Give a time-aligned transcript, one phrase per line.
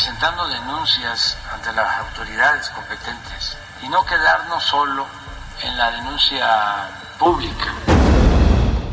[0.00, 5.04] Presentando denuncias ante las autoridades competentes y no quedarnos solo
[5.62, 6.46] en la denuncia
[7.18, 7.74] pública.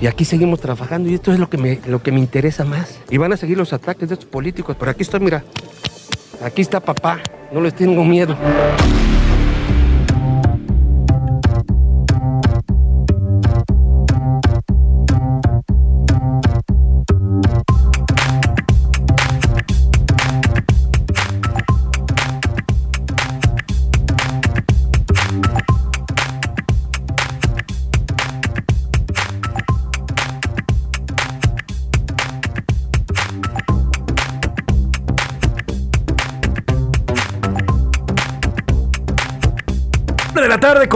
[0.01, 2.99] Y aquí seguimos trabajando y esto es lo que me, lo que me interesa más.
[3.09, 4.75] Y van a seguir los ataques de estos políticos.
[4.77, 5.45] Pero aquí estoy, mira.
[6.43, 7.19] Aquí está papá.
[7.53, 8.35] No les tengo miedo.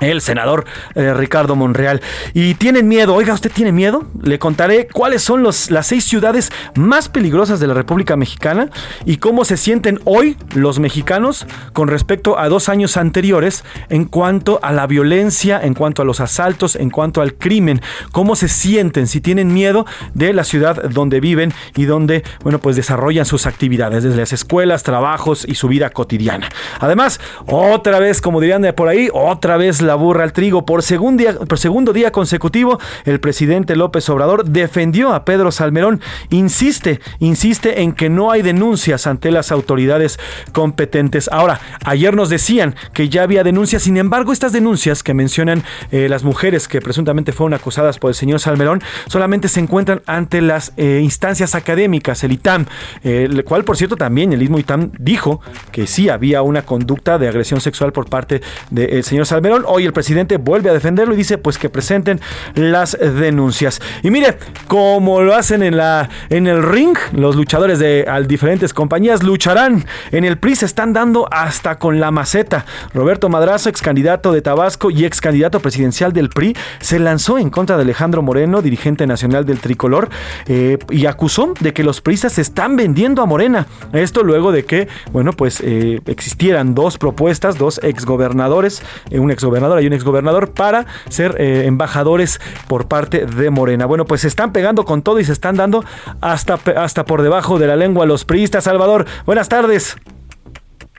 [0.00, 0.64] el senador
[0.94, 2.00] eh, Ricardo Monreal.
[2.34, 4.04] Y tienen miedo, oiga, ¿usted tiene miedo?
[4.22, 8.70] Le contaré cuáles son las seis ciudades más peligrosas de la República Mexicana
[9.04, 14.60] y cómo se sienten hoy los mexicanos con respecto a dos años anteriores en cuanto
[14.62, 17.80] a la violencia, en cuanto a los asaltos, en cuanto al crimen.
[18.12, 22.76] Cómo se sienten, si tienen miedo de la ciudad donde viven y donde, bueno, pues
[22.76, 26.48] desarrollan sus actividades, desde las escuelas, trabajos y su vida cotidiana.
[26.80, 30.64] Además, otra vez, como dirían de por ahí, otra vez la burra al trigo.
[30.64, 36.00] Por, segundo día, por segundo día consecutivo, el presidente López Obrador defendió a Pedro Salmerón.
[36.30, 40.18] Insiste, insiste en que no hay denuncias ante las autoridades
[40.52, 41.28] competentes.
[41.32, 46.08] Ahora, ayer nos decían que ya había denuncias, sin embargo, estas denuncias que mencionan eh,
[46.08, 50.72] las mujeres que presuntamente fueron acusadas por el señor Salmerón solamente se encuentran ante las
[50.76, 52.66] eh, instancias académicas, el ITAM,
[53.04, 55.40] eh, el cual, por cierto, también el mismo ITAM dijo
[55.72, 58.40] que sí había una conducta de agresión sexual por parte
[58.70, 59.64] del señor Salmerón.
[59.84, 62.20] El presidente vuelve a defenderlo y dice pues que presenten
[62.54, 63.80] las denuncias.
[64.02, 69.22] Y mire, como lo hacen en la en el ring, los luchadores de diferentes compañías
[69.22, 69.84] lucharán.
[70.10, 72.64] En el PRI se están dando hasta con la maceta.
[72.94, 77.50] Roberto Madrazo, ex candidato de Tabasco y ex candidato presidencial del PRI, se lanzó en
[77.50, 80.08] contra de Alejandro Moreno, dirigente nacional del tricolor,
[80.46, 83.66] eh, y acusó de que los priistas se están vendiendo a Morena.
[83.92, 89.67] Esto luego de que, bueno, pues eh, existieran dos propuestas, dos exgobernadores, eh, un exgobernador
[89.76, 93.86] hay un exgobernador para ser eh, embajadores por parte de Morena.
[93.86, 95.84] Bueno, pues se están pegando con todo y se están dando
[96.20, 98.64] hasta, hasta por debajo de la lengua los priistas.
[98.64, 99.96] Salvador, buenas tardes.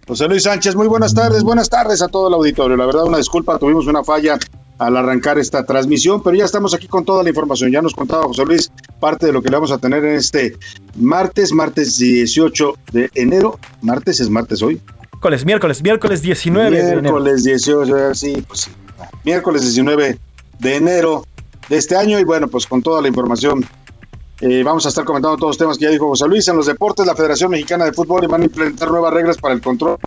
[0.07, 2.75] José Luis Sánchez, muy buenas tardes, buenas tardes a todo el auditorio.
[2.75, 4.39] La verdad, una disculpa, tuvimos una falla
[4.79, 7.71] al arrancar esta transmisión, pero ya estamos aquí con toda la información.
[7.71, 10.57] Ya nos contaba José Luis parte de lo que le vamos a tener en este
[10.95, 13.59] martes, martes 18 de enero.
[13.81, 14.81] Martes es martes hoy.
[15.19, 17.01] Miércoles, miércoles, miércoles 19 miércoles de enero.
[17.01, 18.69] Miércoles 18, sí, pues.
[19.25, 20.17] Miércoles 19
[20.59, 21.25] de enero
[21.67, 23.65] de este año y bueno, pues con toda la información
[24.39, 26.47] eh, vamos a estar comentando todos los temas que ya dijo José Luis.
[26.47, 29.61] En los deportes, la Federación Mexicana de Fútbol van a implementar nuevas reglas para el
[29.61, 29.97] control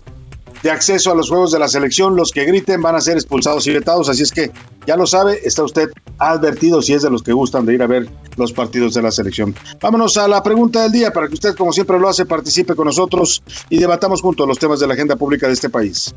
[0.63, 2.15] de acceso a los juegos de la selección.
[2.15, 4.51] Los que griten van a ser expulsados y vetados, así es que
[4.87, 7.87] ya lo sabe, está usted advertido si es de los que gustan de ir a
[7.87, 8.07] ver
[8.37, 9.53] los partidos de la selección.
[9.81, 12.85] Vámonos a la pregunta del día para que usted, como siempre lo hace, participe con
[12.85, 16.15] nosotros y debatamos juntos los temas de la agenda pública de este país.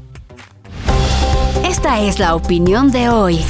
[1.64, 3.44] Esta es la opinión de hoy.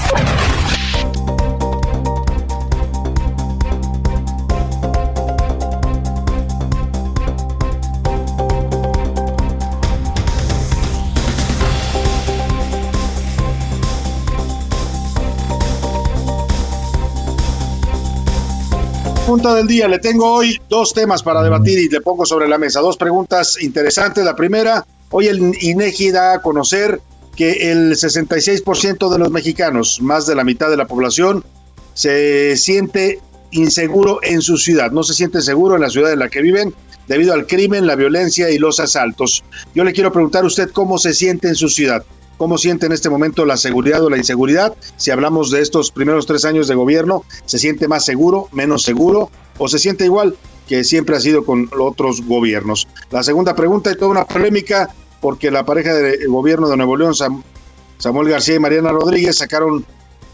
[19.36, 22.56] Punta del día, le tengo hoy dos temas para debatir y le pongo sobre la
[22.56, 22.80] mesa.
[22.80, 24.24] Dos preguntas interesantes.
[24.24, 27.02] La primera, hoy el INEGI da a conocer
[27.36, 31.44] que el 66% de los mexicanos, más de la mitad de la población,
[31.92, 36.30] se siente inseguro en su ciudad, no se siente seguro en la ciudad en la
[36.30, 36.72] que viven
[37.06, 39.44] debido al crimen, la violencia y los asaltos.
[39.74, 42.06] Yo le quiero preguntar a usted cómo se siente en su ciudad.
[42.38, 44.74] ¿Cómo siente en este momento la seguridad o la inseguridad?
[44.96, 49.30] Si hablamos de estos primeros tres años de gobierno, ¿se siente más seguro, menos seguro
[49.58, 50.36] o se siente igual
[50.68, 52.88] que siempre ha sido con otros gobiernos?
[53.10, 54.90] La segunda pregunta y toda una polémica
[55.20, 59.84] porque la pareja de gobierno de Nuevo León, Samuel García y Mariana Rodríguez, sacaron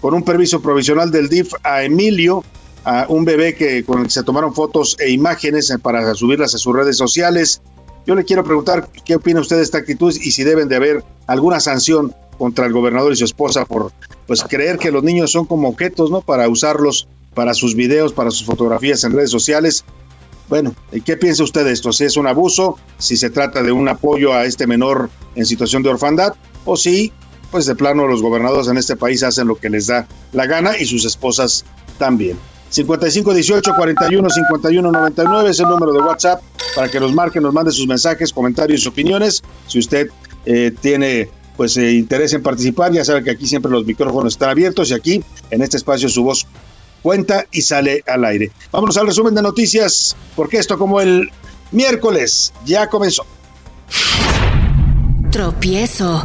[0.00, 2.44] con un permiso provisional del DIF a Emilio,
[2.84, 6.58] a un bebé que con el que se tomaron fotos e imágenes para subirlas a
[6.58, 7.62] sus redes sociales.
[8.06, 11.04] Yo le quiero preguntar qué opina usted de esta actitud y si deben de haber
[11.26, 13.92] alguna sanción contra el gobernador y su esposa por
[14.26, 16.20] pues creer que los niños son como objetos, ¿no?
[16.20, 19.84] Para usarlos para sus videos, para sus fotografías en redes sociales.
[20.48, 21.92] Bueno, ¿qué piensa usted de esto?
[21.92, 25.82] Si es un abuso, si se trata de un apoyo a este menor en situación
[25.82, 27.12] de orfandad, o si,
[27.50, 30.76] pues de plano, los gobernadores en este país hacen lo que les da la gana
[30.76, 31.64] y sus esposas
[31.98, 32.38] también.
[32.72, 36.42] 5518 41 51 99 es el número de WhatsApp
[36.74, 39.42] para que nos marque, nos mande sus mensajes, comentarios opiniones.
[39.66, 40.08] Si usted
[40.46, 44.48] eh, tiene pues eh, interés en participar, ya sabe que aquí siempre los micrófonos están
[44.48, 46.46] abiertos y aquí en este espacio su voz
[47.02, 48.50] cuenta y sale al aire.
[48.70, 51.30] Vámonos al resumen de noticias, porque esto como el
[51.72, 53.26] miércoles ya comenzó.
[55.30, 56.24] Tropiezo.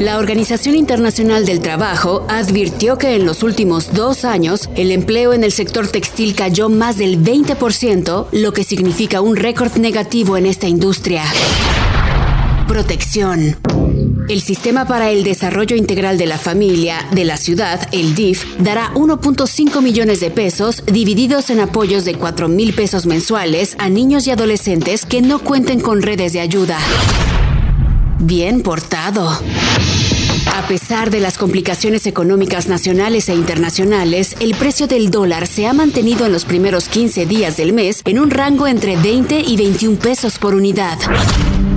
[0.00, 5.44] La Organización Internacional del Trabajo advirtió que en los últimos dos años el empleo en
[5.44, 10.68] el sector textil cayó más del 20%, lo que significa un récord negativo en esta
[10.68, 11.22] industria.
[12.66, 13.58] Protección.
[14.30, 18.94] El Sistema para el Desarrollo Integral de la Familia de la ciudad, el DIF, dará
[18.94, 24.30] 1.5 millones de pesos divididos en apoyos de 4 mil pesos mensuales a niños y
[24.30, 26.78] adolescentes que no cuenten con redes de ayuda.
[28.22, 29.30] Bien portado.
[30.54, 35.72] A pesar de las complicaciones económicas nacionales e internacionales, el precio del dólar se ha
[35.72, 39.98] mantenido en los primeros 15 días del mes en un rango entre 20 y 21
[39.98, 40.98] pesos por unidad.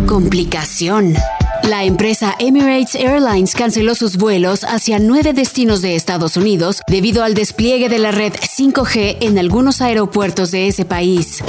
[0.06, 1.16] Complicación.
[1.64, 7.36] La empresa Emirates Airlines canceló sus vuelos hacia nueve destinos de Estados Unidos debido al
[7.36, 11.42] despliegue de la red 5G en algunos aeropuertos de ese país.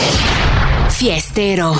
[0.91, 1.75] Fiestero.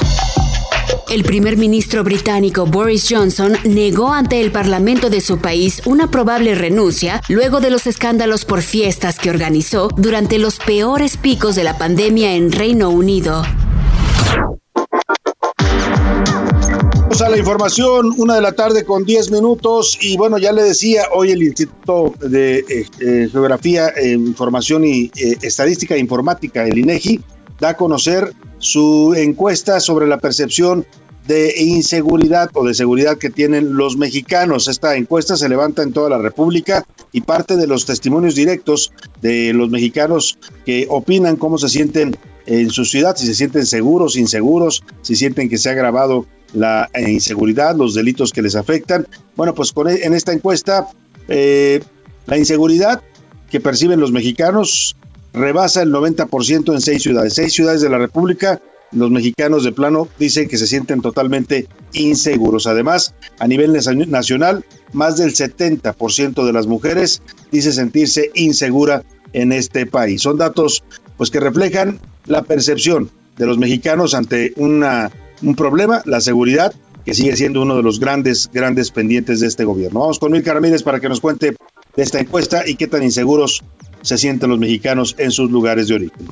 [1.15, 6.57] El primer ministro británico Boris Johnson negó ante el Parlamento de su país una probable
[6.57, 11.79] renuncia luego de los escándalos por fiestas que organizó durante los peores picos de la
[11.79, 13.45] pandemia en Reino Unido.
[17.25, 21.05] a la información, una de la tarde con 10 minutos y bueno, ya le decía,
[21.15, 27.21] hoy el Instituto de eh, eh, Geografía, eh, Información y Estadística e Informática, el INEGI,
[27.61, 30.85] da a conocer su encuesta sobre la percepción
[31.27, 34.69] de inseguridad o de seguridad que tienen los mexicanos.
[34.69, 39.53] Esta encuesta se levanta en toda la República y parte de los testimonios directos de
[39.55, 42.17] los mexicanos que opinan cómo se sienten
[42.47, 46.91] en su ciudad, si se sienten seguros, inseguros, si sienten que se ha agravado la
[46.95, 49.07] inseguridad, los delitos que les afectan.
[49.35, 50.89] Bueno, pues con, e, en esta encuesta,
[51.29, 51.81] eh,
[52.27, 53.03] la inseguridad
[53.51, 54.97] que perciben los mexicanos
[55.33, 57.35] rebasa el 90% en seis ciudades.
[57.35, 58.61] Seis ciudades de la República,
[58.93, 62.67] los mexicanos de plano dicen que se sienten totalmente inseguros.
[62.67, 69.87] Además, a nivel nacional, más del 70% de las mujeres dice sentirse insegura en este
[69.87, 70.23] país.
[70.23, 70.85] Son datos
[71.17, 76.73] pues que reflejan la percepción de los mexicanos ante un problema, la seguridad,
[77.05, 80.01] que sigue siendo uno de los grandes, grandes pendientes de este gobierno.
[80.01, 81.55] Vamos con Milka Ramírez para que nos cuente
[81.97, 83.63] de esta encuesta y qué tan inseguros
[84.03, 86.27] se sienten los mexicanos en sus lugares de origen.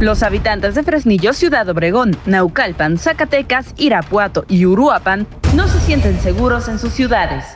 [0.00, 6.68] Los habitantes de Fresnillo, Ciudad Obregón, Naucalpan, Zacatecas, Irapuato y Uruapan no se sienten seguros
[6.68, 7.46] en sus ciudades.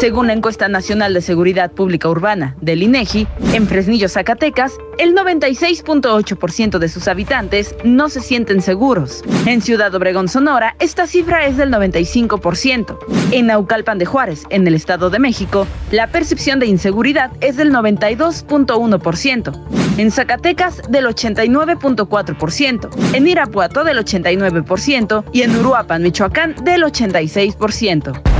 [0.00, 6.78] Según la encuesta nacional de seguridad pública urbana del INEGI, en Fresnillo, Zacatecas, el 96.8%
[6.78, 9.24] de sus habitantes no se sienten seguros.
[9.44, 12.96] En Ciudad Obregón, Sonora, esta cifra es del 95%.
[13.32, 17.72] En Naucalpan de Juárez, en el Estado de México, la percepción de inseguridad es del
[17.72, 19.98] 92.1%.
[19.98, 23.14] En Zacatecas, del 89.4%.
[23.14, 25.24] En Irapuato, del 89%.
[25.32, 28.37] Y en Uruapan, Michoacán, del 86%.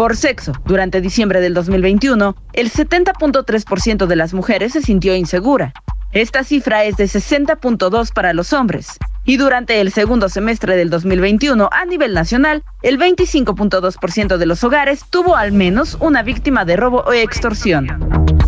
[0.00, 5.74] Por sexo, durante diciembre del 2021, el 70.3% de las mujeres se sintió insegura.
[6.12, 8.98] Esta cifra es de 60.2 para los hombres.
[9.26, 15.04] Y durante el segundo semestre del 2021, a nivel nacional, el 25.2% de los hogares
[15.10, 18.39] tuvo al menos una víctima de robo o extorsión.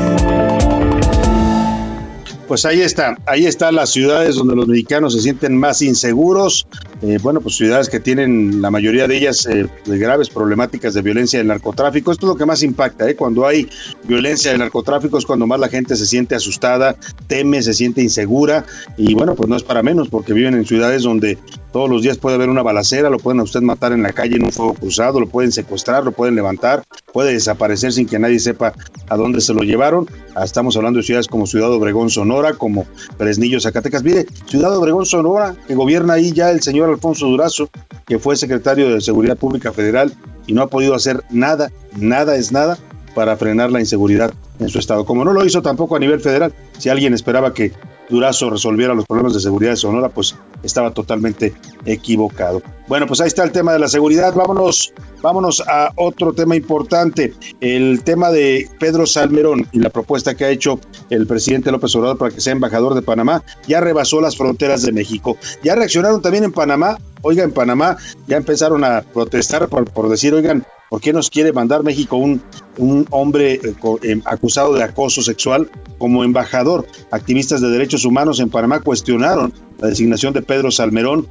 [2.46, 6.66] Pues ahí está, ahí están las ciudades donde los mexicanos se sienten más inseguros.
[7.02, 11.38] Eh, bueno, pues ciudades que tienen la mayoría de ellas eh, graves problemáticas de violencia
[11.38, 12.12] del narcotráfico.
[12.12, 13.16] Esto es lo que más impacta, ¿eh?
[13.16, 13.68] Cuando hay
[14.04, 16.96] violencia del narcotráfico es cuando más la gente se siente asustada,
[17.26, 18.66] teme, se siente insegura.
[18.98, 21.38] Y bueno, pues no es para menos porque viven en ciudades donde
[21.74, 24.36] todos los días puede haber una balacera, lo pueden a usted matar en la calle
[24.36, 28.38] en un fuego cruzado, lo pueden secuestrar, lo pueden levantar, puede desaparecer sin que nadie
[28.38, 28.74] sepa
[29.08, 30.08] a dónde se lo llevaron.
[30.36, 32.86] Ah, estamos hablando de ciudades como Ciudad Obregón, Sonora, como
[33.18, 34.04] Fresnillo, Zacatecas.
[34.04, 37.68] Mire, Ciudad Obregón, Sonora, que gobierna ahí ya el señor Alfonso Durazo,
[38.06, 40.14] que fue secretario de Seguridad Pública Federal
[40.46, 42.78] y no ha podido hacer nada, nada es nada
[43.16, 46.54] para frenar la inseguridad en su estado, como no lo hizo tampoco a nivel federal.
[46.78, 47.72] Si alguien esperaba que
[48.08, 52.62] Durazo resolviera los problemas de seguridad de Sonora, pues estaba totalmente equivocado.
[52.86, 54.34] Bueno, pues ahí está el tema de la seguridad.
[54.34, 54.92] Vámonos,
[55.22, 60.50] vámonos a otro tema importante, el tema de Pedro Salmerón y la propuesta que ha
[60.50, 60.78] hecho
[61.10, 64.92] el presidente López Obrador para que sea embajador de Panamá, ya rebasó las fronteras de
[64.92, 65.36] México.
[65.62, 67.96] Ya reaccionaron también en Panamá Oiga, en Panamá
[68.26, 72.42] ya empezaron a protestar por, decir, oigan, ¿por qué nos quiere mandar México un,
[72.78, 76.86] un hombre eh, eh, acusado de acoso sexual como embajador?
[77.10, 81.28] Activistas de derechos humanos en Panamá cuestionaron la designación de Pedro Salmerón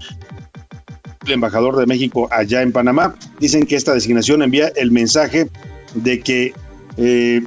[1.26, 3.16] el embajador de México allá en Panamá.
[3.40, 5.48] Dicen que esta designación envía el mensaje
[5.94, 6.54] de que,
[6.98, 7.42] eh,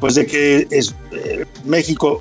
[0.00, 0.96] pues de que es,
[1.64, 2.20] México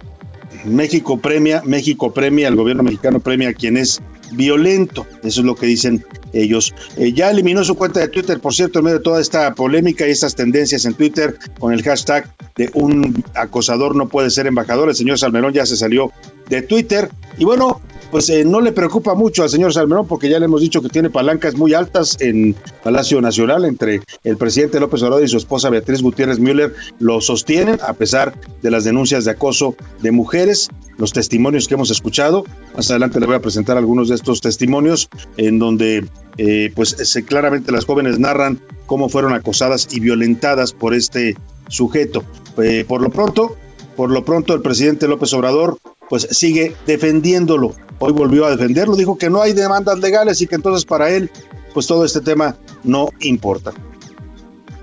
[0.66, 4.02] México premia, México premia, el gobierno mexicano premia a quien es
[4.32, 5.06] violento.
[5.24, 6.74] Eso es lo que dicen ellos.
[6.98, 10.08] Eh, ya eliminó su cuenta de Twitter, por cierto, en medio de toda esta polémica
[10.08, 14.90] y estas tendencias en Twitter con el hashtag de un acosador no puede ser embajador.
[14.90, 16.12] El señor Salmerón ya se salió
[16.50, 17.10] de Twitter.
[17.38, 20.62] Y bueno, pues eh, no le preocupa mucho al señor Salmerón porque ya le hemos
[20.62, 25.28] dicho que tiene palancas muy altas en Palacio Nacional entre el presidente López Obrador y
[25.28, 30.12] su esposa Beatriz Gutiérrez Müller lo sostienen a pesar de las denuncias de acoso de
[30.12, 32.46] mujeres, los testimonios que hemos escuchado.
[32.76, 36.06] Más adelante le voy a presentar algunos de estos testimonios en donde
[36.38, 41.38] eh, pues se, claramente las jóvenes narran cómo fueron acosadas y violentadas por este
[41.68, 42.24] sujeto.
[42.58, 43.56] Eh, por lo pronto,
[43.96, 45.78] por lo pronto el presidente López Obrador
[46.10, 47.76] pues sigue defendiéndolo.
[48.00, 51.30] Hoy volvió a defenderlo, dijo que no hay demandas legales y que entonces para él,
[51.74, 53.72] pues todo este tema no importa.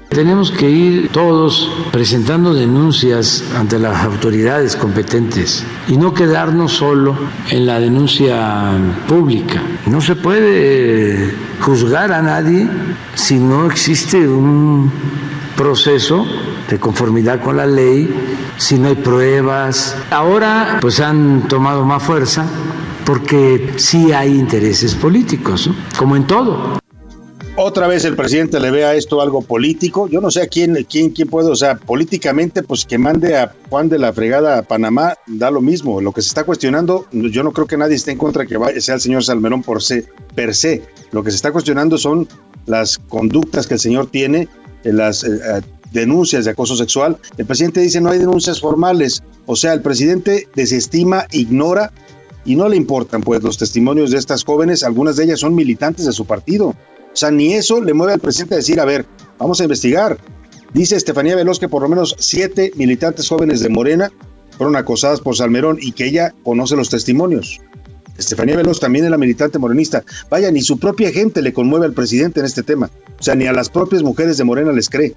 [0.09, 7.17] Tenemos que ir todos presentando denuncias ante las autoridades competentes y no quedarnos solo
[7.51, 8.79] en la denuncia
[9.09, 9.61] pública.
[9.87, 12.69] No se puede juzgar a nadie
[13.15, 14.91] si no existe un
[15.57, 16.25] proceso
[16.69, 18.09] de conformidad con la ley,
[18.59, 19.97] si no hay pruebas.
[20.11, 22.47] Ahora pues han tomado más fuerza
[23.05, 26.79] porque sí hay intereses políticos, como en todo.
[27.59, 30.09] Otra vez el presidente le ve a esto algo político.
[30.09, 33.55] Yo no sé a quién, quién, quién puede, o sea, políticamente, pues que mande a
[33.71, 36.03] Juan de la Fregada a Panamá, da lo mismo.
[36.03, 38.81] Lo que se está cuestionando, yo no creo que nadie esté en contra de que
[38.83, 40.05] sea el señor Salmerón por se,
[40.35, 40.83] per se.
[41.13, 42.29] Lo que se está cuestionando son
[42.67, 44.49] las conductas que el señor tiene,
[44.85, 45.63] eh, las eh, eh,
[45.93, 47.19] denuncias de acoso sexual.
[47.37, 49.23] El presidente dice no hay denuncias formales.
[49.47, 51.93] O sea, el presidente desestima, ignora
[52.45, 54.83] y no le importan pues los testimonios de estas jóvenes.
[54.83, 56.69] Algunas de ellas son militantes de su partido.
[56.69, 56.77] O
[57.19, 59.07] sea, ni eso le mueve al presidente a decir, a ver,
[59.39, 60.19] vamos a investigar.
[60.75, 64.13] Dice Estefanía Veloz que por lo menos siete militantes jóvenes de Morena
[64.57, 67.61] fueron acosadas por Salmerón y que ella conoce los testimonios.
[68.19, 70.05] Estefanía Veloz también es la militante morenista.
[70.31, 72.91] Vaya, ni su propia gente le conmueve al presidente en este tema.
[73.19, 75.15] O sea, ni a las propias mujeres de Morena les cree.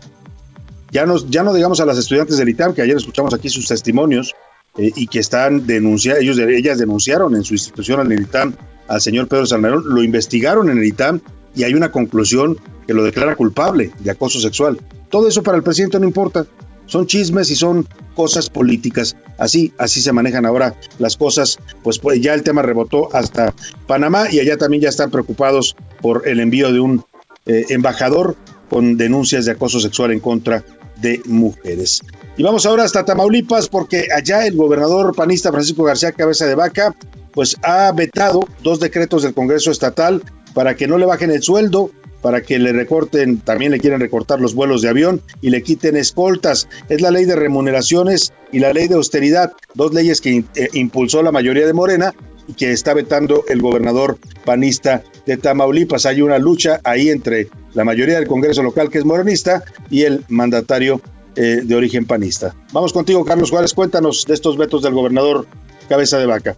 [0.92, 4.36] Ya, ya no digamos a las estudiantes del ITAM, que ayer escuchamos aquí sus testimonios
[4.78, 8.56] eh, y que están denunciando, ellos, ellas denunciaron en su institución al ITAM
[8.88, 11.22] al señor Pedro Salmerón, lo investigaron en el ITAM
[11.56, 14.80] y hay una conclusión que lo declara culpable de acoso sexual.
[15.10, 16.46] Todo eso para el presidente no importa.
[16.88, 19.16] Son chismes y son cosas políticas.
[19.38, 21.60] Así, así se manejan ahora las cosas.
[21.84, 23.54] Pues, pues ya el tema rebotó hasta
[23.86, 27.06] Panamá y allá también ya están preocupados por el envío de un
[27.46, 28.36] eh, embajador
[28.72, 30.64] con denuncias de acoso sexual en contra
[31.02, 32.02] de mujeres.
[32.38, 36.96] Y vamos ahora hasta Tamaulipas porque allá el gobernador panista Francisco García Cabeza de Vaca
[37.32, 41.92] pues ha vetado dos decretos del Congreso Estatal para que no le bajen el sueldo,
[42.22, 45.96] para que le recorten, también le quieren recortar los vuelos de avión y le quiten
[45.96, 46.68] escoltas.
[46.90, 51.22] Es la ley de remuneraciones y la ley de austeridad, dos leyes que eh, impulsó
[51.24, 52.14] la mayoría de Morena
[52.58, 56.06] que está vetando el gobernador panista de Tamaulipas.
[56.06, 60.24] Hay una lucha ahí entre la mayoría del Congreso local que es morenista y el
[60.30, 61.02] mandatario
[61.36, 62.56] eh, de origen panista.
[62.74, 65.48] Vamos contigo, Carlos Juárez, cuéntanos de estos vetos del gobernador
[65.88, 66.58] Cabeza de Vaca.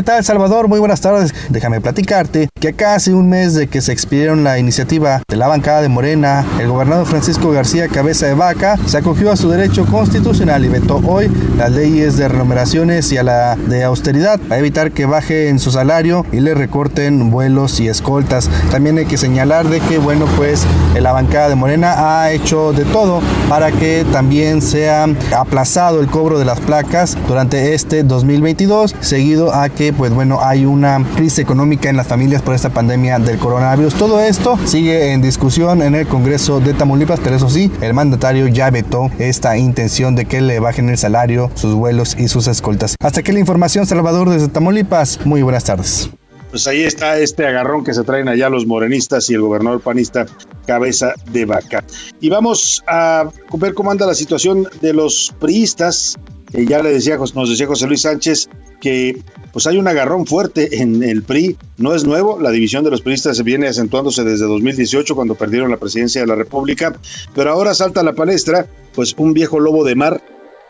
[0.00, 0.66] ¿Qué tal, Salvador?
[0.66, 1.34] Muy buenas tardes.
[1.50, 5.46] Déjame platicarte que a casi un mes de que se expidieron la iniciativa de la
[5.46, 9.84] bancada de Morena, el gobernador Francisco García Cabeza de Vaca se acogió a su derecho
[9.84, 14.92] constitucional y vetó hoy las leyes de remuneraciones y a la de austeridad para evitar
[14.92, 18.48] que baje en su salario y le recorten vuelos y escoltas.
[18.70, 20.64] También hay que señalar de que, bueno, pues
[20.98, 26.38] la bancada de Morena ha hecho de todo para que también sea aplazado el cobro
[26.38, 31.88] de las placas durante este 2022, seguido a que pues bueno hay una crisis económica
[31.88, 33.94] en las familias por esta pandemia del coronavirus.
[33.94, 38.48] Todo esto sigue en discusión en el Congreso de Tamaulipas, pero eso sí, el mandatario
[38.48, 42.96] ya vetó esta intención de que le bajen el salario, sus vuelos y sus escoltas.
[43.00, 45.24] Hasta aquí la información, Salvador desde Tamaulipas.
[45.24, 46.10] Muy buenas tardes
[46.50, 50.26] pues ahí está este agarrón que se traen allá los morenistas y el gobernador panista
[50.66, 51.84] cabeza de vaca.
[52.20, 56.16] Y vamos a ver cómo anda la situación de los priistas.
[56.52, 58.48] Ya le decía, nos decía José Luis Sánchez
[58.80, 61.56] que pues hay un agarrón fuerte en el PRI.
[61.76, 65.76] No es nuevo, la división de los priistas viene acentuándose desde 2018 cuando perdieron la
[65.76, 66.96] presidencia de la República,
[67.34, 70.22] pero ahora salta a la palestra pues un viejo lobo de mar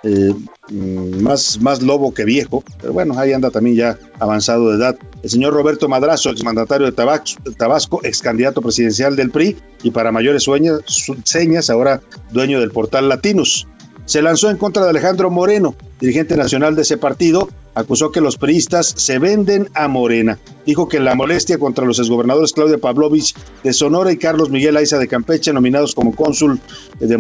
[0.02, 0.34] eh,
[0.70, 4.96] mm, más, más lobo que viejo, pero bueno, ahí anda también ya avanzado de edad.
[5.22, 10.42] El señor Roberto Madrazo, exmandatario de Tabasco, ex candidato presidencial del PRI y para mayores
[10.42, 10.82] sueños,
[11.24, 12.00] señas, ahora
[12.32, 13.66] dueño del portal Latinos
[14.10, 18.36] se lanzó en contra de Alejandro Moreno, dirigente nacional de ese partido, acusó que los
[18.36, 20.36] priistas se venden a Morena.
[20.66, 24.98] Dijo que la molestia contra los exgobernadores Claudia Pavlovich de Sonora y Carlos Miguel Aiza
[24.98, 26.58] de Campeche, nominados como cónsul
[26.98, 27.18] de,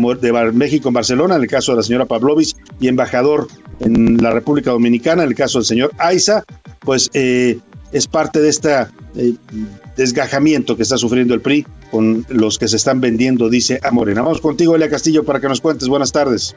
[0.52, 3.46] México en Barcelona, en el caso de la señora Pavlovich, y embajador
[3.78, 6.42] en la República Dominicana, en el caso del señor Aiza,
[6.80, 7.60] pues eh,
[7.92, 8.88] es parte de este
[9.96, 14.22] desgajamiento que está sufriendo el PRI con los que se están vendiendo, dice a Morena.
[14.22, 15.86] Vamos contigo, Elia Castillo, para que nos cuentes.
[15.86, 16.56] Buenas tardes.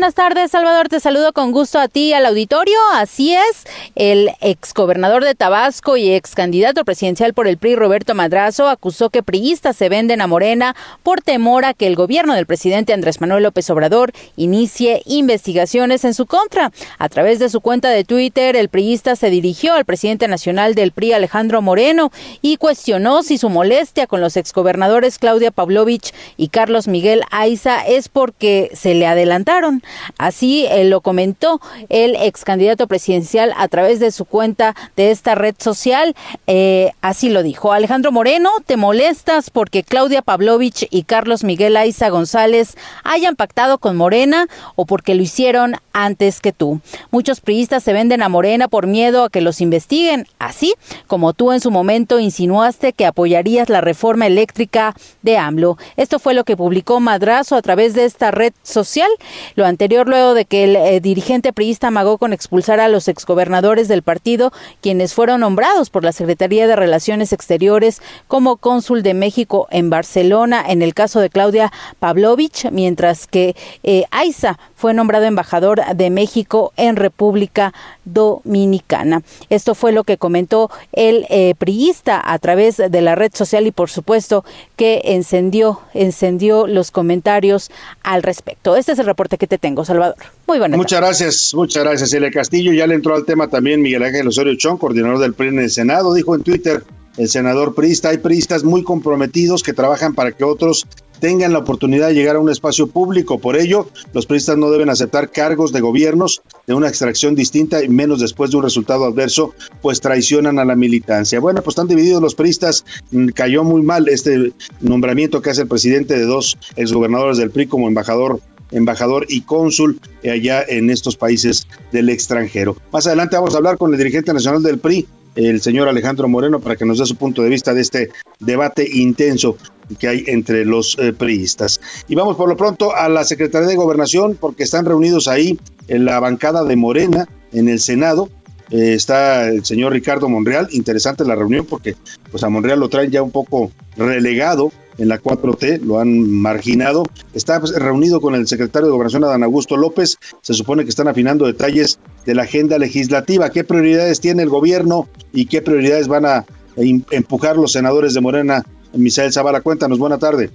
[0.00, 0.88] buenas tardes, Salvador.
[0.88, 2.78] Te saludo con gusto a ti al auditorio.
[2.94, 8.70] Así es, el exgobernador de Tabasco y ex candidato presidencial por el PRI, Roberto Madrazo,
[8.70, 12.94] acusó que priistas se venden a Morena por temor a que el gobierno del presidente
[12.94, 16.72] Andrés Manuel López Obrador inicie investigaciones en su contra.
[16.96, 20.92] A través de su cuenta de Twitter, el priista se dirigió al presidente nacional del
[20.92, 22.10] PRI, Alejandro Moreno,
[22.40, 28.08] y cuestionó si su molestia con los exgobernadores Claudia Pavlovich y Carlos Miguel Aiza es
[28.08, 29.82] porque se le adelantaron.
[30.18, 35.34] Así eh, lo comentó el ex candidato presidencial a través de su cuenta de esta
[35.34, 36.14] red social.
[36.46, 37.72] Eh, así lo dijo.
[37.72, 43.96] Alejandro Moreno, ¿te molestas porque Claudia Pavlovich y Carlos Miguel Aiza González hayan pactado con
[43.96, 46.80] Morena o porque lo hicieron antes que tú?
[47.10, 50.74] Muchos priistas se venden a Morena por miedo a que los investiguen, así
[51.06, 55.76] como tú en su momento insinuaste que apoyarías la reforma eléctrica de AMLO.
[55.96, 59.10] Esto fue lo que publicó Madrazo a través de esta red social.
[59.54, 63.88] Lo anterior luego de que el eh, dirigente priista amagó con expulsar a los exgobernadores
[63.88, 69.66] del partido, quienes fueron nombrados por la Secretaría de Relaciones Exteriores como cónsul de México
[69.70, 75.79] en Barcelona, en el caso de Claudia Pavlovich, mientras que eh, Aiza fue nombrado embajador
[75.94, 77.72] de México en República
[78.04, 79.22] Dominicana.
[79.48, 83.70] Esto fue lo que comentó el eh, priista a través de la red social y
[83.70, 84.44] por supuesto
[84.76, 87.70] que encendió, encendió los comentarios
[88.02, 88.76] al respecto.
[88.76, 90.16] Este es el reporte que te tengo, Salvador.
[90.46, 92.72] Muy buenas Muchas gracias, muchas gracias, Elia Castillo.
[92.72, 95.70] Ya le entró al tema también Miguel Ángel Osorio Chón, coordinador del PRI en el
[95.70, 96.82] Senado, dijo en Twitter
[97.16, 100.86] el senador priista, hay priistas muy comprometidos que trabajan para que otros
[101.20, 103.38] tengan la oportunidad de llegar a un espacio público.
[103.38, 107.88] Por ello, los priistas no deben aceptar cargos de gobiernos de una extracción distinta y
[107.88, 111.38] menos después de un resultado adverso, pues traicionan a la militancia.
[111.40, 112.84] Bueno, pues están divididos los priistas.
[113.10, 117.66] Mm, cayó muy mal este nombramiento que hace el presidente de dos exgobernadores del PRI
[117.66, 118.40] como embajador
[118.72, 122.76] embajador y cónsul allá en estos países del extranjero.
[122.92, 126.60] Más adelante vamos a hablar con el dirigente nacional del PRI, el señor Alejandro Moreno,
[126.60, 129.56] para que nos dé su punto de vista de este debate intenso
[129.98, 131.80] que hay entre los eh, priistas.
[132.08, 136.04] Y vamos por lo pronto a la Secretaría de Gobernación, porque están reunidos ahí en
[136.04, 138.28] la bancada de Morena, en el Senado,
[138.70, 140.68] eh, está el señor Ricardo Monreal.
[140.70, 141.96] Interesante la reunión porque
[142.30, 147.04] pues a Monreal lo traen ya un poco relegado en la 4T, lo han marginado.
[147.34, 150.18] Está pues, reunido con el secretario de Gobernación, Adán Augusto López.
[150.42, 153.50] Se supone que están afinando detalles de la agenda legislativa.
[153.50, 156.44] ¿Qué prioridades tiene el gobierno y qué prioridades van a
[156.76, 158.64] empujar los senadores de Morena?
[158.94, 159.98] Misael Zavala, cuéntanos.
[159.98, 160.50] Buena tarde.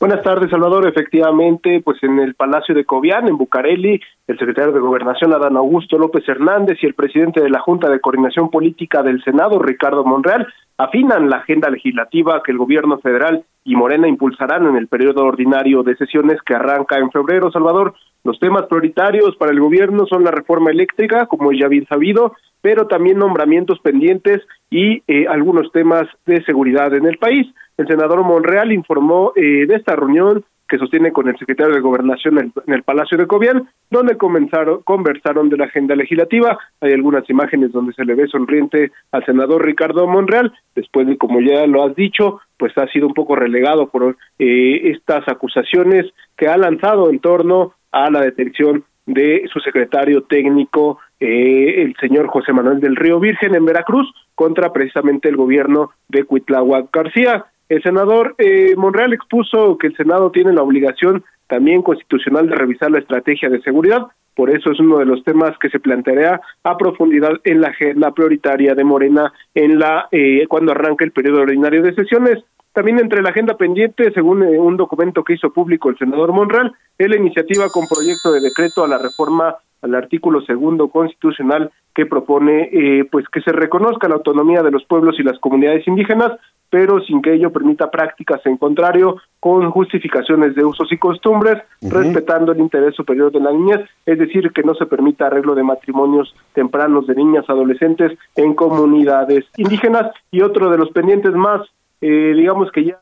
[0.00, 0.88] Buenas tardes, Salvador.
[0.88, 5.98] Efectivamente, pues en el Palacio de Cobián, en Bucareli, el secretario de Gobernación, Adán Augusto
[5.98, 10.46] López Hernández, y el presidente de la Junta de Coordinación Política del Senado, Ricardo Monreal,
[10.78, 15.82] afinan la agenda legislativa que el gobierno federal y Morena impulsarán en el periodo ordinario
[15.82, 17.92] de sesiones que arranca en febrero, Salvador.
[18.24, 22.86] Los temas prioritarios para el gobierno son la reforma eléctrica, como ya bien sabido, pero
[22.86, 27.46] también nombramientos pendientes y eh, algunos temas de seguridad en el país.
[27.76, 32.38] El senador Monreal informó eh, de esta reunión que sostiene con el secretario de Gobernación
[32.38, 36.58] en, el Palacio de Cobián, donde comenzaron, conversaron de la agenda legislativa.
[36.80, 41.40] Hay algunas imágenes donde se le ve sonriente al senador Ricardo Monreal, después de, como
[41.40, 46.46] ya lo has dicho, pues ha sido un poco relegado por eh, estas acusaciones que
[46.46, 52.52] ha lanzado en torno a la detención de su secretario técnico, eh, el señor José
[52.52, 57.46] Manuel del Río Virgen en Veracruz, contra precisamente el gobierno de Cuitláhuac García.
[57.68, 62.90] El senador eh, Monreal expuso que el Senado tiene la obligación también constitucional de revisar
[62.90, 64.06] la estrategia de seguridad.
[64.34, 68.12] Por eso es uno de los temas que se planteará a profundidad en la agenda
[68.12, 72.42] prioritaria de Morena en la eh, cuando arranque el periodo ordinario de sesiones.
[72.72, 76.72] También entre la agenda pendiente, según eh, un documento que hizo público el senador Monreal,
[76.96, 82.06] es la iniciativa con proyecto de decreto a la reforma al artículo segundo constitucional que
[82.06, 86.32] propone eh, pues que se reconozca la autonomía de los pueblos y las comunidades indígenas
[86.70, 92.52] pero sin que ello permita prácticas en contrario con justificaciones de usos y costumbres, respetando
[92.52, 96.32] el interés superior de la niñez, es decir, que no se permita arreglo de matrimonios
[96.54, 100.12] tempranos de niñas adolescentes en comunidades indígenas.
[100.30, 101.62] Y otro de los pendientes más,
[102.00, 103.00] eh, digamos que ya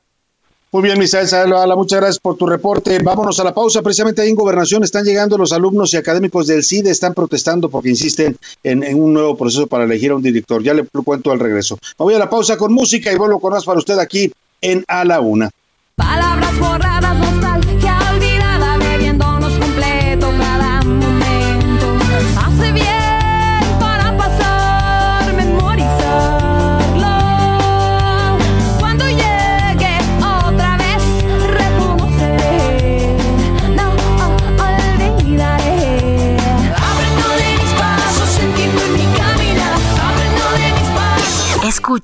[0.70, 2.98] muy bien, Misael Salvala, muchas gracias por tu reporte.
[2.98, 3.81] Vámonos a la pausa.
[3.81, 7.88] Precisamente ahí en Gobernación están llegando los alumnos y académicos del CIDE, están protestando porque
[7.88, 10.62] insisten en, un nuevo proceso para elegir a un director.
[10.62, 11.78] Ya le cuento al regreso.
[11.96, 15.04] Voy a la pausa con música y vuelvo con más para usted aquí en A
[15.04, 15.50] la Una.
[15.94, 16.52] Palabras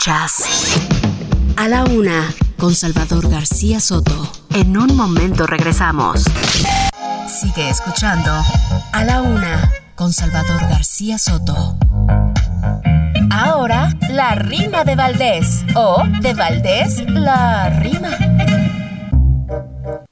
[0.06, 0.86] Escuchas
[1.56, 4.30] a la una con Salvador García Soto.
[4.54, 6.26] En un momento regresamos.
[7.26, 8.30] Sigue escuchando
[8.92, 11.78] a la una con Salvador García Soto.
[13.30, 15.64] Ahora, la rima de Valdés.
[15.74, 18.10] O de Valdés, la rima.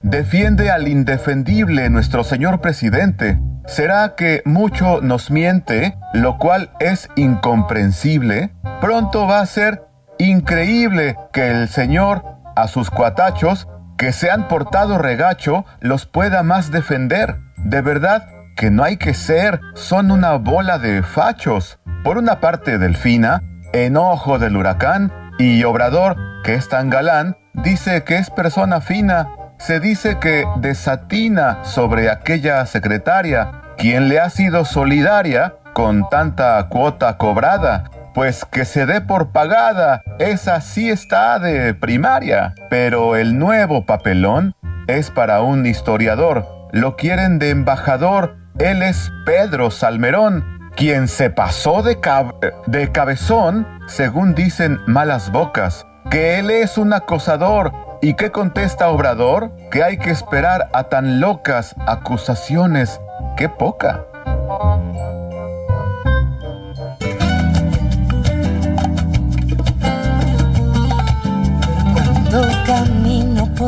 [0.01, 3.39] Defiende al indefendible nuestro señor presidente.
[3.67, 8.55] ¿Será que mucho nos miente, lo cual es incomprensible?
[8.83, 9.85] Pronto va a ser
[10.19, 12.25] increíble que el señor
[12.57, 17.37] a sus cuatachos que se han portado regacho los pueda más defender.
[17.59, 21.79] De verdad que no hay que ser, son una bola de fachos.
[22.03, 28.17] Por una parte Delfina, enojo del huracán, y Obrador, que es tan galán, dice que
[28.17, 29.29] es persona fina.
[29.59, 37.17] Se dice que desatina sobre aquella secretaria, quien le ha sido solidaria con tanta cuota
[37.17, 42.55] cobrada pues que se dé por pagada, esa sí está de primaria.
[42.71, 44.55] Pero el nuevo papelón
[44.87, 46.47] es para un historiador.
[46.73, 48.37] Lo quieren de embajador.
[48.59, 51.99] Él es Pedro Salmerón, quien se pasó de,
[52.67, 57.73] de cabezón, según dicen malas bocas, que él es un acosador.
[58.03, 59.53] ¿Y qué contesta Obrador?
[59.71, 63.01] Que hay que esperar a tan locas acusaciones.
[63.37, 64.05] ¡Qué poca!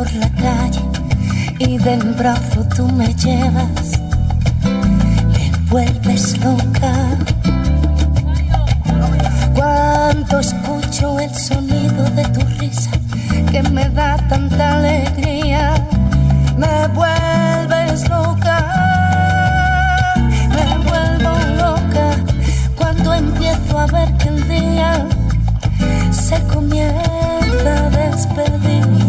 [0.05, 0.83] Por la calle
[1.59, 3.99] y del brazo tú me llevas,
[5.33, 6.93] me vuelves loca.
[9.55, 12.91] Cuando escucho el sonido de tu risa
[13.51, 15.75] que me da tanta alegría,
[16.57, 18.57] me vuelves loca.
[20.57, 22.07] Me vuelvo loca
[22.77, 25.07] cuando empiezo a ver que el día
[26.11, 29.04] se comienza a despedir.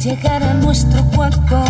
[0.00, 1.62] Llegar a nuestro cuerpo,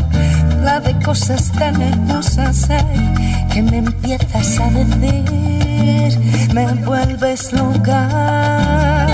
[0.62, 6.18] la de cosas tan hermosas hay que me empiezas a decir,
[6.54, 9.08] me vuelves loca.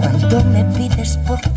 [0.00, 0.42] Cuando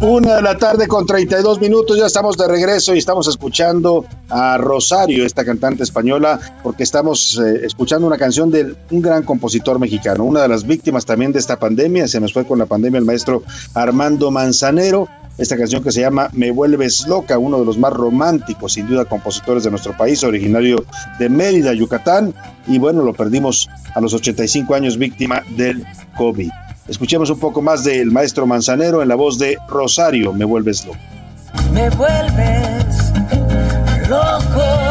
[0.02, 4.58] Una de la tarde con 32 minutos, ya estamos de regreso y estamos escuchando a
[4.58, 10.26] Rosario, esta cantante española, porque estamos eh, escuchando una canción de un gran compositor mexicano,
[10.26, 13.06] una de las víctimas también de esta pandemia, se nos fue con la pandemia el
[13.06, 17.94] maestro Armando Manzanero, esta canción que se llama Me vuelves loca, uno de los más
[17.94, 20.86] románticos, sin duda, compositores de nuestro país, originario
[21.20, 22.34] de Mérida, Yucatán,
[22.68, 25.86] y bueno, lo perdimos a los 85 años víctima del
[26.18, 26.50] COVID.
[26.88, 31.00] Escuchemos un poco más del maestro Manzanero en la voz de Rosario, Me vuelves loca.
[31.74, 33.14] Me vuelves
[34.10, 34.91] loco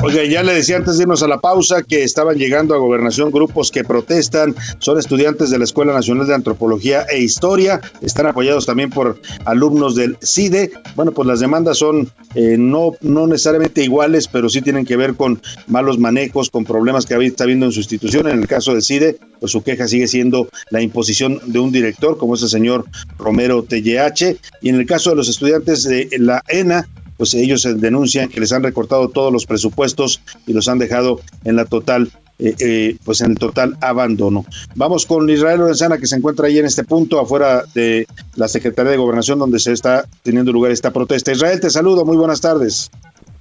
[0.00, 3.32] Oiga, ya le decía antes de irnos a la pausa que estaban llegando a gobernación
[3.32, 8.64] grupos que protestan, son estudiantes de la Escuela Nacional de Antropología e Historia, están apoyados
[8.64, 10.70] también por alumnos del CIDE.
[10.94, 15.14] Bueno, pues las demandas son eh, no, no necesariamente iguales, pero sí tienen que ver
[15.14, 18.28] con malos manejos, con problemas que está habiendo en su institución.
[18.28, 22.18] En el caso del CIDE, pues su queja sigue siendo la imposición de un director,
[22.18, 22.84] como es el señor
[23.18, 24.36] Romero TLH.
[24.62, 28.52] Y en el caso de los estudiantes de la ENA, pues ellos denuncian que les
[28.52, 33.20] han recortado todos los presupuestos y los han dejado en la total eh, eh, pues
[33.20, 34.44] en el total abandono.
[34.76, 38.92] Vamos con Israel Lorenzana que se encuentra ahí en este punto afuera de la Secretaría
[38.92, 41.32] de Gobernación donde se está teniendo lugar esta protesta.
[41.32, 42.92] Israel, te saludo, muy buenas tardes.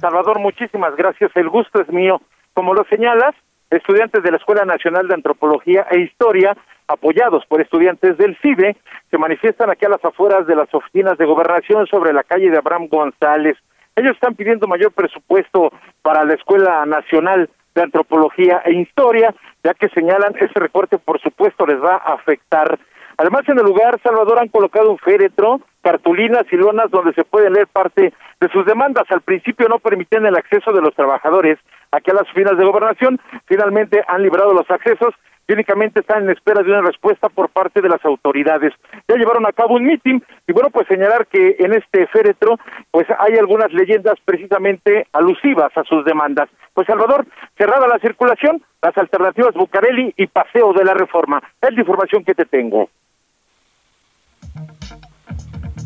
[0.02, 2.22] Salvador, muchísimas gracias, el gusto es mío.
[2.56, 3.36] Como lo señalas,
[3.69, 6.56] estudiantes de la Escuela Nacional de Antropología e Historia,
[6.88, 8.77] apoyados por estudiantes del CIBE,
[9.12, 12.58] se manifiestan aquí a las afueras de las oficinas de gobernación sobre la calle de
[12.58, 13.58] Abraham González.
[13.95, 19.89] Ellos están pidiendo mayor presupuesto para la Escuela Nacional de Antropología e Historia, ya que
[19.89, 22.80] señalan ese recorte, por supuesto, les va a afectar.
[23.17, 27.53] Además, en el lugar, Salvador, han colocado un féretro, cartulinas y lonas donde se pueden
[27.53, 29.06] leer parte de sus demandas.
[29.10, 31.58] Al principio no permitían el acceso de los trabajadores
[31.91, 33.19] aquí a las oficinas de gobernación.
[33.45, 35.15] Finalmente han librado los accesos
[35.47, 38.73] y únicamente están en espera de una respuesta por parte de las autoridades.
[39.08, 42.60] Ya llevaron a cabo un mitin y bueno, pues señalar que en este féretro
[42.91, 46.49] pues hay algunas leyendas precisamente alusivas a sus demandas.
[46.73, 47.25] Pues Salvador,
[47.58, 51.41] cerrada la circulación, las alternativas Bucareli y Paseo de la Reforma.
[51.62, 52.89] Es la información que te tengo.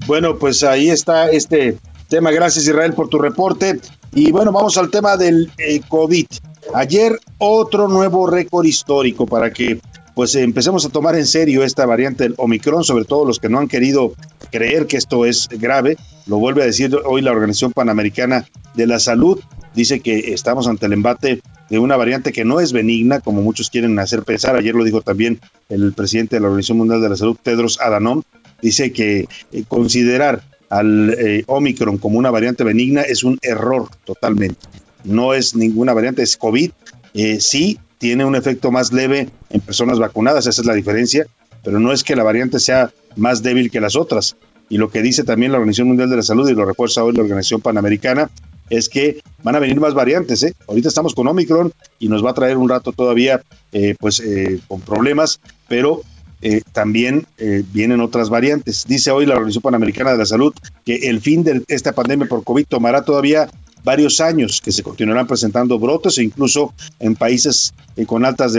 [0.08, 2.32] Bueno, pues ahí está este tema.
[2.32, 3.80] Gracias Israel por tu reporte.
[4.14, 6.26] Y bueno, vamos al tema del eh, COVID.
[6.74, 9.80] Ayer otro nuevo récord histórico para que
[10.14, 13.60] pues empecemos a tomar en serio esta variante del Omicron, sobre todo los que no
[13.60, 14.14] han querido
[14.52, 15.98] creer que esto es grave.
[16.28, 19.40] Lo vuelve a decir hoy la Organización Panamericana de la Salud.
[19.74, 23.70] Dice que estamos ante el embate de una variante que no es benigna, como muchos
[23.70, 24.58] quieren hacer pensar.
[24.58, 28.24] Ayer lo dijo también el presidente de la Organización Mundial de la Salud, Tedros Adhanom.
[28.62, 34.68] Dice que eh, considerar al eh, Omicron como una variante benigna es un error totalmente.
[35.04, 36.72] No es ninguna variante, es COVID.
[37.14, 41.28] Eh, sí, tiene un efecto más leve en personas vacunadas, esa es la diferencia,
[41.64, 44.38] pero no es que la variante sea más débil que las otras.
[44.70, 47.14] Y lo que dice también la Organización Mundial de la Salud y lo refuerza hoy
[47.14, 48.32] la Organización Panamericana
[48.70, 50.42] es que van a venir más variantes.
[50.44, 50.54] ¿eh?
[50.70, 53.42] Ahorita estamos con Omicron y nos va a traer un rato todavía
[53.74, 54.24] eh, pues
[54.70, 56.02] con problemas, pero
[56.42, 58.86] eh, también eh, vienen otras variantes.
[58.88, 60.54] Dice hoy la Organización Panamericana de la Salud
[60.86, 63.50] que el fin de esta pandemia por COVID tomará todavía
[63.84, 68.54] varios años, que se continuarán presentando brotes e incluso en países eh, con, altas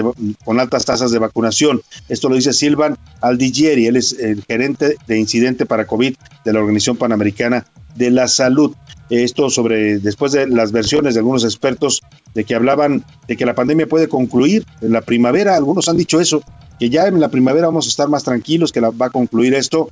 [0.45, 1.83] con altas tasas de vacunación.
[2.09, 6.15] Esto lo dice Silvan Aldigieri, él es el gerente de incidente para COVID
[6.45, 7.67] de la Organización Panamericana
[7.97, 8.75] de la Salud.
[9.11, 12.01] Esto sobre, después de las versiones de algunos expertos
[12.35, 16.19] de que hablaban de que la pandemia puede concluir en la primavera, algunos han dicho
[16.19, 16.43] eso,
[16.79, 19.55] que ya en la primavera vamos a estar más tranquilos, que la, va a concluir
[19.55, 19.91] esto.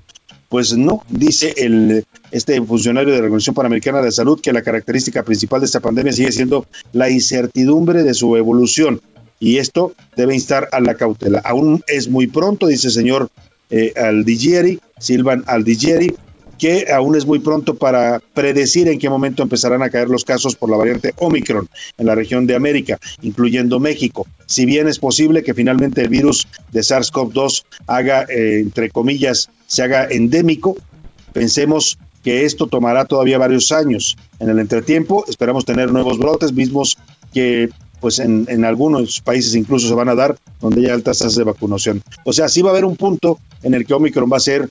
[0.48, 5.22] Pues no, dice el, este funcionario de la Organización Panamericana de Salud que la característica
[5.22, 9.00] principal de esta pandemia sigue siendo la incertidumbre de su evolución
[9.38, 11.40] y esto debe instar a la cautela.
[11.44, 13.30] Aún es muy pronto, dice el señor
[13.70, 16.14] eh, Aldigieri, Silvan Aldigieri,
[16.60, 20.56] que aún es muy pronto para predecir en qué momento empezarán a caer los casos
[20.56, 24.26] por la variante Omicron en la región de América, incluyendo México.
[24.44, 29.82] Si bien es posible que finalmente el virus de SARS-CoV-2 haga, eh, entre comillas, se
[29.82, 30.76] haga endémico,
[31.32, 34.18] pensemos que esto tomará todavía varios años.
[34.38, 36.98] En el entretiempo esperamos tener nuevos brotes, mismos
[37.32, 37.70] que
[38.00, 41.44] pues en, en, algunos países incluso se van a dar donde hay altas tasas de
[41.44, 42.02] vacunación.
[42.24, 44.68] O sea, sí va a haber un punto en el que Omicron va a ser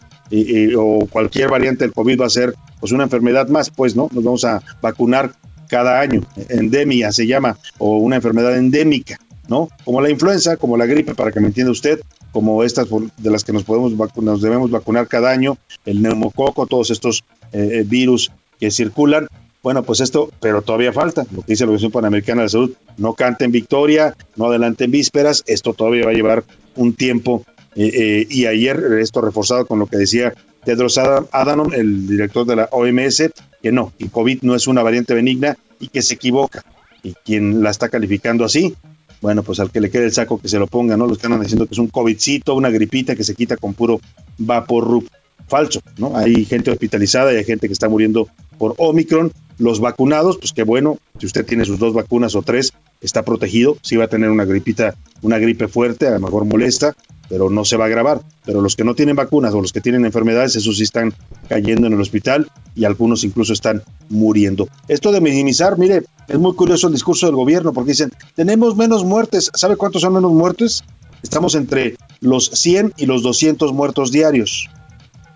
[0.77, 4.09] o cualquier variante del COVID va a ser pues una enfermedad más, pues, ¿no?
[4.13, 5.33] Nos vamos a vacunar
[5.67, 9.69] cada año, endemia se llama, o una enfermedad endémica, ¿no?
[9.85, 13.43] Como la influenza, como la gripe, para que me entienda usted, como estas de las
[13.43, 17.23] que nos podemos vacunar, nos debemos vacunar cada año, el neumococo, todos estos
[17.53, 19.27] eh, eh, virus que circulan.
[19.61, 22.71] Bueno, pues esto, pero todavía falta, lo que dice la Organización Panamericana de la Salud,
[22.97, 26.43] no canten victoria, no adelanten vísperas, esto todavía va a llevar
[26.75, 27.43] un tiempo
[27.75, 30.33] eh, eh, y ayer esto reforzado con lo que decía
[30.65, 35.13] Tedros Adhanom, el director de la OMS, que no, que COVID no es una variante
[35.13, 36.63] benigna y que se equivoca.
[37.03, 38.75] Y quien la está calificando así,
[39.21, 41.07] bueno, pues al que le quede el saco que se lo ponga, ¿no?
[41.07, 43.99] Los que andan diciendo que es un COVIDcito, una gripita que se quita con puro
[44.37, 45.03] vapor
[45.47, 46.15] falso, ¿no?
[46.15, 49.31] Hay gente hospitalizada hay gente que está muriendo por Omicron.
[49.59, 53.77] Los vacunados, pues qué bueno, si usted tiene sus dos vacunas o tres, está protegido,
[53.81, 56.95] si va a tener una gripita, una gripe fuerte, a lo mejor molesta,
[57.27, 58.21] pero no se va a agravar.
[58.45, 61.13] Pero los que no tienen vacunas o los que tienen enfermedades, esos sí están
[61.49, 64.69] cayendo en el hospital y algunos incluso están muriendo.
[64.87, 69.03] Esto de minimizar, mire, es muy curioso el discurso del gobierno porque dicen, tenemos menos
[69.03, 69.51] muertes.
[69.53, 70.83] ¿Sabe cuántos son menos muertes?
[71.21, 74.69] Estamos entre los 100 y los 200 muertos diarios.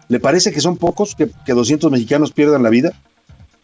[0.07, 2.93] ¿Le parece que son pocos que, que 200 mexicanos pierdan la vida?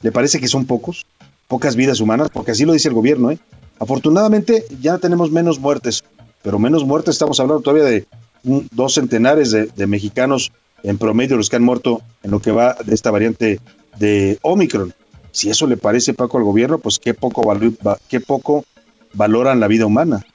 [0.02, 1.06] ¿Le parece que son pocos?
[1.48, 3.40] Pocas vidas humanas, porque así lo dice el gobierno, ¿eh?
[3.80, 6.04] Afortunadamente ya tenemos menos muertes,
[6.44, 8.06] pero menos muertes estamos hablando todavía de
[8.44, 10.52] dos centenares de, mexicanos
[10.84, 13.60] en promedio los que han muerto en lo que va de esta variante
[13.98, 14.94] de Omicron.
[15.32, 17.42] Si eso le parece Paco al gobierno, pues qué poco,
[18.10, 18.66] qué poco
[19.14, 20.26] valoran la vida humana.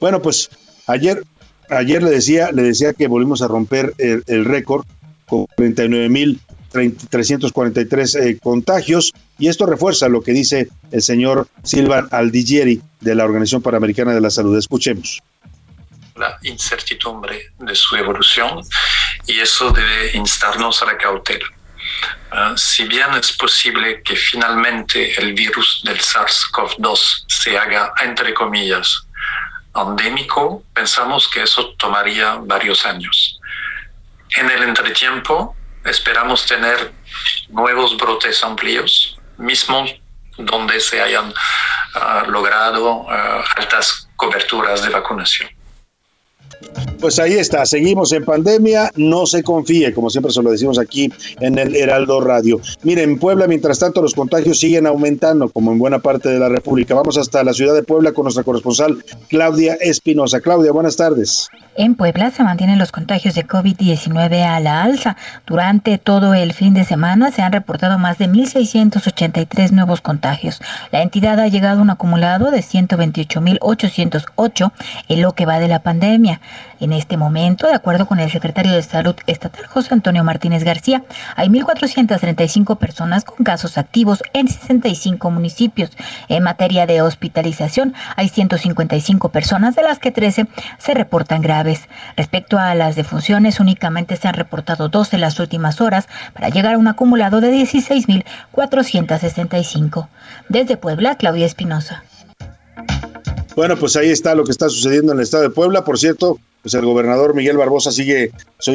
[0.00, 0.50] Bueno, pues
[0.86, 1.22] ayer,
[1.68, 4.86] ayer le decía, le decía que volvimos a romper el, el récord
[5.26, 5.46] con
[6.72, 13.24] 39.343 eh, contagios y esto refuerza lo que dice el señor Silvan Aldigieri, de la
[13.24, 14.56] Organización Panamericana de la Salud.
[14.56, 15.20] Escuchemos.
[16.16, 18.60] La incertidumbre de su evolución
[19.26, 21.46] y eso debe instarnos a la cautela.
[22.32, 29.06] Uh, si bien es posible que finalmente el virus del SARS-CoV-2 se haga, entre comillas,
[29.74, 33.40] endémico, pensamos que eso tomaría varios años.
[34.36, 36.92] En el entretiempo, esperamos tener
[37.48, 39.94] nuevos brotes amplios, mismos
[40.36, 43.08] donde se hayan uh, logrado uh,
[43.56, 45.50] altas coberturas de vacunación.
[47.00, 51.10] Pues ahí está, seguimos en pandemia, no se confíe, como siempre se lo decimos aquí
[51.40, 52.60] en el Heraldo Radio.
[52.82, 56.50] Miren, en Puebla, mientras tanto, los contagios siguen aumentando, como en buena parte de la
[56.50, 56.94] República.
[56.94, 60.42] Vamos hasta la ciudad de Puebla con nuestra corresponsal Claudia Espinosa.
[60.42, 61.48] Claudia, buenas tardes.
[61.76, 65.16] En Puebla se mantienen los contagios de COVID-19 a la alza.
[65.46, 70.60] Durante todo el fin de semana se han reportado más de 1.683 nuevos contagios.
[70.92, 74.72] La entidad ha llegado a un acumulado de 128.808
[75.08, 76.42] en lo que va de la pandemia.
[76.92, 81.04] Este momento, de acuerdo con el secretario de Salud Estatal José Antonio Martínez García,
[81.36, 85.90] hay 1.435 personas con casos activos en 65 municipios.
[86.28, 90.46] En materia de hospitalización, hay 155 personas, de las que 13
[90.78, 91.82] se reportan graves.
[92.16, 96.74] Respecto a las defunciones, únicamente se han reportado dos en las últimas horas para llegar
[96.74, 100.08] a un acumulado de 16.465.
[100.48, 102.02] Desde Puebla, Claudia Espinosa.
[103.56, 105.84] Bueno, pues ahí está lo que está sucediendo en el estado de Puebla.
[105.84, 108.32] Por cierto, pues el gobernador Miguel Barbosa sigue,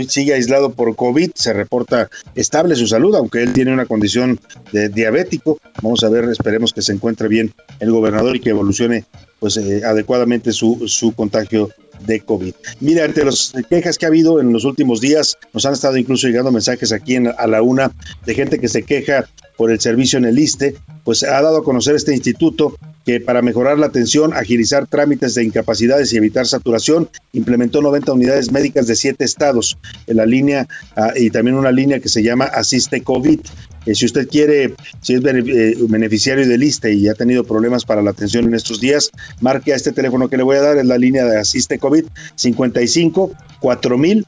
[0.07, 4.39] sigue aislado por COVID, se reporta estable su salud, aunque él tiene una condición
[4.71, 5.59] de diabético.
[5.81, 9.05] Vamos a ver, esperemos que se encuentre bien el gobernador y que evolucione
[9.39, 11.69] pues eh, adecuadamente su, su contagio
[12.05, 12.53] de COVID.
[12.79, 16.27] Mira, ante las quejas que ha habido en los últimos días, nos han estado incluso
[16.27, 17.91] llegando mensajes aquí en, a la una
[18.25, 19.27] de gente que se queja
[19.57, 22.75] por el servicio en el ISTE, pues ha dado a conocer este instituto
[23.05, 28.51] que para mejorar la atención, agilizar trámites de incapacidades y evitar saturación, implementó 90 unidades
[28.51, 29.77] médicas de siete estados
[30.07, 33.39] en la línea ah, y también una línea que se llama Asiste COVID.
[33.85, 38.01] Eh, si usted quiere, si es eh, beneficiario del ISTE y ha tenido problemas para
[38.01, 40.85] la atención en estos días, marque a este teléfono que le voy a dar, es
[40.85, 44.25] la línea de Asiste COVID 55 4000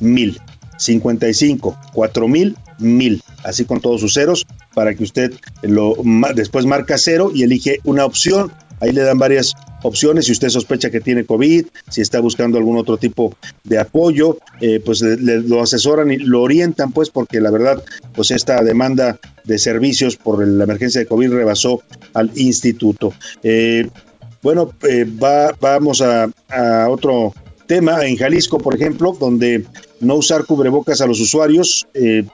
[0.00, 0.40] 1000.
[0.80, 5.94] 55 4000 1000, así con todos sus ceros, para que usted lo
[6.34, 8.50] después marca cero y elige una opción.
[8.80, 10.24] Ahí le dan varias opciones.
[10.24, 14.80] Si usted sospecha que tiene COVID, si está buscando algún otro tipo de apoyo, eh,
[14.82, 17.82] pues le, lo asesoran y lo orientan, pues, porque la verdad,
[18.14, 21.82] pues esta demanda de servicios por la emergencia de COVID rebasó
[22.14, 23.12] al instituto.
[23.42, 23.86] Eh,
[24.42, 26.30] bueno, eh, va, vamos a
[26.88, 27.34] otro
[27.66, 28.06] tema.
[28.06, 29.66] En Jalisco, por ejemplo, donde
[30.00, 32.24] no usar cubrebocas a los usuarios, eh,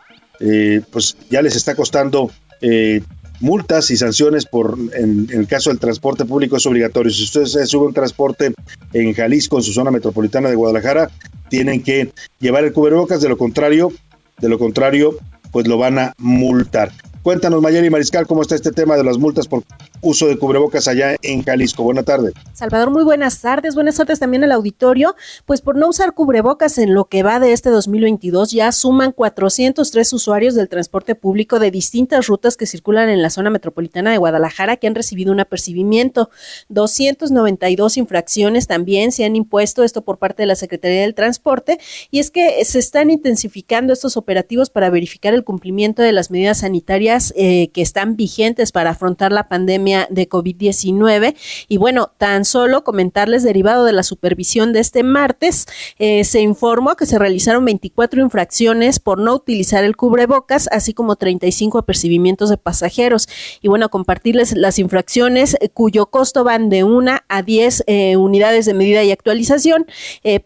[0.40, 3.02] eh, pues ya les está costando eh,
[3.40, 7.12] multas y sanciones por, en, el caso del transporte público es obligatorio.
[7.12, 8.54] Si ustedes suben un transporte
[8.92, 11.10] en Jalisco, en su zona metropolitana de Guadalajara,
[11.48, 13.92] tienen que llevar el cubrebocas, de lo contrario,
[14.40, 15.16] de lo contrario,
[15.52, 16.92] pues lo van a multar.
[17.22, 19.64] Cuéntanos, Mayeli Mariscal, cómo está este tema de las multas por
[20.00, 21.82] uso de cubrebocas allá en Jalisco.
[21.82, 22.32] Buena tarde.
[22.52, 23.74] Salvador, muy buenas tardes.
[23.74, 25.14] Buenas tardes también al auditorio.
[25.44, 30.12] Pues por no usar cubrebocas en lo que va de este 2022, ya suman 403
[30.12, 34.76] usuarios del transporte público de distintas rutas que circulan en la zona metropolitana de Guadalajara
[34.76, 36.30] que han recibido un apercibimiento.
[36.68, 41.78] 292 infracciones también se han impuesto, esto por parte de la Secretaría del Transporte,
[42.10, 46.58] y es que se están intensificando estos operativos para verificar el cumplimiento de las medidas
[46.58, 51.36] sanitarias eh, que están vigentes para afrontar la pandemia de COVID-19.
[51.68, 55.66] Y bueno, tan solo comentarles, derivado de la supervisión de este martes,
[55.98, 61.16] eh, se informó que se realizaron 24 infracciones por no utilizar el cubrebocas, así como
[61.16, 63.28] 35 apercibimientos de pasajeros.
[63.62, 67.84] Y bueno, compartirles las infracciones eh, cuyo costo van de una a 10
[68.16, 69.86] unidades de medida y actualización.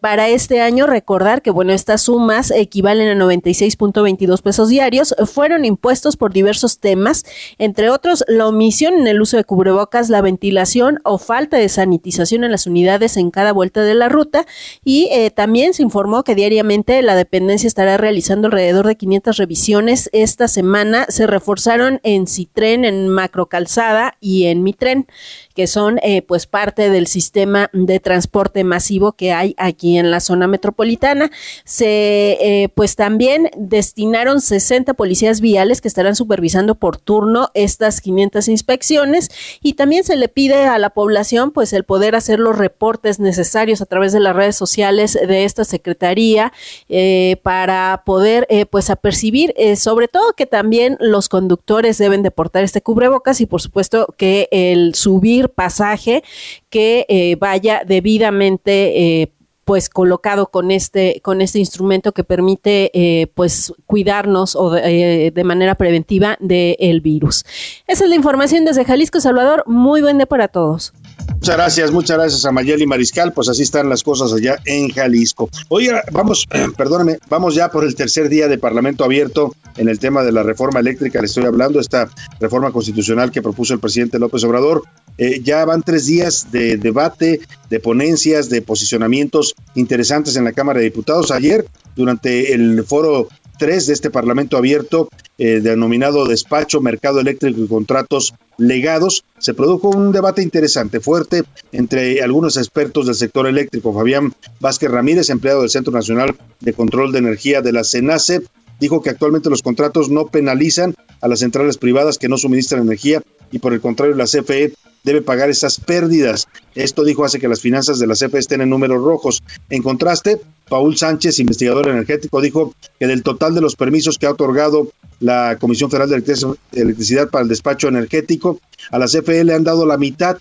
[0.01, 6.17] para este año, recordar que bueno, estas sumas equivalen a 96.22 pesos diarios, fueron impuestos
[6.17, 7.25] por diversos temas,
[7.59, 12.45] entre otros la omisión en el uso de cubrebocas, la ventilación o falta de sanitización
[12.45, 14.47] en las unidades en cada vuelta de la ruta
[14.85, 20.11] y eh, también se informó que diariamente la dependencia estará realizando alrededor de 500 revisiones.
[20.13, 25.07] Esta semana se reforzaron en Citren, en Macrocalzada y en Mitren
[25.55, 30.21] que son eh, pues parte del sistema de transporte masivo que hay aquí en la
[30.21, 31.31] zona metropolitana.
[31.65, 38.49] Se eh, pues también destinaron 60 policías viales que estarán supervisando por turno estas 500
[38.49, 39.31] inspecciones
[39.63, 43.81] y también se le pide a la población pues el poder hacer los reportes necesarios
[43.81, 46.53] a través de las redes sociales de esta secretaría
[46.89, 52.31] eh, para poder eh, pues apercibir eh, sobre todo que también los conductores deben de
[52.31, 56.23] portar este cubrebocas y por supuesto que el subir pasaje
[56.69, 59.31] que vaya debidamente
[59.71, 65.31] pues colocado con este con este instrumento que permite eh, pues cuidarnos o de, eh,
[65.31, 67.45] de manera preventiva del virus.
[67.87, 69.63] Esa es la información desde Jalisco, Salvador.
[69.69, 70.93] Muy buen día para todos.
[71.41, 73.33] Muchas gracias, muchas gracias a Mayeli Mariscal.
[73.33, 75.49] Pues así están las cosas allá en Jalisco.
[75.69, 80.23] Oiga, vamos, perdóname, vamos ya por el tercer día de Parlamento abierto en el tema
[80.23, 81.19] de la reforma eléctrica.
[81.19, 82.11] Le estoy hablando, esta
[82.41, 84.83] reforma constitucional que propuso el presidente López Obrador.
[85.17, 90.81] Eh, ya van tres días de debate, de ponencias, de posicionamientos interesantes en la Cámara
[90.81, 91.31] de Diputados.
[91.31, 91.67] Ayer,
[91.97, 93.29] durante el foro
[93.61, 99.91] 3 de este Parlamento abierto, eh, denominado Despacho, Mercado Eléctrico y Contratos Legados, se produjo
[99.91, 103.93] un debate interesante, fuerte, entre algunos expertos del sector eléctrico.
[103.93, 108.41] Fabián Vázquez Ramírez, empleado del Centro Nacional de Control de Energía de la CENACE,
[108.81, 113.21] dijo que actualmente los contratos no penalizan a las centrales privadas que no suministran energía
[113.53, 116.49] y por el contrario la CFE debe pagar esas pérdidas.
[116.75, 119.43] Esto dijo hace que las finanzas de la CFE estén en números rojos.
[119.69, 124.31] En contraste, Paul Sánchez, investigador energético, dijo que del total de los permisos que ha
[124.31, 124.89] otorgado
[125.19, 129.87] la Comisión Federal de Electricidad para el despacho energético, a la CFE le han dado
[129.87, 130.39] la mitad.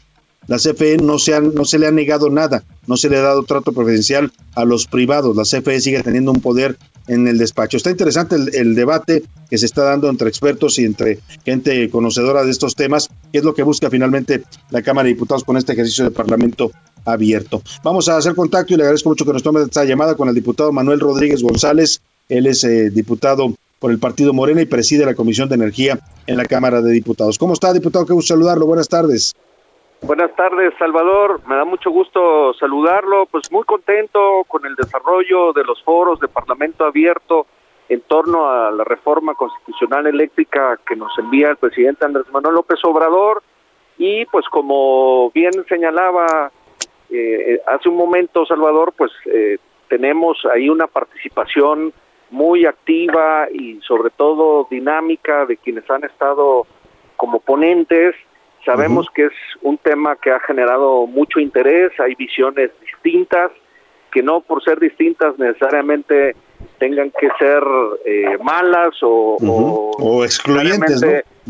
[0.47, 3.43] La CFE no se, no se le ha negado nada, no se le ha dado
[3.43, 5.35] trato preferencial a los privados.
[5.35, 6.77] La CFE sigue teniendo un poder
[7.07, 7.77] en el despacho.
[7.77, 12.51] Está interesante el, debate que se está dando entre expertos y entre gente conocedora de
[12.51, 16.05] estos temas, que es lo que busca finalmente la Cámara de Diputados con este ejercicio
[16.05, 16.71] de Parlamento
[17.05, 17.61] abierto.
[17.83, 20.35] Vamos a hacer contacto y le agradezco mucho que nos tome esta llamada con el
[20.35, 22.01] diputado Manuel Rodríguez González.
[22.29, 26.37] Él es eh, diputado por el Partido Morena y preside la Comisión de Energía en
[26.37, 27.37] la Cámara de Diputados.
[27.37, 28.05] ¿Cómo está, diputado?
[28.05, 28.65] Qué gusto saludarlo.
[28.67, 29.35] Buenas tardes.
[30.01, 31.41] Buenas tardes, Salvador.
[31.47, 33.25] Me da mucho gusto saludarlo.
[33.25, 37.45] Pues muy contento con el desarrollo de los foros de Parlamento abierto
[37.89, 42.79] en torno a la reforma constitucional eléctrica que nos envía el presidente Andrés Manuel López
[42.83, 43.43] Obrador.
[43.97, 46.49] Y pues como bien señalaba
[47.09, 49.57] eh, hace un momento, Salvador, pues eh,
[49.89, 51.91] tenemos ahí una participación
[52.29, 56.67] muy activa y sobre todo dinámica de quienes han estado
[57.17, 58.15] como ponentes
[58.65, 63.51] Sabemos que es un tema que ha generado mucho interés, hay visiones distintas,
[64.11, 66.35] que no por ser distintas necesariamente
[66.77, 67.63] tengan que ser
[68.05, 71.03] eh, malas o, excluyentes,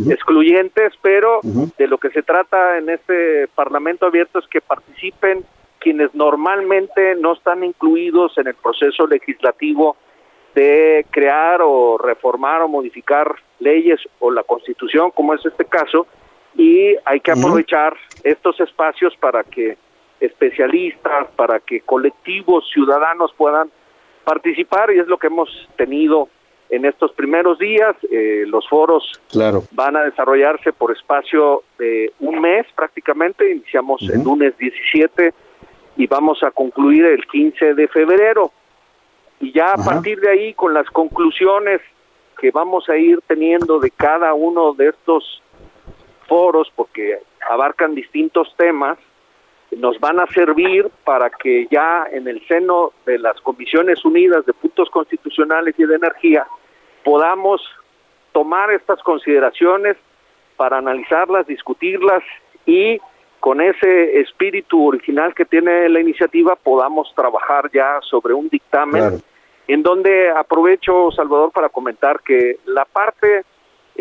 [0.09, 5.43] excluyentes, pero de lo que se trata en este Parlamento abierto es que participen
[5.79, 9.95] quienes normalmente no están incluidos en el proceso legislativo
[10.53, 16.07] de crear o reformar o modificar leyes o la constitución, como es este caso,
[16.55, 19.77] y hay que aprovechar estos espacios para que
[20.19, 23.69] especialistas, para que colectivos ciudadanos puedan
[24.23, 26.29] participar y es lo que hemos tenido
[26.69, 27.95] en estos primeros días.
[28.11, 29.19] Eh, los foros
[29.71, 35.33] van a desarrollarse por espacio de un mes prácticamente, iniciamos el lunes 17
[35.97, 38.51] y vamos a concluir el 15 de febrero.
[39.39, 41.81] Y ya a partir de ahí, con las conclusiones
[42.39, 45.41] que vamos a ir teniendo de cada uno de estos
[46.29, 47.19] foros porque
[47.49, 48.97] abarcan distintos temas,
[49.71, 54.53] nos van a servir para que ya en el seno de las Comisiones Unidas de
[54.53, 56.47] Puntos Constitucionales y de Energía
[57.03, 57.61] podamos
[58.31, 59.97] tomar estas consideraciones
[60.55, 62.23] para analizarlas, discutirlas
[62.65, 62.99] y
[63.39, 69.21] con ese espíritu original que tiene la iniciativa podamos trabajar ya sobre un dictamen
[69.67, 73.43] en donde aprovecho, Salvador, para comentar que la parte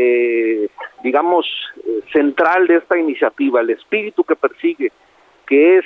[0.01, 0.69] eh,
[1.03, 1.45] digamos,
[1.85, 4.93] eh, central de esta iniciativa, el espíritu que persigue,
[5.45, 5.85] que es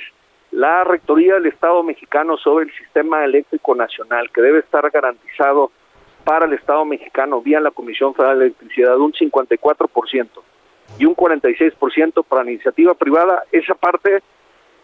[0.51, 5.71] la rectoría del Estado mexicano sobre el sistema eléctrico nacional, que debe estar garantizado
[6.23, 10.27] para el Estado mexicano vía la Comisión Federal de Electricidad un 54%
[10.99, 14.21] y un 46% para la iniciativa privada, esa parte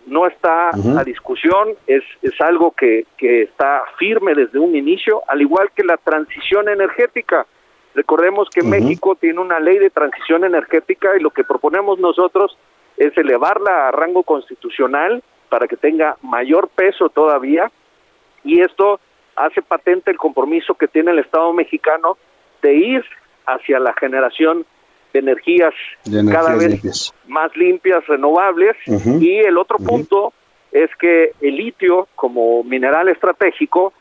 [0.07, 5.39] no está a discusión, es, es algo que, que está firme desde un inicio, al
[5.39, 7.45] igual que la transición energética.
[7.95, 12.57] Recordemos que México tiene una ley de transición energética y lo que proponemos nosotros
[12.97, 17.71] es elevarla a rango constitucional para que tenga mayor peso todavía.
[18.43, 18.99] Y esto
[19.35, 22.17] hace patente el compromiso que tiene el Estado mexicano
[22.61, 23.05] de ir
[23.45, 24.65] hacia la generación
[25.13, 25.73] de energías,
[26.31, 28.75] cada vez más limpias, renovables.
[29.19, 30.33] Y el otro punto
[30.71, 33.93] es que el litio como mineral estratégico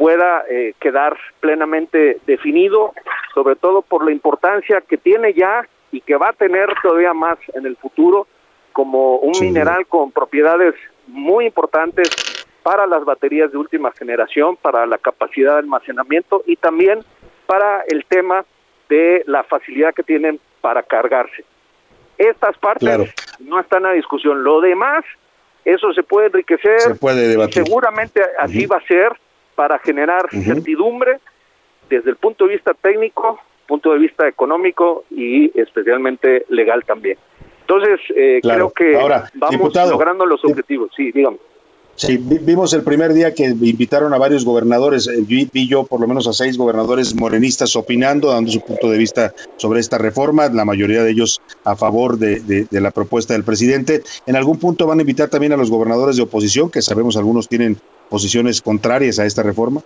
[0.00, 2.94] pueda eh, quedar plenamente definido,
[3.34, 7.38] sobre todo por la importancia que tiene ya y que va a tener todavía más
[7.52, 8.26] en el futuro
[8.72, 10.74] como un mineral con propiedades
[11.06, 12.08] muy importantes
[12.62, 17.00] para las baterías de última generación, para la capacidad de almacenamiento y también
[17.44, 18.46] para el tema
[18.88, 21.44] de la facilidad que tienen para cargarse.
[22.16, 24.44] Estas partes no están a discusión.
[24.44, 25.04] Lo demás,
[25.66, 26.80] eso se puede enriquecer.
[26.80, 27.64] Se puede debatir.
[27.64, 29.12] Seguramente así va a ser
[29.60, 31.18] para generar certidumbre
[31.90, 33.38] desde el punto de vista técnico,
[33.68, 37.18] punto de vista económico y especialmente legal también.
[37.60, 38.96] Entonces, eh, creo que
[39.34, 40.90] vamos logrando los objetivos.
[40.96, 41.36] Sí, dígame.
[41.94, 46.08] Sí, vimos el primer día que invitaron a varios gobernadores, eh, vi yo por lo
[46.08, 50.64] menos a seis gobernadores morenistas opinando, dando su punto de vista sobre esta reforma, la
[50.64, 54.02] mayoría de ellos a favor de, de, la propuesta del presidente.
[54.24, 57.46] ¿En algún punto van a invitar también a los gobernadores de oposición, que sabemos algunos
[57.46, 57.76] tienen
[58.10, 59.80] posiciones contrarias a esta reforma?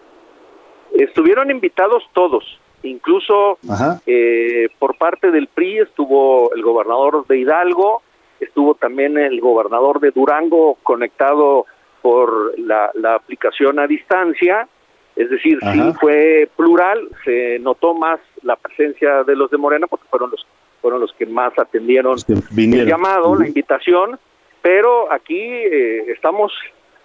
[0.93, 3.59] Estuvieron invitados todos, incluso
[4.07, 8.03] eh, por parte del PRI estuvo el gobernador de Hidalgo,
[8.41, 11.66] estuvo también el gobernador de Durango conectado
[12.03, 14.68] por la, aplicación a distancia,
[15.16, 20.07] es decir, sí fue plural, se notó más la presencia de los de Morena porque
[20.11, 20.45] fueron los
[20.83, 24.18] fueron los que más atendieron el llamado, la invitación,
[24.61, 26.53] pero aquí eh, estamos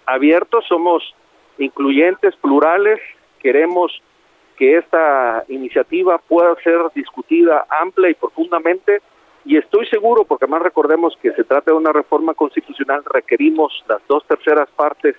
[0.06, 1.14] abiertos, somos
[1.58, 3.00] incluyentes, plurales,
[3.38, 4.02] queremos
[4.56, 9.00] que esta iniciativa pueda ser discutida amplia y profundamente
[9.44, 14.00] y estoy seguro, porque más recordemos que se trata de una reforma constitucional, requerimos las
[14.06, 15.16] dos terceras partes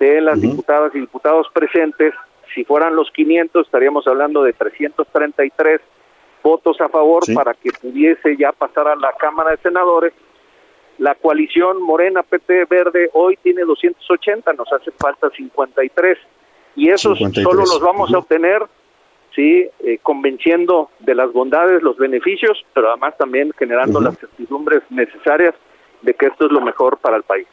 [0.00, 2.14] de las diputadas y diputados presentes.
[2.54, 5.80] Si fueran los 500, estaríamos hablando de 333
[6.42, 10.12] votos a favor para que pudiese ya pasar a la Cámara de Senadores.
[10.98, 16.18] La coalición Morena, PT, Verde hoy tiene 280, nos hace falta 53.
[16.76, 18.62] Y esos solo los vamos a obtener
[19.34, 25.54] sí, eh, convenciendo de las bondades, los beneficios, pero además también generando las certidumbres necesarias
[26.02, 27.46] de que esto es lo mejor para el país.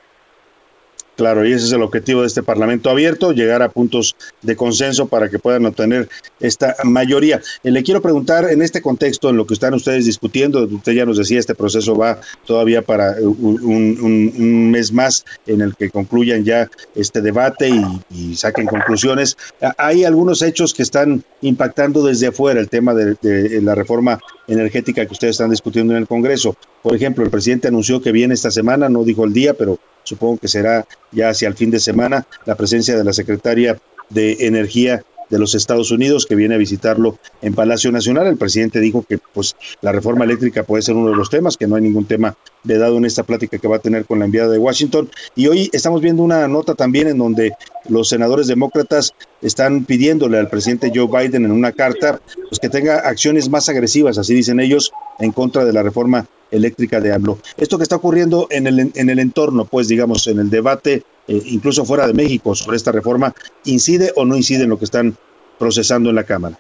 [1.22, 5.05] Claro, y ese es el objetivo de este Parlamento abierto, llegar a puntos de consenso
[5.05, 6.09] para que puedan obtener
[6.39, 7.39] esta mayoría.
[7.63, 11.05] Eh, le quiero preguntar, en este contexto, en lo que están ustedes discutiendo, usted ya
[11.05, 16.72] nos decía, este proceso va todavía para un, mes más en el que concluyan ya
[16.95, 17.69] este debate
[18.09, 19.38] y, saquen conclusiones.
[19.78, 25.05] Hay algunos hechos que están impactando desde afuera el tema de, de la reforma energética
[25.05, 26.55] que ustedes están discutiendo en el Congreso.
[26.82, 29.78] Por ejemplo, el presidente anunció que viene esta semana, no dijo el día, pero
[30.12, 34.38] supongo que será ya hacia el fin de semana, la presencia de la secretaria de
[34.41, 38.28] Energía de los Estados Unidos que viene a visitarlo en Palacio Nacional.
[38.28, 41.68] El presidente dijo que pues la reforma eléctrica puede ser uno de los temas, que
[41.68, 44.49] no hay ningún tema dado en esta plática que va a tener con la enviada
[44.49, 45.09] de Washington.
[45.36, 47.53] Y hoy estamos viendo una nota también en donde
[47.88, 52.97] los senadores demócratas están pidiéndole al presidente Joe Biden en una carta pues, que tenga
[52.99, 54.91] acciones más agresivas, así dicen ellos,
[55.22, 57.38] en contra de la reforma eléctrica de AMLO.
[57.57, 61.41] Esto que está ocurriendo en el, en el entorno, pues digamos, en el debate, eh,
[61.45, 63.34] incluso fuera de México, sobre esta reforma,
[63.65, 65.15] ¿incide o no incide en lo que están
[65.57, 66.57] procesando en la Cámara?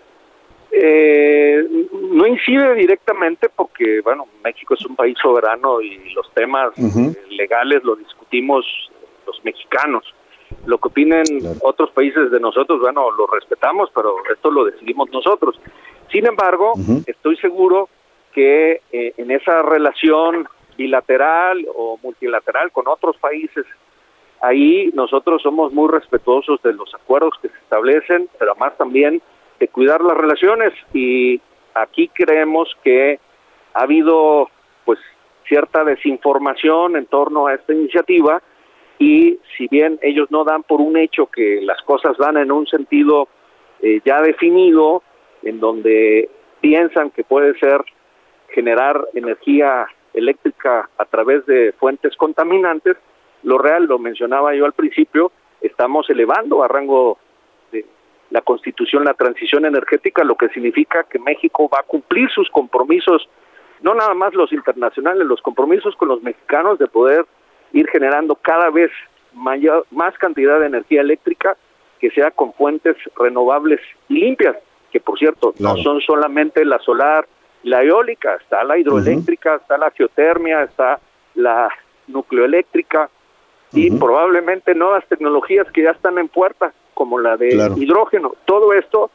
[0.71, 1.67] Eh,
[2.11, 7.83] no incide directamente porque, bueno, México es un país soberano y los temas eh, legales
[7.83, 8.65] los discutimos
[9.27, 10.03] los mexicanos.
[10.65, 11.23] Lo que opinen
[11.61, 15.59] otros países de nosotros, bueno, lo respetamos, pero esto lo decidimos nosotros.
[16.11, 16.73] Sin embargo,
[17.05, 17.89] estoy seguro
[18.31, 23.65] que eh, en esa relación bilateral o multilateral con otros países,
[24.41, 29.21] ahí nosotros somos muy respetuosos de los acuerdos que se establecen, pero además también
[29.59, 30.73] de cuidar las relaciones.
[30.93, 31.39] Y
[31.73, 33.19] aquí creemos que
[33.73, 34.49] ha habido
[34.85, 34.99] pues
[35.47, 38.41] cierta desinformación en torno a esta iniciativa
[38.97, 42.67] y si bien ellos no dan por un hecho que las cosas van en un
[42.67, 43.27] sentido
[43.81, 45.01] eh, ya definido,
[45.41, 46.29] en donde
[46.61, 47.81] piensan que puede ser
[48.53, 52.97] generar energía eléctrica a través de fuentes contaminantes,
[53.43, 55.31] lo real, lo mencionaba yo al principio,
[55.61, 57.17] estamos elevando a rango
[57.71, 57.85] de
[58.29, 63.27] la constitución la transición energética, lo que significa que México va a cumplir sus compromisos,
[63.81, 67.25] no nada más los internacionales, los compromisos con los mexicanos de poder
[67.73, 68.91] ir generando cada vez
[69.33, 71.57] mayor, más cantidad de energía eléctrica
[71.99, 73.79] que sea con fuentes renovables
[74.09, 74.57] y limpias,
[74.91, 77.27] que por cierto no son solamente la solar,
[77.63, 80.99] la eólica, está la hidroeléctrica, está la geotermia, está
[81.35, 81.69] la
[82.07, 83.09] nucleoeléctrica
[83.73, 88.33] y probablemente nuevas tecnologías que ya están en puerta, como la de hidrógeno.
[88.45, 89.11] Todo esto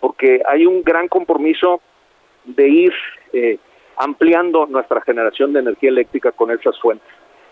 [0.00, 1.80] porque hay un gran compromiso
[2.44, 2.92] de ir
[3.32, 3.58] eh,
[3.96, 7.08] ampliando nuestra generación de energía eléctrica con esas fuentes.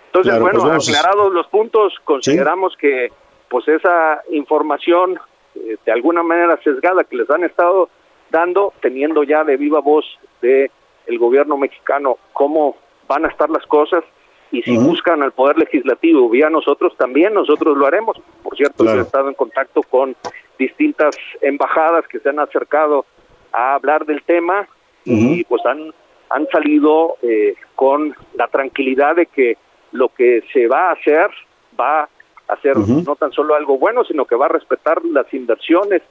[0.06, 3.08] Entonces, bueno, pues aclarados los puntos, consideramos que
[3.48, 5.18] pues esa información
[5.54, 7.88] eh, de alguna manera sesgada que les han estado
[8.30, 10.04] dando, teniendo ya de viva voz
[10.42, 10.70] de
[11.06, 12.76] el gobierno mexicano cómo
[13.08, 14.04] van a estar las cosas
[14.52, 18.20] y si buscan al Poder Legislativo vía nosotros, también nosotros lo haremos.
[18.42, 20.14] Por cierto, yo he estado en contacto con
[20.58, 23.06] distintas embajadas que se han acercado
[23.50, 24.68] a hablar del tema
[25.04, 25.92] y pues han,
[26.28, 29.56] han salido eh, con la tranquilidad de que
[29.92, 31.30] lo que se va a hacer
[31.78, 32.08] va
[32.48, 36.02] a ser no tan solo algo bueno, sino que va a respetar las inversiones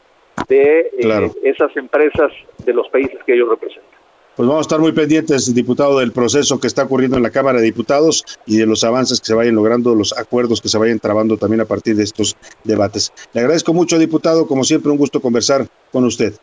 [0.48, 2.32] de eh, esas empresas
[2.66, 4.01] de los países que ellos representan.
[4.42, 7.60] Pues vamos a estar muy pendientes, diputado, del proceso que está ocurriendo en la Cámara
[7.60, 10.98] de Diputados y de los avances que se vayan logrando, los acuerdos que se vayan
[10.98, 13.14] trabando también a partir de estos debates.
[13.34, 16.34] Le agradezco mucho, diputado, como siempre, un gusto conversar con usted.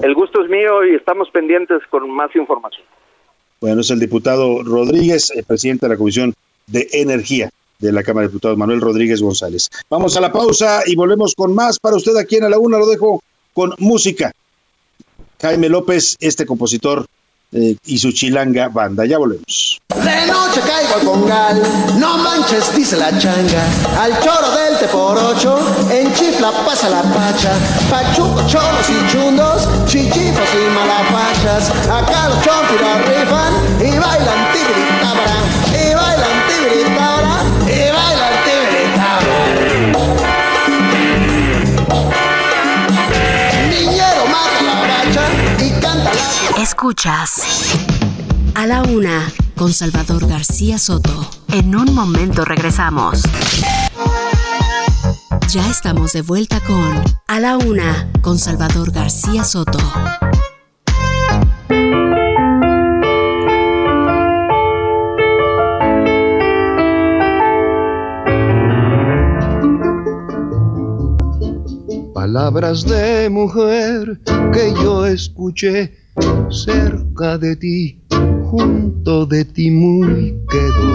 [0.00, 2.86] El gusto es mío y estamos pendientes con más información.
[3.60, 6.32] Bueno, es el diputado Rodríguez, el presidente de la Comisión
[6.68, 7.50] de Energía
[7.80, 9.68] de la Cámara de Diputados, Manuel Rodríguez González.
[9.90, 12.78] Vamos a la pausa y volvemos con más para usted aquí en A la Una.
[12.78, 13.20] Lo dejo
[13.52, 14.30] con música.
[15.40, 17.06] Jaime López, este compositor
[17.52, 19.04] eh, y su chilanga banda.
[19.06, 19.80] Ya volvemos.
[19.88, 21.62] De noche caigo al congal,
[21.98, 23.64] no manches, dice la changa.
[24.00, 25.58] Al choro del te por ocho,
[25.90, 27.52] en chifla pasa la pacha.
[27.90, 31.70] Pachuco, choros y chundos, chichifos y malapachas.
[31.88, 34.90] Acá los chompiras rifan y bailan tigre
[46.58, 47.42] Escuchas
[48.54, 51.30] a la una con Salvador García Soto.
[51.48, 53.22] En un momento regresamos.
[55.48, 59.78] Ya estamos de vuelta con A la una con Salvador García Soto.
[72.14, 74.20] Palabras de mujer
[74.52, 75.99] que yo escuché
[76.50, 78.00] cerca de ti,
[78.44, 80.86] junto de ti muy quedo,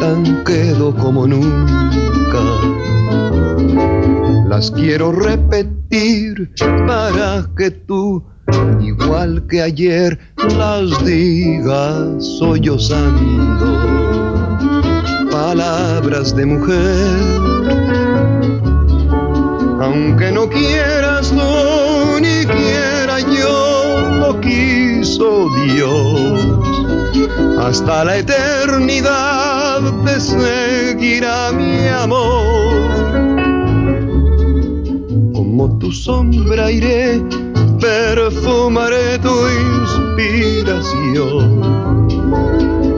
[0.00, 2.40] tan quedo como nunca.
[4.48, 6.50] Las quiero repetir
[6.86, 8.24] para que tú,
[8.80, 10.18] igual que ayer,
[10.56, 13.78] las digas sollozando.
[15.30, 17.40] Palabras de mujer,
[19.80, 22.89] aunque no quieras, no, ni quieras
[24.40, 26.20] quiso Dios.
[27.58, 32.72] Hasta la eternidad te seguirá mi amor.
[35.34, 37.22] Como tu sombra iré,
[37.80, 39.34] perfumaré tu
[40.16, 41.44] inspiración.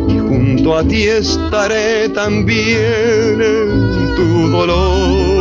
[0.08, 5.31] Y junto a ti estaré también en tu dolor.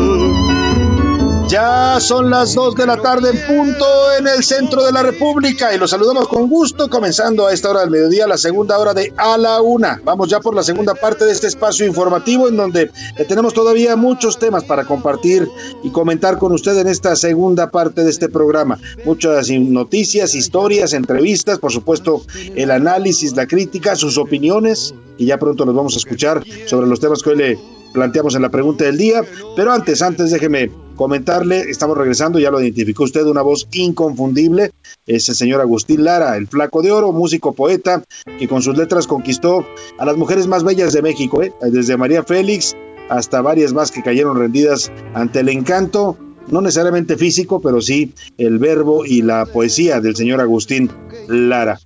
[1.51, 3.85] Ya son las 2 de la tarde punto
[4.17, 7.81] en el centro de la República y los saludamos con gusto comenzando a esta hora
[7.81, 9.99] del mediodía la segunda hora de A la Una.
[10.05, 12.89] Vamos ya por la segunda parte de este espacio informativo en donde
[13.27, 15.45] tenemos todavía muchos temas para compartir
[15.83, 18.79] y comentar con usted en esta segunda parte de este programa.
[19.03, 22.21] Muchas noticias, historias, entrevistas, por supuesto
[22.55, 27.01] el análisis, la crítica, sus opiniones y ya pronto nos vamos a escuchar sobre los
[27.01, 29.23] temas que hoy le planteamos en la pregunta del día.
[29.55, 34.71] Pero antes, antes déjeme comentarle, estamos regresando, ya lo identificó usted, una voz inconfundible,
[35.07, 38.03] es el señor Agustín Lara, el flaco de oro, músico poeta,
[38.37, 39.65] que con sus letras conquistó
[39.97, 41.53] a las mujeres más bellas de México, ¿eh?
[41.61, 42.75] desde María Félix
[43.09, 46.17] hasta varias más que cayeron rendidas ante el encanto,
[46.47, 50.91] no necesariamente físico, pero sí el verbo y la poesía del señor Agustín
[51.27, 51.79] Lara.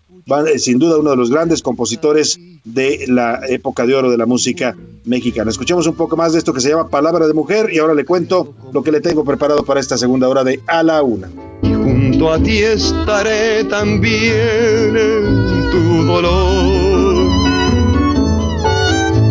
[0.48, 4.26] Eh, sin duda uno de los grandes compositores de la época de oro de la
[4.26, 5.52] música mexicana.
[5.52, 8.06] Escuchemos un poco más de esto que se llama Palabra de Mujer y ahora le
[8.06, 11.30] cuento lo que le tengo preparado para esta segunda hora de A la Una.
[11.62, 17.32] Y junto a ti estaré también en tu dolor.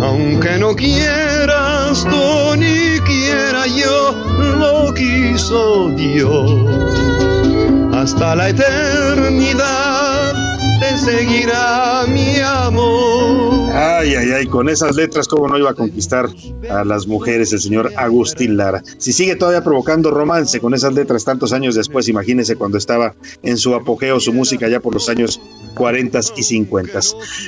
[0.01, 4.15] Aunque no quieras tú ni quiera yo,
[4.59, 6.53] lo quiso Dios.
[7.93, 10.14] Hasta la eternidad te
[10.97, 13.64] seguirá mi amor.
[13.77, 16.29] Ay, ay, ay, con esas letras, ¿cómo no iba a conquistar
[16.71, 18.85] a las mujeres el señor Agustín Lara?
[18.99, 23.57] Si sigue todavía provocando romance con esas letras tantos años después, imagínese cuando estaba en
[23.57, 25.41] su apogeo su música ya por los años
[25.75, 27.01] 40 y 50.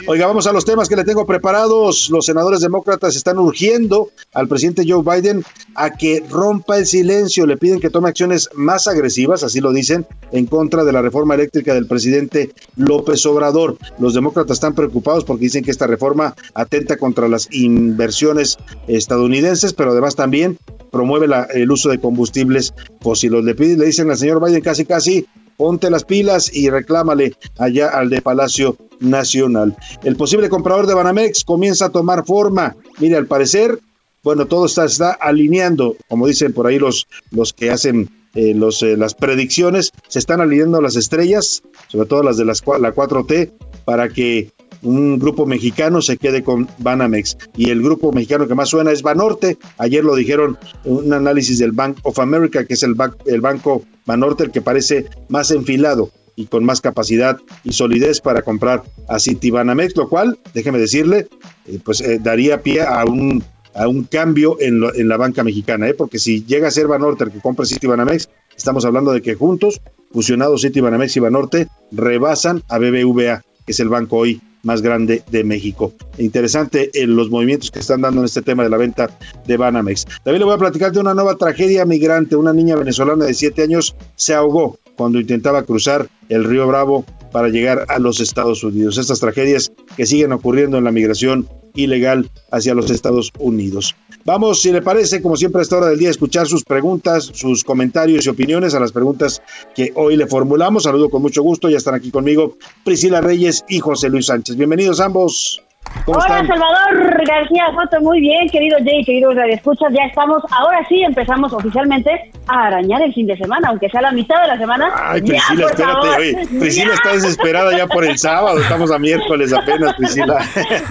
[0.09, 2.11] Oiga, vamos a los temas que le tengo preparados.
[2.11, 5.45] Los senadores demócratas están urgiendo al presidente Joe Biden
[5.77, 7.47] a que rompa el silencio.
[7.47, 11.35] Le piden que tome acciones más agresivas, así lo dicen, en contra de la reforma
[11.35, 13.79] eléctrica del presidente López Obrador.
[14.01, 16.16] Los demócratas están preocupados porque dicen que esta reforma
[16.55, 18.59] atenta contra las inversiones
[18.89, 20.59] estadounidenses, pero además también
[20.91, 23.45] promueve el uso de combustibles fósiles.
[23.45, 28.11] Le, le dicen al señor Biden casi casi ponte las pilas y reclámale allá al
[28.11, 29.77] de Palacio Nacional.
[30.05, 32.77] El posible comprador de Banamex comienza a tomar forma.
[32.99, 33.79] Mire, al parecer,
[34.23, 38.83] bueno, todo está, está alineando, como dicen por ahí los, los que hacen eh, los,
[38.83, 43.53] eh, las predicciones, se están alineando las estrellas, sobre todo las de las, la 4T,
[43.85, 44.51] para que
[44.83, 47.37] un grupo mexicano se quede con Banamex.
[47.57, 49.59] Y el grupo mexicano que más suena es Banorte.
[49.79, 54.51] Ayer lo dijeron un análisis del Bank of America, que es el, banco Banorte, el
[54.51, 60.09] que parece más enfilado y con más capacidad y solidez para comprar a Citibanamex, lo
[60.09, 61.29] cual, déjeme decirle,
[61.67, 63.43] eh, pues eh, daría pie a un,
[63.75, 65.95] a un cambio en, en la banca mexicana, ¿eh?
[65.95, 69.81] porque si llega a ser Banorte el que compra Citibanamex, estamos hablando de que juntos,
[70.13, 75.45] fusionados Citibanamex y Banorte, rebasan a BBVA, que es el banco hoy más grande de
[75.45, 75.93] México.
[76.19, 79.09] Interesante en los movimientos que están dando en este tema de la venta
[79.47, 80.05] de Banamex.
[80.25, 82.37] También le voy a platicar de una nueva tragedia migrante.
[82.37, 87.49] Una niña venezolana de 7 años se ahogó cuando intentaba cruzar el río Bravo para
[87.49, 88.99] llegar a los Estados Unidos.
[88.99, 93.95] Estas tragedias que siguen ocurriendo en la migración ilegal hacia los Estados Unidos.
[94.25, 97.63] Vamos, si le parece, como siempre a esta hora del día, escuchar sus preguntas, sus
[97.63, 99.41] comentarios y opiniones a las preguntas
[99.75, 100.83] que hoy le formulamos.
[100.83, 104.57] Saludo con mucho gusto, ya están aquí conmigo Priscila Reyes y José Luis Sánchez.
[104.57, 105.63] Bienvenidos ambos.
[106.09, 111.53] Hola Salvador García Soto, muy bien, querido Jay, queridos Escuchas, ya estamos, ahora sí empezamos
[111.53, 114.89] oficialmente a arañar el fin de semana, aunque sea la mitad de la semana.
[114.95, 119.95] Ay, Priscila, espérate, oye, Priscila está desesperada ya por el sábado, estamos a miércoles apenas,
[119.95, 120.39] Priscila.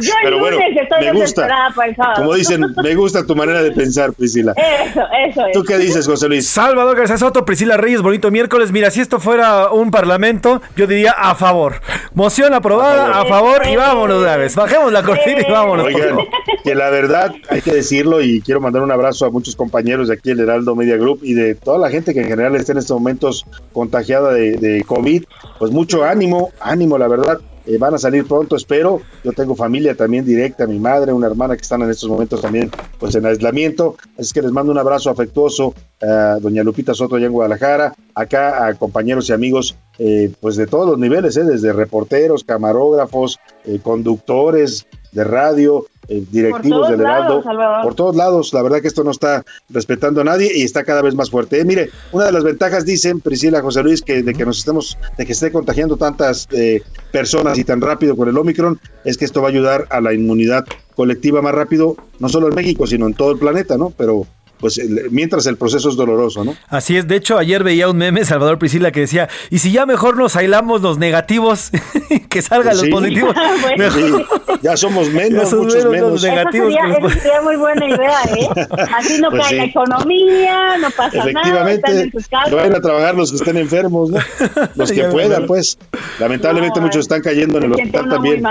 [0.02, 2.16] Yo Pero bueno, estoy me gusta, para el sábado.
[2.18, 4.54] como dicen, me gusta tu manera de pensar, Priscila.
[4.58, 5.54] Eso, eso es.
[5.54, 6.48] ¿Tú qué dices, José Luis?
[6.48, 8.74] Salvador García Soto, Priscila Reyes, bonito miércoles.
[8.74, 11.82] Mira, si esto fuera un parlamento, yo diría a favor.
[12.14, 14.56] Moción aprobada, a favor, y vámonos, vez.
[14.56, 15.86] Bajemos la cortina y vámonos.
[15.86, 16.18] Oigan,
[16.64, 20.16] que la verdad, hay que decirlo y quiero mandar un abrazo a muchos compañeros de
[20.16, 22.80] aquí, el Heraldo Media Group y de toda la gente que en general está en
[22.80, 25.24] estos momentos contagiada de COVID.
[25.60, 27.40] Pues mucho ánimo, ánimo, la verdad.
[27.66, 29.02] Eh, van a salir pronto, espero.
[29.24, 32.70] Yo tengo familia también directa, mi madre, una hermana que están en estos momentos también
[33.00, 33.96] pues en aislamiento.
[34.18, 38.68] Así que les mando un abrazo afectuoso a doña Lupita Soto allá en Guadalajara, acá
[38.68, 43.40] a compañeros y amigos eh, pues de todos los niveles, eh, desde reporteros, camarógrafos,
[43.82, 47.44] conductores de radio, directivos del Heraldo,
[47.84, 48.54] por todos lados.
[48.54, 51.60] La verdad que esto no está respetando a nadie y está cada vez más fuerte.
[51.60, 54.98] Eh, mire, una de las ventajas dicen Priscila José Luis que de que nos estemos,
[55.18, 56.82] de que esté contagiando tantas eh,
[57.12, 60.14] personas y tan rápido con el Omicron, es que esto va a ayudar a la
[60.14, 63.92] inmunidad colectiva más rápido, no solo en México, sino en todo el planeta, ¿no?
[63.98, 64.26] Pero
[64.60, 64.80] pues
[65.12, 66.56] mientras el proceso es doloroso, ¿no?
[66.68, 69.86] Así es, de hecho ayer veía un meme, Salvador Priscila, que decía, y si ya
[69.86, 71.72] mejor nos aislamos los negativos,
[72.30, 73.36] que salgan los positivos.
[74.62, 76.12] ya somos menos, muchos menos.
[76.14, 78.48] Los negativos eso sería, muy buena idea, ¿eh?
[78.96, 83.32] Así no pues cae la economía, no pasa Efectivamente, nada, Efectivamente, vayan a trabajar los
[83.32, 84.20] que estén enfermos, ¿no?
[84.76, 85.78] Los que puedan, pues.
[86.20, 88.44] Lamentablemente muchos están cayendo en el hospital también.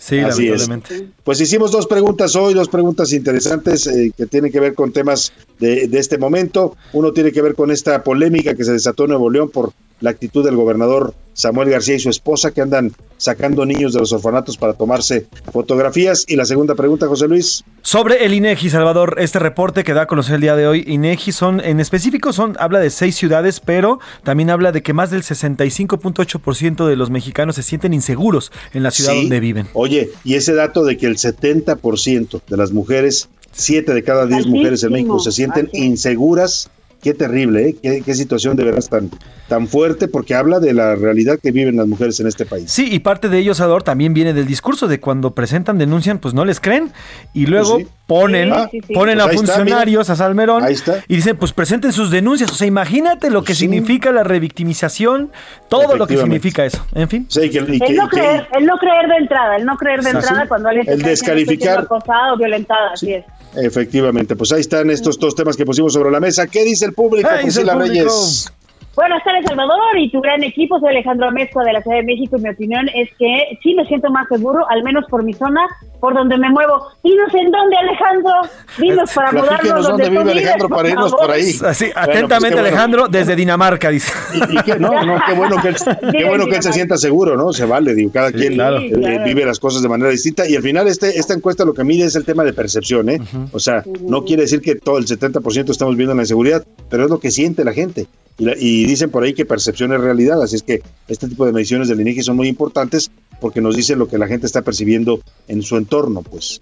[0.00, 1.08] Sí, Así lamentablemente.
[1.22, 5.30] Pues hicimos dos preguntas hoy, dos preguntas interesantes eh, que tienen que ver con temas
[5.58, 6.74] de, de, este momento.
[6.94, 10.10] Uno tiene que ver con esta polémica que se desató en Nuevo León por la
[10.10, 14.56] actitud del gobernador Samuel García y su esposa que andan sacando niños de los orfanatos
[14.56, 16.24] para tomarse fotografías.
[16.28, 17.64] Y la segunda pregunta, José Luis.
[17.82, 21.32] Sobre el INEGI, Salvador, este reporte que da a conocer el día de hoy, INEGI
[21.32, 25.22] son, en específico, son, habla de seis ciudades, pero también habla de que más del
[25.22, 29.68] 65.8% de los mexicanos se sienten inseguros en la ciudad donde viven.
[29.72, 34.46] Oye, y ese dato de que el 70% de las mujeres, siete de cada diez
[34.46, 36.70] mujeres en México se sienten inseguras
[37.02, 38.02] qué terrible, ¿eh?
[38.04, 39.10] qué, situación de veras tan,
[39.48, 42.70] tan fuerte, porque habla de la realidad que viven las mujeres en este país.
[42.70, 46.34] Sí, y parte de ello, Sador, también viene del discurso de cuando presentan, denuncian, pues
[46.34, 46.92] no les creen,
[47.32, 48.50] y luego pues ponen,
[48.92, 50.64] ponen pues a funcionarios, a Salmerón,
[51.08, 52.50] y dicen, pues presenten sus denuncias.
[52.50, 55.30] O sea, imagínate lo que significa la revictimización,
[55.68, 56.84] todo lo que significa eso.
[56.94, 57.26] En fin.
[57.36, 60.88] el, no creer, el no creer de entrada, el no creer de entrada cuando alguien
[60.88, 63.24] el descalificar acosado, violentada, así es.
[63.56, 66.46] Efectivamente, pues ahí están estos dos temas que pusimos sobre la mesa.
[66.46, 68.52] ¿Qué dice el público, Priscila Reyes?
[68.94, 70.78] Buenas tardes, Salvador, y tu gran equipo.
[70.78, 73.86] Soy Alejandro Amezcua de la Ciudad de México y mi opinión es que sí me
[73.86, 75.60] siento más seguro, al menos por mi zona,
[76.00, 76.88] por donde me muevo.
[77.04, 78.32] Dinos en dónde, Alejandro.
[78.78, 81.42] Dinos para mudarnos donde, donde vive Alejandro para irnos por ahí.
[81.42, 84.12] Así, pues atentamente, Alejandro, desde Dinamarca, dice.
[84.34, 85.76] Y, no, no, qué bueno que él,
[86.12, 87.52] qué bueno que él se sienta seguro, ¿no?
[87.52, 90.48] Se vale, digo, cada quien eh, vive las cosas de manera distinta.
[90.48, 93.20] Y al final, este, esta encuesta lo que mide es el tema de percepción, ¿eh?
[93.52, 97.10] O sea, no quiere decir que todo el 70% estamos viendo la inseguridad, pero es
[97.10, 98.06] lo que siente la gente.
[98.38, 101.88] Y, dicen por ahí que percepción es realidad, así es que este tipo de mediciones
[101.88, 105.62] del INEGI son muy importantes porque nos dicen lo que la gente está percibiendo en
[105.62, 106.60] su entorno, pues.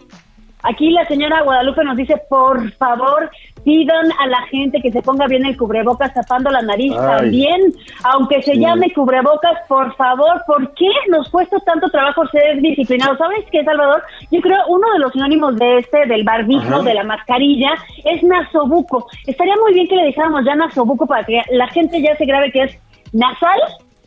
[0.62, 3.30] Aquí la señora Guadalupe nos dice, por favor,
[3.64, 7.16] pidan a la gente que se ponga bien el cubrebocas tapando la nariz Ay.
[7.16, 7.60] también,
[8.02, 13.18] aunque se llame cubrebocas, por favor, ¿por qué nos cuesta tanto trabajo ser disciplinados?
[13.18, 14.02] ¿Sabes qué, Salvador?
[14.32, 16.82] Yo creo uno de los sinónimos de este, del barbijo, Ajá.
[16.82, 17.70] de la mascarilla,
[18.04, 19.06] es nasobuco.
[19.26, 22.50] Estaría muy bien que le dejáramos ya nasobuco para que la gente ya se grabe
[22.50, 22.78] que es
[23.12, 23.60] nasal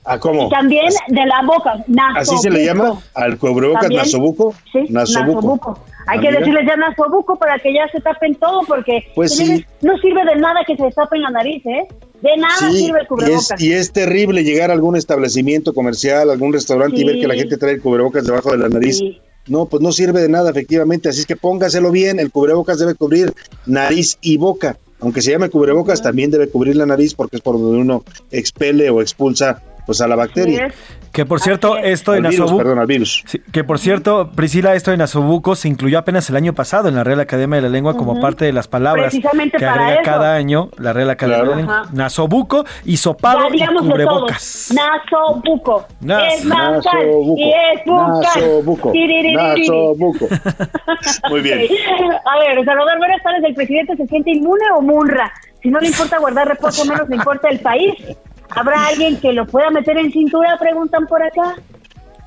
[0.04, 0.48] ¿A cómo?
[0.48, 1.84] y también de la boca.
[2.16, 3.00] ¿Así se le llama?
[3.14, 4.54] ¿Al cubrebocas nasobuco?
[4.72, 5.36] Sí, Nasobuco.
[5.42, 5.80] nasobuco.
[6.08, 9.64] Hay Ah, que decirles ya nasobuco para que ya se tapen todo, porque Pues sí.
[9.82, 11.88] no sirve de nada que se tapen la nariz, ¿eh?
[12.22, 13.52] De nada Sí, sirve el y cubrebocas.
[13.52, 17.36] es, y es terrible llegar a algún establecimiento comercial, algún restaurante y ver que la
[17.36, 19.00] gente trae el cubrebocas debajo de la nariz.
[19.48, 21.10] No, pues no sirve de nada, efectivamente.
[21.10, 22.20] Así es que póngaselo bien.
[22.20, 23.34] El cubrebocas debe cubrir
[23.68, 24.78] nariz y boca.
[25.00, 28.92] Aunque se llame cubrebocas, también debe cubrir la nariz porque es por donde uno expele
[28.92, 30.72] o expulsa pues a la bacteria.
[31.12, 33.24] Que por cierto, esto en Nasobuco- perdón, al virus.
[33.26, 36.96] Sí, que por cierto, Priscila, esto en Asobuco se incluyó apenas el año pasado en
[36.96, 40.02] la Real Academia de la Lengua como parte de las palabras Precisamente que para agrega
[40.02, 40.10] eso.
[40.12, 41.58] cada año la Real Academia de la Claro.
[41.60, 41.82] Lengua.
[41.82, 41.90] Ajá.
[41.94, 44.74] Nasobuco, hisopado y cubrebocas.
[44.74, 45.86] Nasobuco.
[46.02, 47.36] Nas- es nasal Nasobuco.
[47.38, 48.22] y es bucal.
[48.22, 48.94] Nasobuco.
[49.36, 50.28] Nasobuco.
[51.30, 51.60] Muy bien.
[51.60, 53.44] A ver, Salvador, buenas tardes.
[53.44, 55.32] ¿El presidente se siente inmune o munra?
[55.62, 57.94] Si no le importa guardar reposo, menos le importa el país.
[58.56, 60.58] ¿Habrá alguien que lo pueda meter en cintura?
[60.60, 61.56] Preguntan por acá.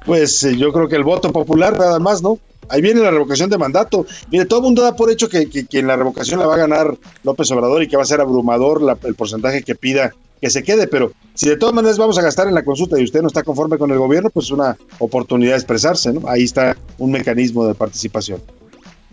[0.05, 2.39] Pues eh, yo creo que el voto popular nada más, ¿no?
[2.69, 4.07] Ahí viene la revocación de mandato.
[4.31, 6.59] Mire, todo el mundo da por hecho que, que, en la revocación la va a
[6.59, 10.63] ganar López Obrador y que va a ser abrumador el porcentaje que pida que se
[10.63, 13.29] quede, pero si de todas maneras vamos a gastar en la consulta y usted no
[13.29, 16.29] está conforme con el gobierno, pues es una oportunidad de expresarse, ¿no?
[16.29, 18.43] Ahí está un mecanismo de participación.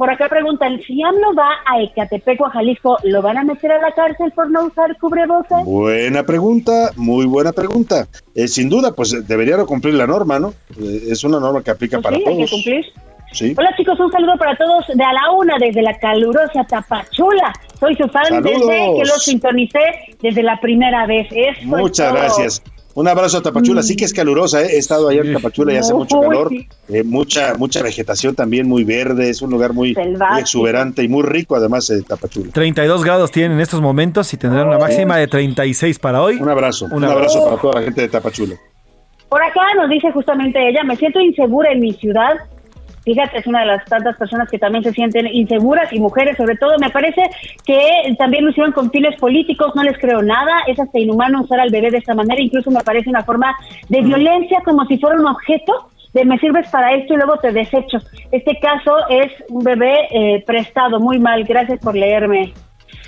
[0.01, 3.71] Por acá preguntan, si AMLO va a Ecatepec o a Jalisco, ¿lo van a meter
[3.71, 5.63] a la cárcel por no usar cubrebocas?
[5.63, 8.07] Buena pregunta, muy buena pregunta.
[8.33, 10.55] Eh, sin duda, pues eh, deberían cumplir la norma, ¿no?
[10.75, 12.51] Eh, es una norma que aplica Pues para sí, hay que todos.
[12.51, 12.85] cumplir.
[13.31, 13.53] Sí.
[13.55, 17.53] Hola chicos, un saludo para todos de a la una desde la calurosa Tapachula.
[17.79, 18.53] Soy su fan Saludos.
[18.67, 19.79] desde que lo sintonicé
[20.19, 21.27] desde la primera vez.
[21.63, 22.63] Muchas gracias.
[22.93, 23.83] Un abrazo a Tapachula.
[23.83, 24.71] Sí que es calurosa, ¿eh?
[24.73, 26.51] he estado allá en Tapachula y hace mucho calor.
[26.89, 29.29] Eh, mucha mucha vegetación también, muy verde.
[29.29, 29.95] Es un lugar muy,
[30.39, 32.51] exuberante y muy rico, además, eh, Tapachula.
[32.51, 36.35] 32 grados tienen en estos momentos y tendrán una máxima de 36 para hoy.
[36.35, 36.87] Un abrazo.
[36.91, 38.55] Un, abrazo para toda la gente de Tapachula.
[39.29, 42.33] Por acá nos dice justamente ella, me siento insegura en mi ciudad.
[43.03, 46.55] Fíjate, es una de las tantas personas que también se sienten inseguras y mujeres sobre
[46.55, 46.77] todo.
[46.79, 47.23] Me parece
[47.65, 47.79] que
[48.17, 50.51] también lo hicieron con fines políticos, no les creo nada.
[50.67, 52.41] Es hasta inhumano usar al bebé de esta manera.
[52.41, 53.55] Incluso me parece una forma
[53.89, 57.51] de violencia como si fuera un objeto de me sirves para esto y luego te
[57.51, 57.97] desecho.
[58.31, 61.43] Este caso es un bebé eh, prestado, muy mal.
[61.43, 62.53] Gracias por leerme.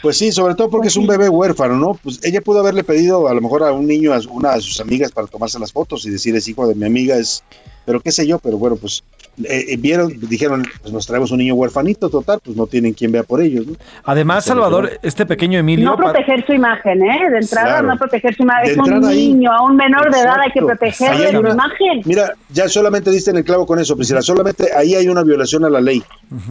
[0.01, 1.93] Pues sí, sobre todo porque es un bebé huérfano, ¿no?
[1.93, 4.81] Pues ella pudo haberle pedido a lo mejor a un niño, a una de sus
[4.81, 7.43] amigas para tomarse las fotos y decir es hijo de mi amiga, es,
[7.85, 9.03] pero qué sé yo, pero bueno, pues
[9.43, 13.11] eh, eh, vieron, dijeron, pues nos traemos un niño huerfanito, total, pues no tienen quien
[13.11, 13.73] vea por ellos, ¿no?
[14.03, 15.85] Además, Salvador, este pequeño Emilio...
[15.89, 17.29] No proteger su imagen, ¿eh?
[17.31, 17.87] De entrada, Claro.
[17.87, 18.71] no proteger su imagen.
[18.71, 19.29] Es un ahí.
[19.33, 22.01] niño, a un menor de edad hay que protegerle su una- imagen.
[22.05, 25.65] Mira, ya solamente diste en el clavo con eso, Priscila, solamente ahí hay una violación
[25.65, 26.03] a la ley.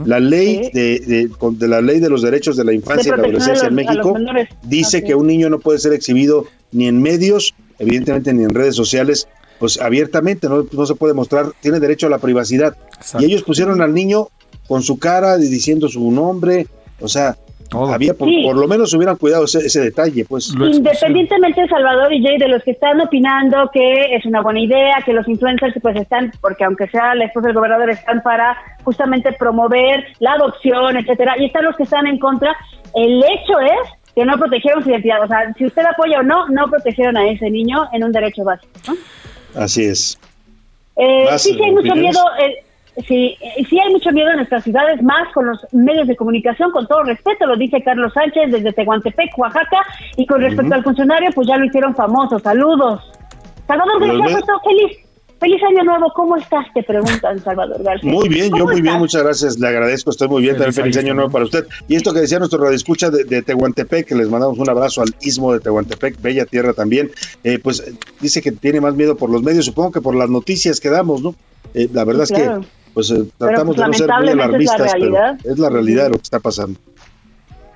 [0.05, 3.17] La ley de, de- con- de la ley de los derechos de la infancia y
[3.17, 4.17] la adolescencia en los- México
[4.65, 8.75] dice que un niño no puede ser exhibido ni en medios, evidentemente ni en redes
[8.75, 9.29] sociales,
[9.63, 12.77] pues abiertamente, no, no se puede mostrar, tiene derecho a la privacidad.
[13.21, 14.27] Y ellos pusieron al niño
[14.67, 16.67] con su cara y diciendo su nombre,
[17.01, 17.37] o sea,
[17.71, 18.43] había por, Sí.
[18.45, 20.53] por lo menos hubieran cuidado ese, ese detalle, pues.
[20.53, 25.13] Independientemente, Salvador y Jay, de los que están opinando que es una buena idea, que
[25.13, 30.07] los influencers pues están, porque aunque sea la esposa del gobernador, están para justamente promover
[30.19, 32.57] la adopción, etcétera, y están los que están en contra,
[32.97, 35.23] el hecho es que no protegieron su identidad.
[35.23, 38.43] O sea, si usted apoya o no, no protegieron a ese niño en un derecho
[38.43, 38.73] básico.
[38.89, 38.95] ¿no?
[39.55, 40.19] Así es.
[40.97, 42.21] Eh, ¿Más, sí, sí hay mucho miedo.
[42.41, 46.17] eh, sí, eh, sí hay mucho miedo en nuestras ciudades, más con los medios de
[46.17, 49.83] comunicación, con todo respeto, lo dice Carlos Sánchez desde Tehuantepec, Oaxaca,
[50.17, 52.39] y con respecto al funcionario, pues ya lo hicieron famoso.
[52.39, 53.11] Saludos.
[53.67, 54.99] Salvador García, feliz,
[55.43, 56.13] feliz año nuevo.
[56.15, 56.65] ¿Cómo estás?
[56.73, 58.11] Te preguntan, Salvador García.
[58.11, 60.85] Muy bien, yo ¿Cómo muy bien, muchas gracias, le agradezco, estoy muy bien, Feliz también
[60.85, 61.67] feliz año año nuevo para usted.
[61.89, 65.09] Y esto que decía nuestro radioescucha de, de Tehuantepec, que les mandamos un abrazo al
[65.21, 67.11] istmo de Tehuantepec, bella tierra también,
[67.45, 67.85] eh, pues
[68.21, 71.23] dice que tiene más miedo por los medios, supongo que por las noticias que damos,
[71.23, 71.35] ¿no?
[71.75, 72.61] Eh, la verdad Sí, es claro.
[72.61, 75.39] que pues eh, tratamos pues, de no ser muy lamentablemente es la alarmistas, pero realidad.
[75.45, 76.79] es la realidad de lo que está pasando.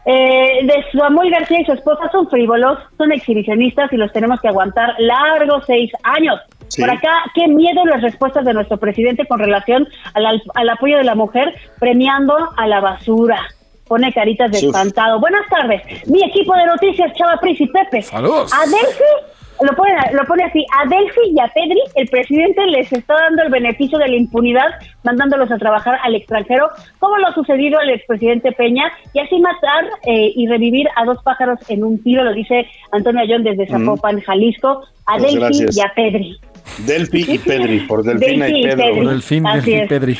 [0.09, 4.47] Eh, de Samuel García y su esposa son frívolos, son exhibicionistas y los tenemos que
[4.47, 6.39] aguantar largos seis años.
[6.77, 6.83] Sí.
[6.83, 10.99] Por acá, qué miedo las respuestas de nuestro presidente con relación al, al- al apoyo
[10.99, 13.41] de la mujer premiando a la basura.
[13.89, 14.66] Pone caritas de Sí.
[14.66, 15.20] espantado.
[15.20, 15.83] Buenas tardes.
[16.09, 18.03] Mi equipo de noticias, Chava Pris y Pepe.
[18.03, 18.53] Saludos.
[18.53, 22.93] A Delphi lo pone, lo pone así, a Delphi y a Pedri, el presidente les
[22.93, 24.66] está dando el beneficio de la impunidad,
[25.03, 26.68] mandándolos a trabajar al extranjero,
[26.99, 31.22] como lo ha sucedido al expresidente Peña, y así matar eh, y revivir a dos
[31.22, 35.77] pájaros en un tiro, lo dice Antonio Ayón desde Zapopan, Jalisco, a Pues Delphi gracias.
[35.77, 36.39] y a Pedri.
[36.79, 38.85] Delphi y Pedri, por Delfina Delphi y y Pedro.
[38.87, 39.05] Pedri.
[39.05, 39.89] Por el fin Así del es.
[39.89, 40.19] Pedri.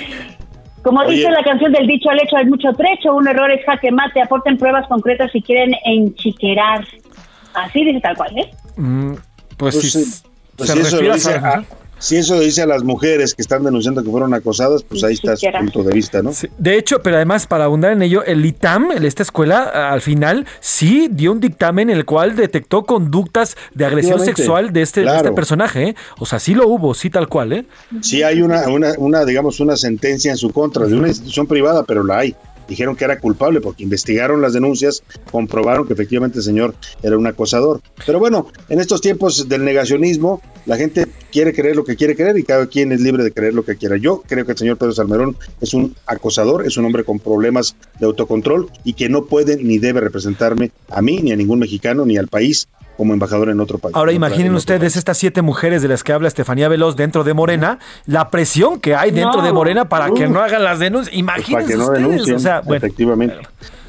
[0.83, 1.17] Como Oye.
[1.17, 4.23] dice la canción del dicho al hecho hay mucho trecho, un error es jaque mate,
[4.23, 6.87] aporten pruebas concretas si quieren enchiquerar.
[7.55, 8.51] Así dice tal cual, ¿eh?
[8.77, 9.13] Mm,
[9.57, 10.23] pues, Pues sí, sí,
[10.57, 11.65] pues se si, eso refiere lo a dice esa- a-
[11.99, 15.15] si eso lo dice a las mujeres que están denunciando que fueron acosadas, pues ahí
[15.15, 16.33] está su punto de vista, ¿no?
[16.33, 20.47] Sí, De hecho, pero además, para abundar en ello, el ITAM, esta escuela, al final
[20.61, 25.17] sí dio un dictamen en el cual detectó conductas de agresión sexual de este, de
[25.17, 25.89] este personaje.
[25.89, 25.97] ¿eh?
[26.19, 27.65] O sea, sí lo hubo, sí tal cual, ¿eh?
[28.03, 31.85] Sí hay una, una, una, digamos, una sentencia en su contra de una institución privada,
[31.85, 32.37] pero la hay.
[32.69, 37.27] Dijeron que era culpable porque investigaron las denuncias, comprobaron que efectivamente el señor era un
[37.27, 37.81] acosador.
[38.05, 42.39] Pero bueno, en estos tiempos del negacionismo, la gente quiere creer lo que quiere creer
[42.39, 43.97] y cada quien es libre de creer lo que quiera.
[43.97, 47.77] Yo creo que el señor Pedro Salmerón es un acosador, es un hombre con problemas
[47.99, 52.05] de autocontrol y que no puede ni debe representarme a mí, ni a ningún mexicano,
[52.05, 53.95] ni al país como embajador en otro país.
[53.95, 57.79] Ahora imaginen ustedes estas siete mujeres de las que habla Estefanía Veloz dentro de Morena,
[58.07, 59.47] la presión que hay dentro No.
[59.47, 61.15] de Morena para que no hagan las denuncias.
[61.15, 63.37] Pues para Imagínense que no ustedes, denuncien, o sea, bueno, efectivamente.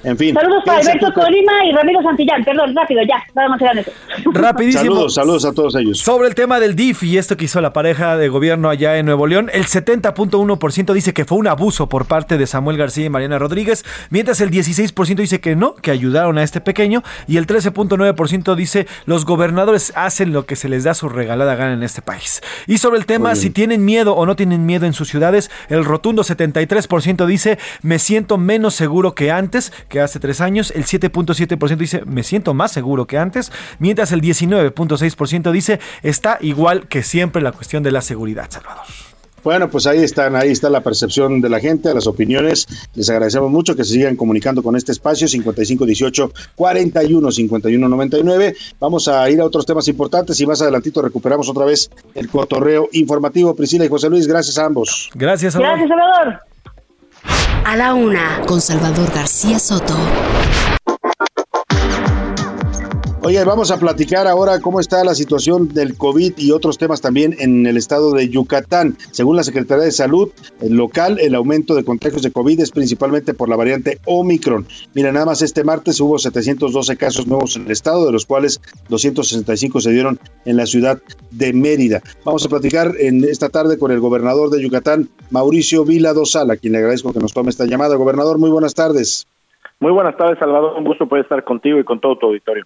[0.03, 0.33] En fin.
[0.33, 2.45] Saludos para Alberto Colima y Ramiro Santillán.
[2.45, 3.91] Perdón, rápido, ya, nada más eran eso.
[4.31, 4.83] rapidísimo.
[4.83, 5.97] Saludos, saludos a todos ellos.
[5.99, 9.07] Sobre el tema del DIF y esto que hizo la pareja de gobierno allá en
[9.07, 13.09] Nuevo León, el 70.1% dice que fue un abuso por parte de Samuel García y
[13.09, 17.47] Mariana Rodríguez, mientras el 16% dice que no, que ayudaron a este pequeño, y el
[17.47, 22.01] 13.9% dice los gobernadores hacen lo que se les da su regalada gana en este
[22.01, 22.41] país.
[22.65, 25.85] Y sobre el tema, si tienen miedo o no tienen miedo en sus ciudades, el
[25.85, 31.77] rotundo 73% dice me siento menos seguro que antes, que hace tres años, el 7.7%
[31.77, 37.41] dice me siento más seguro que antes, mientras el 19.6% dice está igual que siempre
[37.41, 39.06] la cuestión de la seguridad, Salvador.
[39.47, 42.67] Bueno, pues ahí están, ahí está la percepción de la gente, las opiniones.
[42.95, 48.55] Les agradecemos mucho que se sigan comunicando con este espacio 5518 41 51 99.
[48.77, 52.89] Vamos a ir a otros temas importantes y más adelantito recuperamos otra vez el cotorreo
[52.91, 53.55] informativo.
[53.55, 55.09] Priscila y José Luis, gracias a ambos.
[55.15, 55.77] Gracias, Salvador.
[55.77, 56.39] Gracias, Salvador.
[57.63, 59.95] A la una, con Salvador García Soto.
[63.23, 67.35] Oye, vamos a platicar ahora cómo está la situación del COVID y otros temas también
[67.39, 68.95] en el estado de Yucatán.
[69.11, 70.29] Según la Secretaría de Salud
[70.61, 74.67] el local, el aumento de contagios de COVID es principalmente por la variante Omicron.
[74.93, 78.61] Mira, nada más este martes hubo 712 casos nuevos en el estado, de los cuales
[78.87, 80.99] 265 se dieron en la ciudad
[81.31, 82.01] de Mérida.
[82.23, 86.55] Vamos a platicar en esta tarde con el gobernador de Yucatán, Mauricio Vila Dosal, a
[86.55, 87.95] quien le agradezco que nos tome esta llamada.
[87.95, 89.27] Gobernador, muy buenas tardes.
[89.79, 90.75] Muy buenas tardes, Salvador.
[90.77, 92.65] Un gusto poder estar contigo y con todo tu auditorio.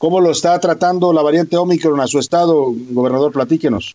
[0.00, 3.32] ¿Cómo lo está tratando la variante Omicron a su estado, gobernador?
[3.32, 3.94] Platíquenos.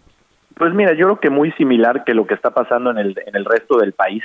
[0.56, 3.36] Pues mira, yo creo que muy similar que lo que está pasando en el, en
[3.36, 4.24] el resto del país.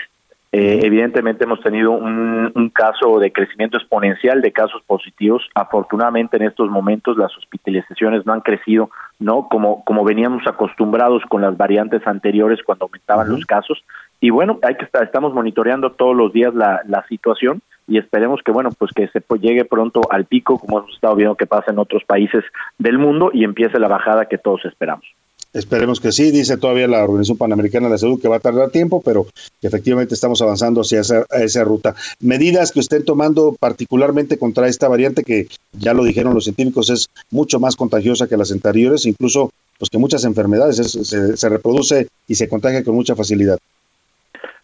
[0.53, 5.49] Eh, evidentemente hemos tenido un, un caso de crecimiento exponencial de casos positivos.
[5.55, 11.41] Afortunadamente en estos momentos las hospitalizaciones no han crecido, no como como veníamos acostumbrados con
[11.41, 13.83] las variantes anteriores cuando aumentaban los casos.
[14.21, 18.41] Y bueno, hay que estar, estamos monitoreando todos los días la, la situación y esperemos
[18.43, 21.71] que bueno pues que se llegue pronto al pico como hemos estado viendo que pasa
[21.73, 22.43] en otros países
[22.79, 25.05] del mundo y empiece la bajada que todos esperamos.
[25.53, 28.71] Esperemos que sí, dice todavía la Organización Panamericana de la Salud que va a tardar
[28.71, 29.27] tiempo, pero
[29.61, 31.97] efectivamente estamos avanzando hacia esa, esa ruta.
[32.21, 37.09] Medidas que estén tomando particularmente contra esta variante que ya lo dijeron los científicos es
[37.33, 42.07] mucho más contagiosa que las anteriores, incluso pues que muchas enfermedades es- se, se reproduce
[42.29, 43.59] y se contagia con mucha facilidad.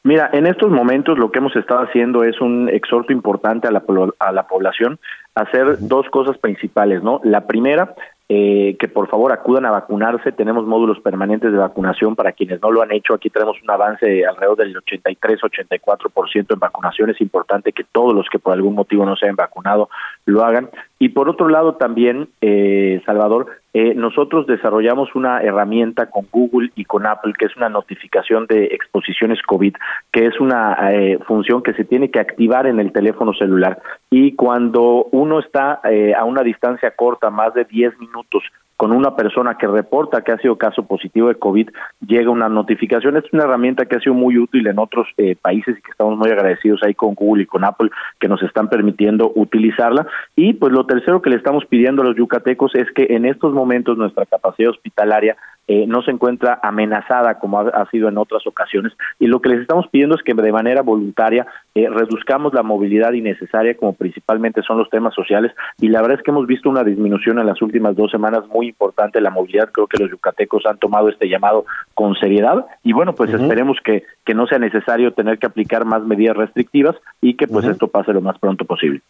[0.07, 3.83] Mira, en estos momentos lo que hemos estado haciendo es un exhorto importante a la,
[4.21, 5.01] a la población
[5.35, 7.21] a hacer dos cosas principales, ¿no?
[7.25, 7.93] La primera,
[8.29, 10.31] eh, que por favor acudan a vacunarse.
[10.31, 13.15] Tenemos módulos permanentes de vacunación para quienes no lo han hecho.
[13.15, 17.11] Aquí tenemos un avance de alrededor del 83-84% en vacunación.
[17.11, 19.89] Es importante que todos los que por algún motivo no se hayan vacunado
[20.25, 20.71] lo hagan.
[21.01, 23.49] Y por otro lado también, eh, Salvador,
[23.79, 28.69] eh, nosotros desarrollamos una herramienta con Google y con Apple, que es una notificación de
[28.73, 29.75] exposiciones COVID,
[30.11, 33.79] que es una eh, función que se tiene que activar en el teléfono celular.
[34.09, 38.45] Y cuando uno está eh, a una distancia corta, más de 10 minutos,
[38.77, 41.71] con una persona que reporta que ha sido caso positivo de COVID,
[42.07, 43.17] llega una notificación.
[43.17, 46.19] Es una herramienta que ha sido muy útil en otros eh, países y que estamos
[46.19, 47.91] muy agradecidos ahí con Google y con Apple
[48.21, 50.07] que nos están permitiendo utilizarla.
[50.35, 53.53] Y pues lo tercero que le estamos pidiendo a los yucatecos es que en estos
[53.53, 55.37] momentos nuestra capacidad hospitalaria
[55.69, 58.93] eh, no se encuentra amenazada como ha, sido en otras ocasiones.
[59.19, 63.13] Y lo que les estamos pidiendo es que de manera voluntaria eh, reduzcamos la movilidad
[63.13, 65.53] innecesaria, como principalmente son los temas sociales.
[65.81, 68.69] Y la verdad es que hemos visto una disminución en las últimas dos semanas muy
[68.69, 69.71] importante en la movilidad.
[69.73, 71.65] Creo que los yucatecos han tomado este llamado
[71.95, 72.65] con seriedad.
[72.85, 76.97] Y bueno, pues esperemos que, que no sea necesario tener que aplicar más medidas restrictivas
[77.21, 79.01] y que pues esto pase lo más pronto posible.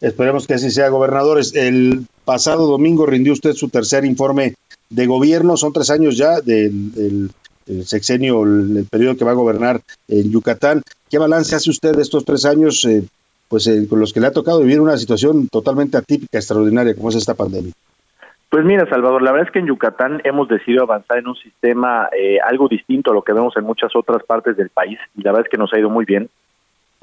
[0.00, 1.54] Esperemos que así sea, gobernadores.
[1.54, 4.54] El pasado domingo rindió usted su tercer informe
[4.90, 5.56] de gobierno.
[5.56, 7.30] Son tres años ya del,
[7.84, 10.82] sexenio, el, periodo que va a gobernar en Yucatán.
[11.10, 13.04] ¿Qué balance hace usted de estos tres años, eh,
[13.48, 17.08] pues eh, con los que le ha tocado vivir una situación totalmente atípica, extraordinaria, como
[17.08, 17.72] es esta pandemia?
[18.54, 22.08] Pues mira, Salvador, la verdad es que en Yucatán hemos decidido avanzar en un sistema
[22.16, 25.32] eh, algo distinto a lo que vemos en muchas otras partes del país y la
[25.32, 26.30] verdad es que nos ha ido muy bien.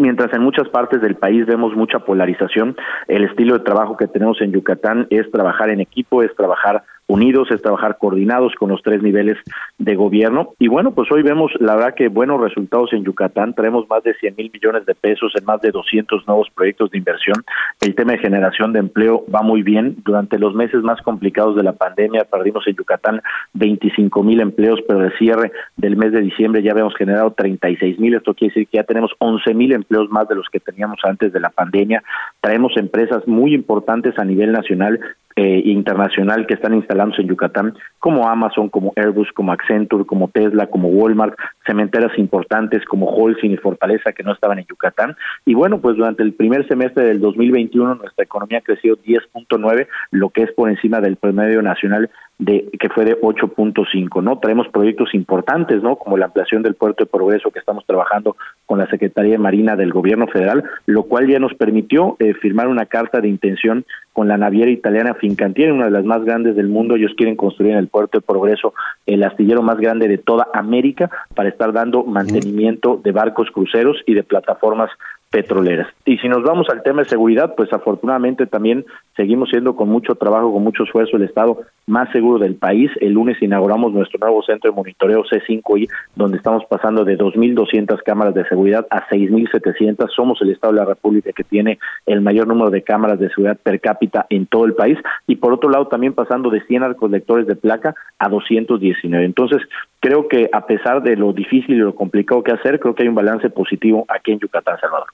[0.01, 2.75] Mientras en muchas partes del país vemos mucha polarización,
[3.07, 7.49] el estilo de trabajo que tenemos en Yucatán es trabajar en equipo, es trabajar unidos,
[7.51, 9.37] es trabajar coordinados con los tres niveles
[9.77, 10.53] de gobierno.
[10.57, 13.53] Y bueno, pues hoy vemos, la verdad, que buenos resultados en Yucatán.
[13.53, 16.97] Traemos más de 100 mil millones de pesos en más de 200 nuevos proyectos de
[16.97, 17.35] inversión.
[17.81, 19.95] El tema de generación de empleo va muy bien.
[20.05, 25.03] Durante los meses más complicados de la pandemia perdimos en Yucatán 25 mil empleos, pero
[25.03, 28.13] el cierre del mes de diciembre ya habíamos generado 36 mil.
[28.13, 31.33] Esto quiere decir que ya tenemos 11 mil empleos más de los que teníamos antes
[31.33, 32.03] de la pandemia.
[32.39, 34.99] Traemos empresas muy importantes a nivel nacional
[35.35, 40.67] eh, internacional que están instalándose en Yucatán, como Amazon, como Airbus, como Accenture, como Tesla,
[40.67, 41.35] como Walmart,
[41.65, 45.15] cementeras importantes como Holcim y Fortaleza que no estaban en Yucatán.
[45.45, 50.43] Y bueno, pues durante el primer semestre del 2021 nuestra economía creció 10.9, lo que
[50.43, 52.09] es por encima del promedio nacional
[52.41, 54.39] de que fue de 8.5, ¿no?
[54.39, 55.95] Traemos proyectos importantes, ¿no?
[55.95, 58.35] Como la ampliación del puerto de Progreso que estamos trabajando
[58.65, 62.67] con la Secretaría de Marina del Gobierno Federal, lo cual ya nos permitió eh, firmar
[62.67, 66.67] una carta de intención con la naviera italiana Fincantieri, una de las más grandes del
[66.67, 66.95] mundo.
[66.95, 68.73] Ellos quieren construir en el puerto de Progreso
[69.05, 74.15] el astillero más grande de toda América para estar dando mantenimiento de barcos cruceros y
[74.15, 74.89] de plataformas
[75.31, 75.87] petroleras.
[76.05, 78.85] Y si nos vamos al tema de seguridad, pues afortunadamente también
[79.15, 82.91] seguimos siendo con mucho trabajo, con mucho esfuerzo el estado más seguro del país.
[82.99, 88.35] El lunes inauguramos nuestro nuevo centro de monitoreo C5I, donde estamos pasando de 2.200 cámaras
[88.35, 90.09] de seguridad a 6.700.
[90.13, 93.57] Somos el estado de la República que tiene el mayor número de cámaras de seguridad
[93.57, 94.97] per cápita en todo el país.
[95.27, 99.23] Y por otro lado, también pasando de 100 arcos lectores de placa a 219.
[99.23, 99.61] Entonces,
[100.01, 103.09] creo que a pesar de lo difícil y lo complicado que hacer, creo que hay
[103.09, 105.07] un balance positivo aquí en Yucatán, Salvador.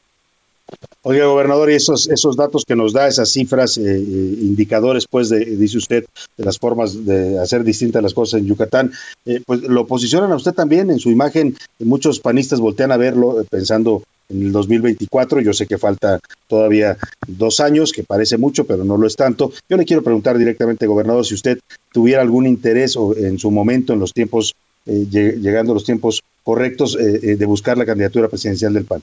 [1.04, 5.30] Oiga, gobernador, y esos, esos datos que nos da, esas cifras, eh, eh, indicadores, pues,
[5.30, 6.06] de, dice usted,
[6.38, 8.92] de las formas de hacer distintas las cosas en Yucatán,
[9.26, 11.56] eh, pues lo posicionan a usted también en su imagen.
[11.80, 15.40] Muchos panistas voltean a verlo pensando en el 2024.
[15.40, 19.54] Yo sé que falta todavía dos años, que parece mucho, pero no lo es tanto.
[19.70, 21.60] Yo le quiero preguntar directamente, gobernador, si usted
[21.94, 26.98] tuviera algún interés o en su momento, en los tiempos, llegando a los tiempos correctos,
[26.98, 29.02] de buscar la candidatura presidencial del PAN.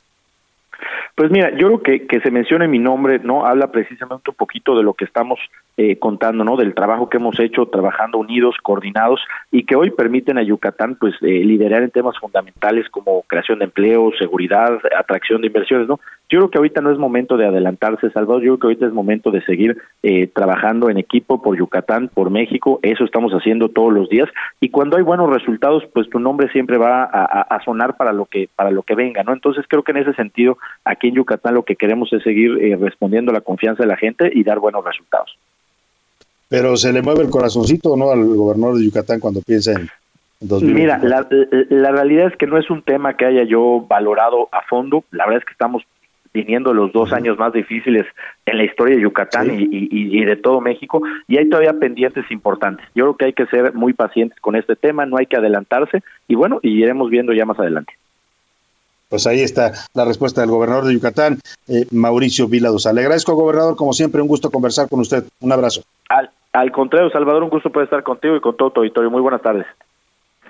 [1.14, 3.46] Pues mira, yo creo que, que se mencione mi nombre, ¿no?
[3.46, 5.38] Habla precisamente un poquito de lo que estamos
[5.76, 6.56] eh, contando, ¿no?
[6.56, 11.14] Del trabajo que hemos hecho trabajando unidos, coordinados y que hoy permiten a Yucatán, pues,
[11.22, 15.98] eh, liderar en temas fundamentales como creación de empleo, seguridad, atracción de inversiones, ¿no?
[16.30, 18.42] Yo creo que ahorita no es momento de adelantarse, Salvador.
[18.42, 22.30] Yo creo que ahorita es momento de seguir eh, trabajando en equipo por Yucatán, por
[22.30, 22.80] México.
[22.82, 24.28] Eso estamos haciendo todos los días.
[24.58, 28.48] Y cuando hay buenos resultados, pues tu nombre siempre va a, sonar para lo que
[28.56, 29.32] para lo que venga, ¿no?
[29.32, 32.76] Entonces creo que en ese sentido aquí en Yucatán lo que queremos es seguir eh,
[32.76, 35.36] respondiendo a la confianza de la gente y dar buenos resultados.
[36.48, 38.10] Pero se le mueve el corazoncito, ¿no?
[38.10, 39.88] Al gobernador de Yucatán cuando piensa en,
[40.40, 41.26] Mira, la,
[41.70, 45.04] la, realidad es que no es un tema que haya yo valorado a fondo.
[45.10, 45.84] La verdad es que estamos
[46.34, 48.04] viniendo los dos años más difíciles
[48.44, 52.84] en la historia de Yucatán y, y, de todo México, y hay todavía pendientes importantes.
[52.94, 56.02] Yo creo que hay que ser muy pacientes con este tema, no hay que adelantarse,
[56.26, 57.94] y bueno, y iremos viendo ya más adelante.
[59.14, 61.38] Pues ahí está la respuesta del gobernador de Yucatán,
[61.68, 62.92] eh, Mauricio Viladosa.
[62.92, 65.22] Le agradezco, gobernador, como siempre, un gusto conversar con usted.
[65.38, 65.82] Un abrazo.
[66.08, 69.12] Al, al contrario, Salvador, un gusto poder estar contigo y con todo tu auditorio.
[69.12, 69.66] Muy buenas tardes.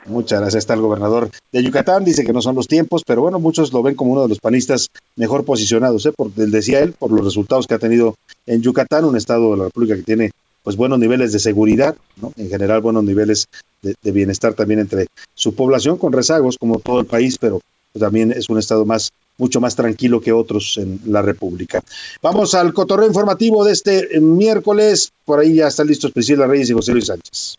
[0.06, 0.62] Muchas gracias.
[0.62, 3.82] Está el gobernador de Yucatán, dice que no son los tiempos, pero bueno, muchos lo
[3.82, 6.12] ven como uno de los panistas mejor posicionados, ¿eh?
[6.16, 8.14] Por, decía él, por los resultados que ha tenido
[8.46, 10.30] en Yucatán, un estado de la República que tiene
[10.62, 12.32] pues buenos niveles de seguridad, ¿no?
[12.38, 13.48] en general buenos niveles
[13.82, 17.60] de, bienestar también entre su población, con rezagos como todo el país, pero
[17.98, 21.82] también es un estado más mucho más tranquilo que otros en la República.
[22.22, 25.12] Vamos al cotorreo informativo de este miércoles.
[25.24, 27.56] Por ahí ya están listos Priscila Reyes y José Luis Sánchez.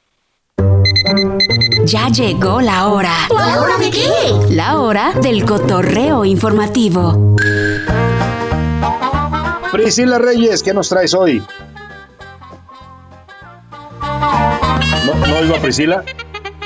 [1.85, 3.27] Ya llegó la hora.
[3.29, 4.09] ¿La hora de qué?
[4.51, 7.35] La hora del cotorreo informativo.
[9.71, 11.43] Priscila Reyes, ¿qué nos traes hoy?
[14.01, 16.03] ¿No, no oigo a Priscila?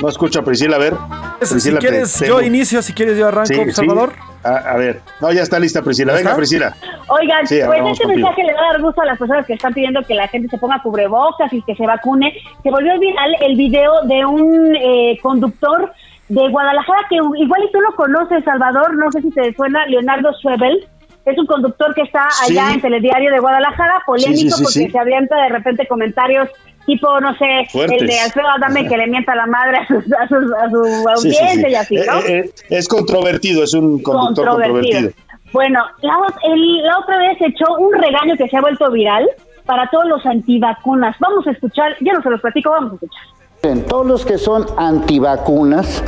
[0.00, 0.94] No escucho a Priscila, a ver.
[1.42, 4.12] si quieres, yo inicio, si quieres, yo arranco, Salvador.
[4.42, 6.14] A, ver, no, ya está lista Priscila.
[6.14, 6.74] Venga, Priscila.
[7.08, 7.60] Oigan, pues
[7.92, 10.28] este mensaje le va a dar gusto a las personas que están pidiendo que la
[10.28, 12.32] gente se ponga cubrebocas y que se vacune.
[12.62, 15.92] Se volvió viral el video de un eh, conductor
[16.28, 20.32] de Guadalajara que igual y tú lo conoces, Salvador, no sé si te suena, Leonardo
[20.34, 20.86] Schwebel.
[21.26, 25.48] Es un conductor que está allá en Telediario de Guadalajara, polémico porque se avienta de
[25.50, 26.48] repente comentarios
[26.90, 31.08] tipo, no sé, el de Alfredo Adame que le mienta la madre a, a, su,
[31.08, 32.18] audiencia y así, ¿no?
[32.20, 35.10] Eh, eh, es controvertido, es un conductor controvertido.
[35.52, 39.28] Bueno, la, la otra vez echó un regaño que se ha vuelto viral
[39.66, 41.16] para todos los antivacunas.
[41.20, 43.22] Vamos a escuchar, ya no se los platico, vamos a escuchar.
[43.60, 46.02] Todos los que son antivacunas,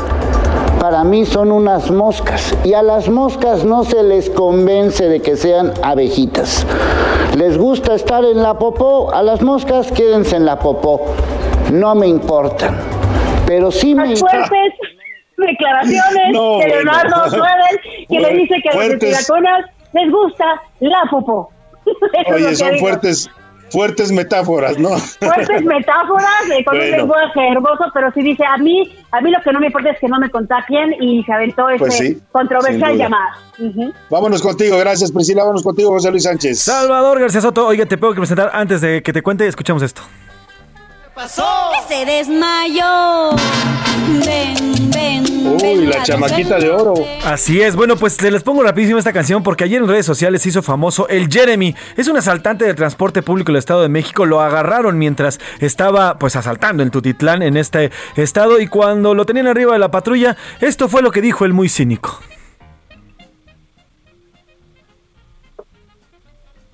[0.81, 2.57] para mí son unas moscas.
[2.65, 6.67] Y a las moscas no se les convence de que sean abejitas.
[7.37, 11.15] Les gusta estar en la popó, a las moscas quédense en la popó.
[11.71, 12.75] No me importan.
[13.47, 14.73] Pero sí me fuertes
[15.37, 20.47] declaraciones de Leonardo Suárez que le dice que a los antivacunas les gusta
[20.81, 21.51] la popó.
[22.33, 23.31] Oye, son fuertes
[23.73, 24.91] fuertes metáforas, ¿no?
[24.91, 29.41] Fuertes metáforas eh, con un lenguaje hermoso, pero sí dice, a mí, a mí lo
[29.43, 32.97] que no me importa es que no me contagien y se aventó pues ese controversial
[32.97, 33.33] llamado.
[34.11, 36.61] Vámonos contigo, gracias Priscila, vámonos contigo José Luis Sánchez.
[36.61, 40.03] Salvador García Soto, oiga, te tengo que presentar antes de que te cuente, escuchamos esto.
[40.75, 41.71] ¿Qué pasó?
[41.89, 43.31] Que se desmayó.
[44.25, 44.72] Ven.
[45.45, 46.95] Uy, la chamaquita de oro.
[47.25, 47.77] Así es.
[47.77, 51.09] Bueno, pues les pongo rapidísimo esta canción porque ayer en redes sociales se hizo famoso
[51.09, 51.75] el Jeremy.
[51.97, 54.25] Es un asaltante de transporte público del Estado de México.
[54.27, 59.47] Lo agarraron mientras estaba pues asaltando en Tutitlán en este estado y cuando lo tenían
[59.47, 62.21] arriba de la patrulla, esto fue lo que dijo el muy cínico.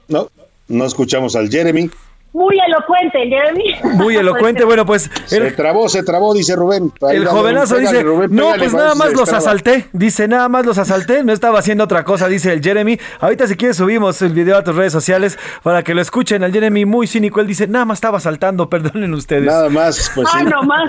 [0.09, 0.31] No,
[0.69, 1.91] no escuchamos al Jeremy.
[2.33, 3.97] Muy elocuente, Jeremy.
[3.97, 5.11] Muy elocuente, bueno, pues.
[5.27, 6.93] se trabó, se trabó, dice Rubén.
[7.11, 9.87] el jovenazo dice: No, pues nada más los asalté.
[9.93, 11.25] Dice: Nada más los asalté.
[11.25, 12.99] No estaba haciendo otra cosa, dice el Jeremy.
[13.21, 16.45] Ahorita, si quieres, subimos el video a tus redes sociales para que lo escuchen.
[16.45, 17.41] Al Jeremy, muy cínico.
[17.41, 19.45] Él dice: Nada más estaba asaltando, perdonen ustedes.
[19.45, 20.39] Nada más, pues sí.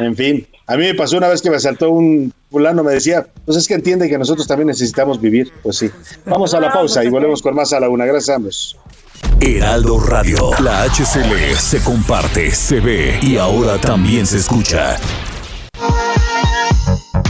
[0.01, 3.27] En fin, a mí me pasó una vez que me asaltó un fulano, me decía:
[3.45, 5.53] Pues es que entiende que nosotros también necesitamos vivir.
[5.63, 5.89] Pues sí.
[6.25, 8.05] Vamos a la pausa y volvemos con más a la una.
[8.05, 8.77] Gracias a ambos.
[9.39, 10.51] Heraldo Radio.
[10.59, 14.97] La HCL se comparte, se ve y ahora también se escucha.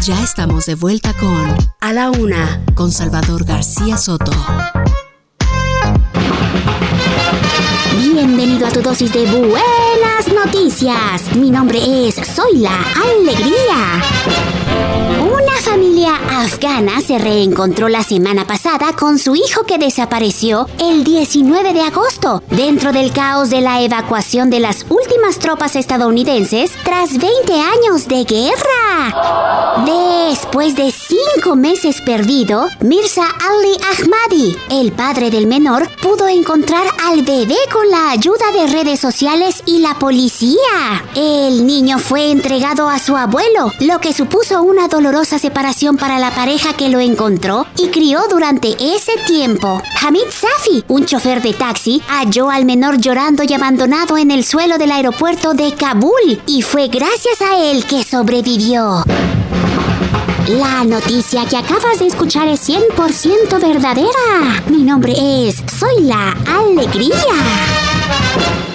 [0.02, 4.32] Ya estamos de vuelta con A la Una, con Salvador García Soto.
[8.12, 11.36] Bienvenido a tu dosis de buenas noticias.
[11.36, 11.78] Mi nombre
[12.08, 14.02] es Zoila Alegría.
[15.22, 21.74] Una familia afgana se reencontró la semana pasada con su hijo que desapareció el 19
[21.74, 27.54] de agosto, dentro del caos de la evacuación de las últimas tropas estadounidenses tras 20
[27.54, 29.60] años de guerra.
[30.30, 37.24] Después de cinco meses perdido, Mirza Ali Ahmadi, el padre del menor, pudo encontrar al
[37.24, 41.04] bebé con la ayuda de redes sociales y la policía.
[41.16, 46.32] El niño fue entregado a su abuelo, lo que supuso una dolorosa separación para la
[46.32, 49.82] pareja que lo encontró y crió durante ese tiempo.
[50.02, 54.78] Hamid Safi, un chofer de taxi, halló al menor llorando y abandonado en el suelo
[54.78, 59.04] del aeropuerto de Kabul y fue gracias a él que sobrevivió.
[60.48, 64.64] La noticia que acabas de escuchar es 100% verdadera.
[64.68, 67.89] Mi nombre es Soy la Alegría.
[68.10, 68.69] Thank you.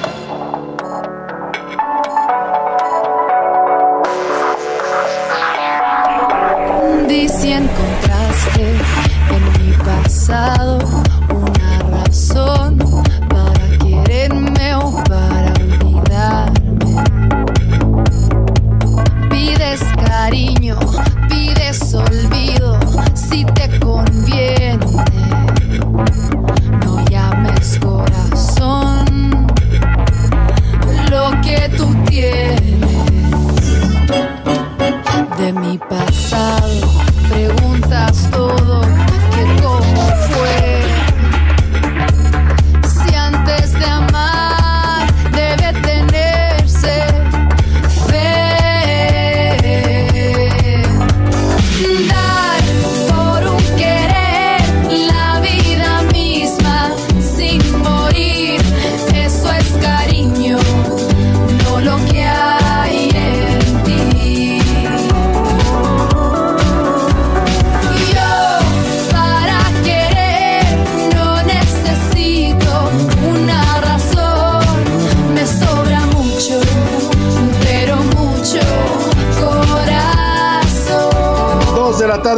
[35.55, 36.04] De mi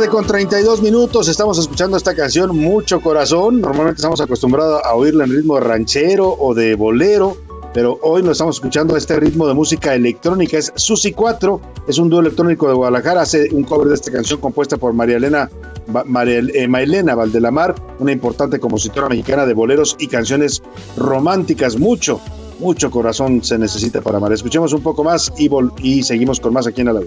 [0.08, 1.26] con 32 minutos.
[1.28, 3.60] Estamos escuchando esta canción Mucho Corazón.
[3.60, 7.36] Normalmente estamos acostumbrados a oírla en ritmo ranchero o de bolero,
[7.72, 10.58] pero hoy nos estamos escuchando este ritmo de música electrónica.
[10.58, 13.22] Es Susi 4, es un dúo electrónico de Guadalajara.
[13.22, 15.50] Hace un cover de esta canción compuesta por María Elena,
[16.04, 20.62] María, eh, Maelena Valdelamar, una importante compositora mexicana de boleros y canciones
[20.96, 21.78] románticas.
[21.78, 22.20] Mucho,
[22.60, 24.32] mucho corazón se necesita para amar.
[24.32, 25.50] Escuchemos un poco más y,
[25.82, 27.00] y seguimos con más aquí en la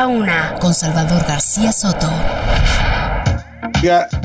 [0.00, 2.08] una, con Salvador García Soto.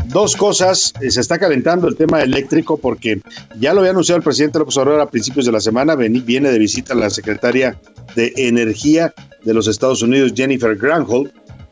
[0.08, 0.94] dos cosas.
[1.02, 3.22] Eh, se está calentando el tema eléctrico porque
[3.60, 5.96] ya lo había anunciado el presidente López Obrador a principios de la semana.
[5.96, 7.78] Viene de visita la secretaria
[8.16, 9.14] de Energía
[9.44, 11.30] de los Estados Unidos, Jennifer Granholm.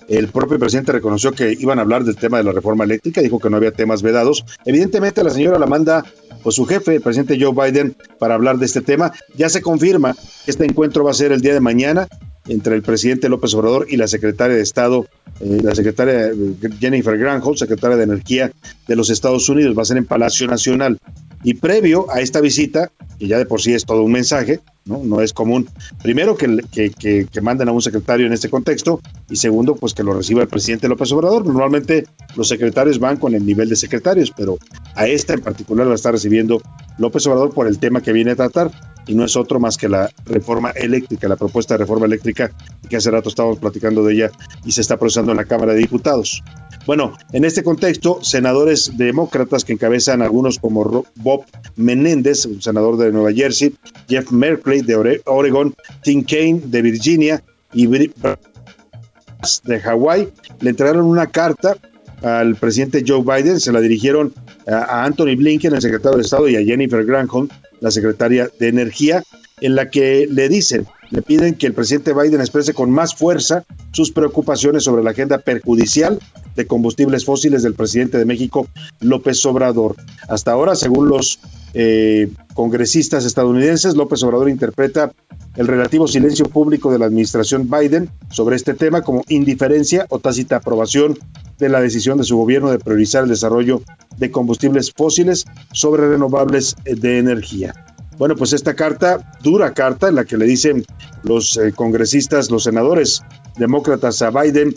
[0.09, 3.39] El propio presidente reconoció que iban a hablar del tema de la reforma eléctrica, dijo
[3.39, 4.43] que no había temas vedados.
[4.65, 6.03] Evidentemente la señora la manda
[6.43, 9.13] pues, su jefe, el presidente Joe Biden, para hablar de este tema.
[9.37, 12.09] Ya se confirma que este encuentro va a ser el día de mañana
[12.47, 15.07] entre el presidente López Obrador y la secretaria de Estado,
[15.39, 16.35] eh, la secretaria eh,
[16.79, 18.51] Jennifer Granholm, secretaria de Energía
[18.87, 19.77] de los Estados Unidos.
[19.77, 20.99] Va a ser en Palacio Nacional.
[21.45, 25.21] Y previo a esta visita, que ya de por sí es todo un mensaje, no,
[25.21, 25.69] es común,
[26.01, 28.99] primero que, que, manden a un secretario en este contexto
[29.29, 31.45] y segundo, pues que lo reciba el presidente López Obrador.
[31.45, 34.57] Normalmente los secretarios van con el nivel de secretarios, pero
[34.95, 36.63] a esta en particular la está recibiendo
[36.97, 38.71] López Obrador por el tema que viene a tratar
[39.07, 42.51] y no es otro más que la reforma eléctrica, la propuesta de reforma eléctrica
[42.89, 44.31] que hace rato estábamos platicando de ella
[44.65, 46.43] y se está procesando en la Cámara de Diputados.
[46.85, 51.45] Bueno, en este contexto, senadores demócratas que encabezan algunos como Bob
[51.75, 53.73] Menéndez, un senador de Nueva Jersey,
[54.07, 57.43] Jeff Merkley de Oregon, Tim Kaine de Virginia
[57.73, 60.29] y de Hawái,
[60.61, 61.75] le entregaron una carta
[62.21, 64.33] al presidente Joe Biden, se la dirigieron
[64.67, 67.49] a Anthony Blinken, el secretario de Estado, y a Jennifer Granholm,
[67.79, 69.23] la secretaria de Energía,
[69.61, 73.63] en la que le dicen, le piden que el presidente Biden exprese con más fuerza
[73.91, 76.19] sus preocupaciones sobre la agenda perjudicial
[76.55, 78.67] de combustibles fósiles del presidente de México,
[78.99, 79.95] López Obrador.
[80.27, 81.39] Hasta ahora, según los
[81.73, 85.11] eh, congresistas estadounidenses, López Obrador interpreta
[85.55, 90.57] el relativo silencio público de la administración Biden sobre este tema como indiferencia o tácita
[90.57, 91.17] aprobación
[91.57, 93.81] de la decisión de su gobierno de priorizar el desarrollo
[94.17, 97.73] de combustibles fósiles sobre renovables de energía.
[98.17, 100.85] Bueno, pues esta carta, dura carta, en la que le dicen
[101.23, 103.21] los eh, congresistas, los senadores
[103.57, 104.73] demócratas a Biden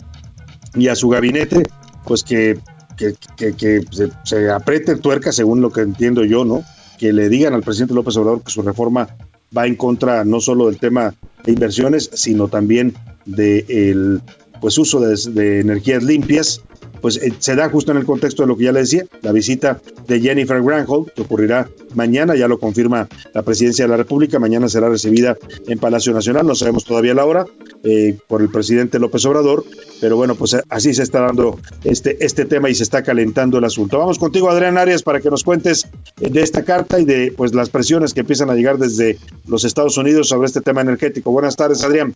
[0.75, 1.63] y a su gabinete,
[2.05, 2.59] pues que,
[2.97, 3.15] que,
[3.91, 6.63] se, se, apriete tuerca, según lo que entiendo yo, ¿no?
[6.97, 9.07] Que le digan al presidente López Obrador que su reforma
[9.55, 11.13] va en contra no solo del tema
[11.45, 12.93] de inversiones, sino también
[13.25, 14.21] del
[14.59, 16.61] pues uso de energías limpias
[17.01, 19.31] pues eh, se da justo en el contexto de lo que ya le decía, la
[19.31, 24.39] visita de Jennifer Granholm, que ocurrirá mañana, ya lo confirma la presidencia de la República,
[24.39, 27.45] mañana será recibida en Palacio Nacional, no sabemos todavía la hora,
[27.83, 29.63] eh, por el presidente López Obrador,
[30.01, 33.57] pero bueno, pues eh, así se está dando este, este tema y se está calentando
[33.57, 33.97] el asunto.
[33.97, 37.69] Vamos contigo, Adrián Arias, para que nos cuentes de esta carta y de pues las
[37.69, 39.17] presiones que empiezan a llegar desde
[39.47, 41.31] los Estados Unidos sobre este tema energético.
[41.31, 42.13] Buenas tardes, Adrián.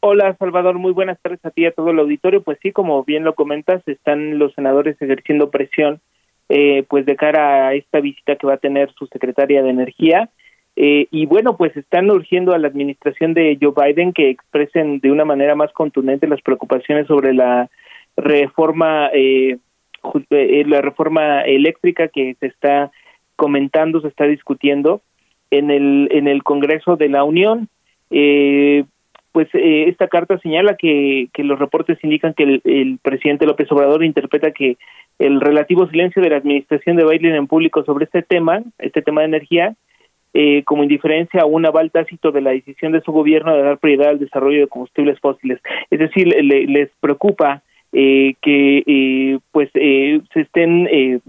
[0.00, 2.42] Hola Salvador, muy buenas tardes a ti y a todo el auditorio.
[2.42, 6.00] Pues sí, como bien lo comentas, están los senadores ejerciendo presión
[6.48, 10.30] eh, pues de cara a esta visita que va a tener su secretaria de Energía.
[10.76, 15.10] Eh, y bueno, pues están urgiendo a la administración de Joe Biden que expresen de
[15.10, 17.70] una manera más contundente las preocupaciones sobre la
[18.16, 19.58] reforma, eh,
[20.30, 22.92] la reforma eléctrica que se está
[23.36, 25.00] comentando, se está discutiendo
[25.50, 27.68] en el en el Congreso de la Unión.
[28.10, 28.84] Eh,
[29.36, 34.50] pues eh, esta carta señala que, los reportes indican que el, presidente López Obrador interpreta
[34.50, 34.78] que
[35.18, 39.20] el relativo silencio de la administración de Biden en público sobre este tema, este tema
[39.20, 39.74] de energía,
[40.32, 43.76] eh, como indiferencia a un aval tácito de la decisión de su gobierno de dar
[43.76, 45.60] prioridad al desarrollo de combustibles fósiles.
[45.90, 51.20] Es decir, les preocupa eh, que pues se estén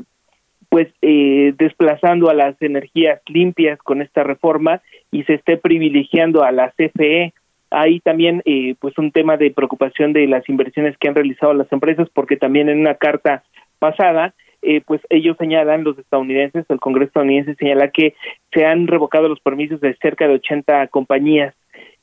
[0.70, 4.82] pues desplazando a las energías limpias con esta reforma
[5.12, 7.34] y se esté privilegiando a la CFE
[7.69, 11.72] hay también eh, pues un tema de preocupación de las inversiones que han realizado las
[11.72, 13.44] empresas porque también en una carta
[13.80, 18.15] pasada eh, pues ellos señalan los estadounidenses el Congreso estadounidense señala que
[18.53, 21.53] se han revocado los permisos de cerca de 80 compañías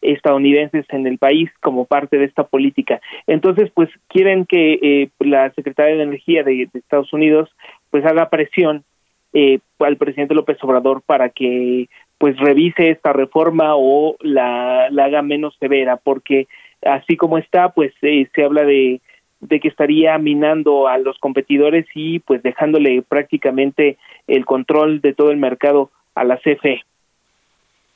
[0.05, 3.01] estadounidenses en el país como parte de esta política.
[3.27, 7.51] Entonces, pues quieren que eh, la Secretaría de Energía de, Estados Unidos
[7.91, 8.85] pues haga presión
[9.33, 11.89] eh, al presidente López Obrador para que
[12.19, 16.47] pues revise esta reforma o la, haga menos severa, porque
[16.83, 19.01] así como está, pues eh, se habla de,
[19.41, 25.31] de que estaría minando a los competidores y pues dejándole prácticamente el control de todo
[25.31, 26.83] el mercado a la CFE.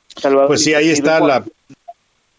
[0.07, 1.43] Salvador, pues sí, ahí está la...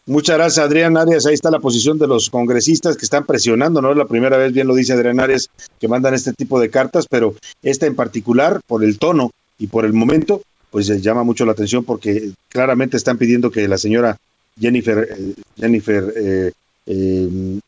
[0.06, 1.26] Muchas gracias, Adrián Arias.
[1.26, 4.52] Ahí está la posición de los congresistas que están presionando, no es la primera vez,
[4.52, 8.60] bien lo dice Adrián Arias, que mandan este tipo de cartas, pero esta en particular,
[8.66, 13.18] por el tono y por el momento, pues llama mucho la atención porque claramente están
[13.18, 14.16] pidiendo que la señora
[14.58, 16.52] Jennifer, eh, Jennifer eh,
[16.86, 17.60] eh,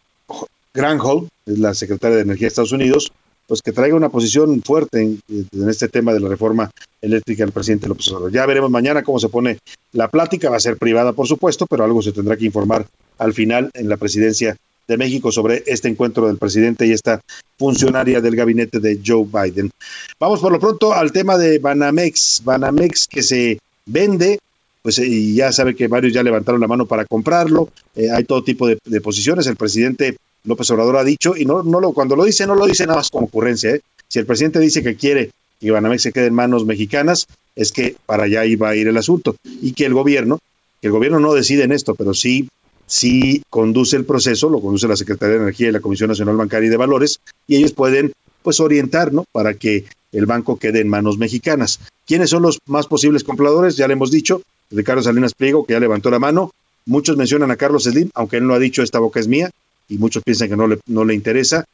[1.46, 3.12] la secretaria de Energía de Estados Unidos,
[3.46, 5.20] pues que traiga una posición fuerte en,
[5.68, 6.70] este tema de la reforma
[7.00, 8.32] eléctrica del presidente López Obrador.
[8.32, 9.58] Ya veremos mañana cómo se pone
[9.92, 12.86] la plática, va a ser privada por supuesto, pero algo se tendrá que informar
[13.18, 17.20] al final en la presidencia de México sobre este encuentro del presidente y esta
[17.58, 19.70] funcionaria del gabinete de Joe Biden.
[20.18, 24.38] Vamos por lo pronto al tema de Banamex, Banamex que se vende
[24.82, 28.42] pues y ya sabe que varios ya levantaron la mano para comprarlo, eh, hay todo
[28.42, 32.24] tipo de, posiciones, el presidente López Obrador ha dicho, y no, no lo, cuando lo
[32.24, 33.80] dice, no lo dice nada más como ocurrencia, ¿eh?
[34.08, 35.30] si el presidente dice que quiere
[35.60, 38.96] que Banamex se quede en manos mexicanas, es que para allá iba a ir el
[38.96, 40.40] asunto, y que el gobierno,
[40.80, 42.48] que el gobierno no decide en esto, pero sí,
[42.92, 46.66] sí conduce el proceso, lo conduce la Secretaría de Energía y la Comisión Nacional Bancaria
[46.66, 48.12] y de Valores, y ellos pueden
[48.42, 49.24] pues orientar, ¿no?
[49.32, 51.80] Para que el banco quede en manos mexicanas.
[52.06, 53.76] ¿Quiénes son los más posibles compradores?
[53.76, 56.52] Ya le hemos dicho, Ricardo Salinas Pliego, que ya levantó la mano.
[56.84, 59.50] Muchos mencionan a Carlos Slim, aunque él no ha dicho esta boca es mía,
[59.88, 61.64] y muchos piensan que no le, no le interesa.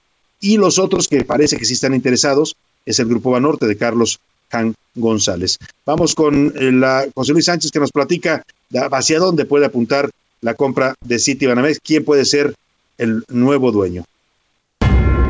[0.41, 2.55] Y los otros que parece que sí están interesados
[2.87, 4.21] es el Grupo Banorte de Carlos
[4.53, 5.59] Jan González.
[5.85, 8.45] Vamos con eh, la José Luis Sánchez que nos platica
[8.93, 12.55] hacia dónde puede apuntar la compra de City Banamex, quién puede ser
[12.99, 14.05] el nuevo dueño.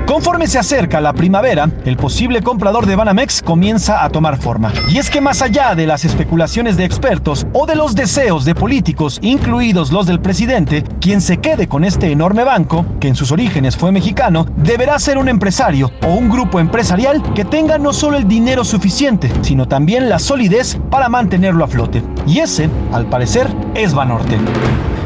[0.09, 4.73] Conforme se acerca la primavera, el posible comprador de Banamex comienza a tomar forma.
[4.89, 8.55] Y es que más allá de las especulaciones de expertos o de los deseos de
[8.55, 13.33] políticos, incluidos los del presidente, quien se quede con este enorme banco, que en sus
[13.33, 18.17] orígenes fue mexicano, deberá ser un empresario o un grupo empresarial que tenga no solo
[18.17, 22.03] el dinero suficiente, sino también la solidez para mantenerlo a flote.
[22.27, 24.39] Y ese, al parecer, es Banorte.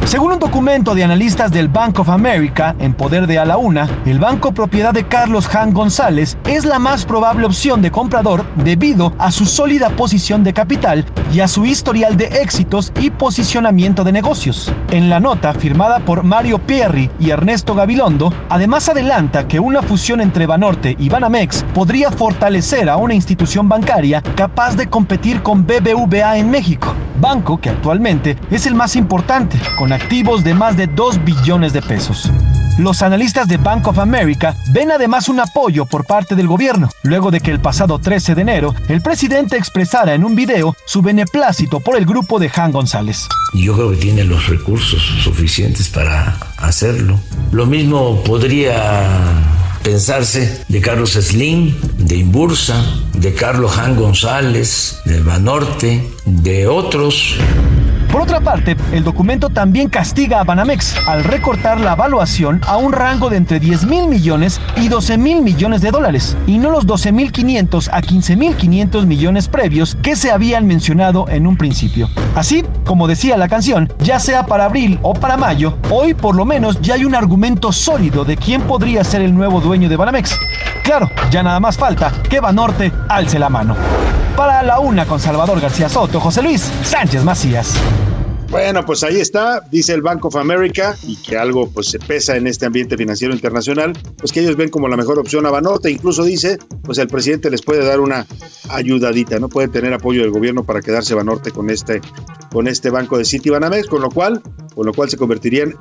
[0.04, 3.88] Según un documento de analistas del Bank of America en poder de a la una,
[4.04, 9.14] el banco propiedad de Carlos Han González es la más probable opción de comprador debido
[9.18, 14.12] a su sólida posición de capital y a su historial de éxitos y posicionamiento de
[14.12, 14.72] negocios.
[14.90, 20.20] En la nota firmada por Mario Pierri y Ernesto Gabilondo, además adelanta que una fusión
[20.20, 26.36] entre Banorte y Banamex podría fortalecer a una institución bancaria capaz de competir con BBVA
[26.36, 31.24] en México, banco que actualmente es el más importante, con activos de más de 2
[31.24, 32.30] billones de pesos.
[32.78, 37.30] Los analistas de Bank of America ven además un apoyo por parte del gobierno, luego
[37.30, 41.80] de que el pasado 13 de enero el presidente expresara en un video su beneplácito
[41.80, 43.28] por el grupo de Han González.
[43.54, 47.20] Yo creo que tiene los recursos suficientes para hacerlo.
[47.52, 49.18] Lo mismo podría
[49.82, 57.36] pensarse de Carlos Slim, de Imbursa, de Carlos Han González, de Banorte, de otros.
[58.12, 62.92] Por otra parte, el documento también castiga a Banamex al recortar la evaluación a un
[62.92, 66.84] rango de entre 10 mil millones y 12 mil millones de dólares, y no los
[66.86, 71.56] 12 mil 500 a 15 mil 500 millones previos que se habían mencionado en un
[71.56, 72.10] principio.
[72.34, 76.44] Así, como decía la canción, ya sea para abril o para mayo, hoy por lo
[76.44, 80.38] menos ya hay un argumento sólido de quién podría ser el nuevo dueño de Banamex.
[80.84, 83.74] Claro, ya nada más falta que Banorte alce la mano.
[84.36, 87.74] Para la una con Salvador García Soto, José Luis Sánchez Macías.
[88.52, 92.36] Bueno, pues ahí está, dice el Bank of America, y que algo pues se pesa
[92.36, 95.90] en este ambiente financiero internacional, pues que ellos ven como la mejor opción a Banorte,
[95.90, 98.26] incluso dice, pues el presidente les puede dar una
[98.68, 102.02] ayudadita, no puede tener apoyo del gobierno para quedarse Banorte con este
[102.52, 104.42] con este banco de City Banamex, con lo cual,
[104.74, 105.74] con lo cual se convertirían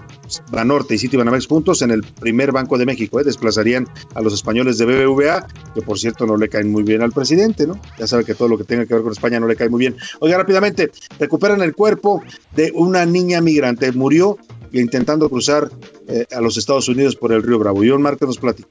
[0.52, 3.26] Banorte y City Banamex juntos en el primer banco de México, ¿eh?
[3.26, 3.86] desplazarían
[4.16, 7.68] a los españoles de BBVA, que por cierto no le caen muy bien al presidente,
[7.68, 7.78] ¿no?
[8.00, 9.80] Ya sabe que todo lo que tenga que ver con España no le cae muy
[9.80, 9.98] bien.
[10.22, 12.24] Oiga, rápidamente, recuperan el cuerpo
[12.56, 14.38] de una niña migrante, murió
[14.74, 15.70] intentando cruzar
[16.08, 17.82] eh, a los Estados Unidos por el río Bravo.
[17.86, 18.70] John Márquez nos platica.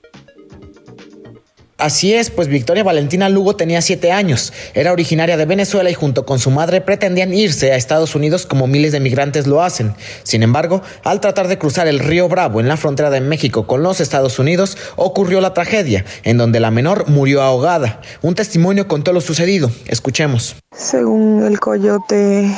[1.80, 6.26] Así es, pues Victoria Valentina Lugo tenía siete años, era originaria de Venezuela y junto
[6.26, 9.94] con su madre pretendían irse a Estados Unidos como miles de migrantes lo hacen.
[10.22, 13.82] Sin embargo, al tratar de cruzar el río Bravo en la frontera de México con
[13.82, 18.00] los Estados Unidos, ocurrió la tragedia, en donde la menor murió ahogada.
[18.20, 19.70] Un testimonio contó lo sucedido.
[19.86, 20.56] Escuchemos.
[20.76, 22.50] Según el coyote,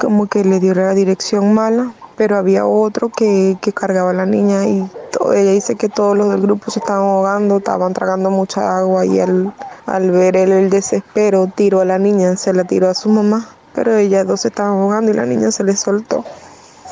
[0.00, 4.26] como que le dio la dirección mala, pero había otro que, que cargaba a la
[4.26, 4.88] niña y
[5.34, 9.20] ella dice que todos los del grupo se estaban ahogando, estaban tragando mucha agua y
[9.20, 9.52] al,
[9.86, 13.94] al ver el desespero tiró a la niña, se la tiró a su mamá, pero
[13.96, 16.24] ellas dos se estaban ahogando y la niña se le soltó.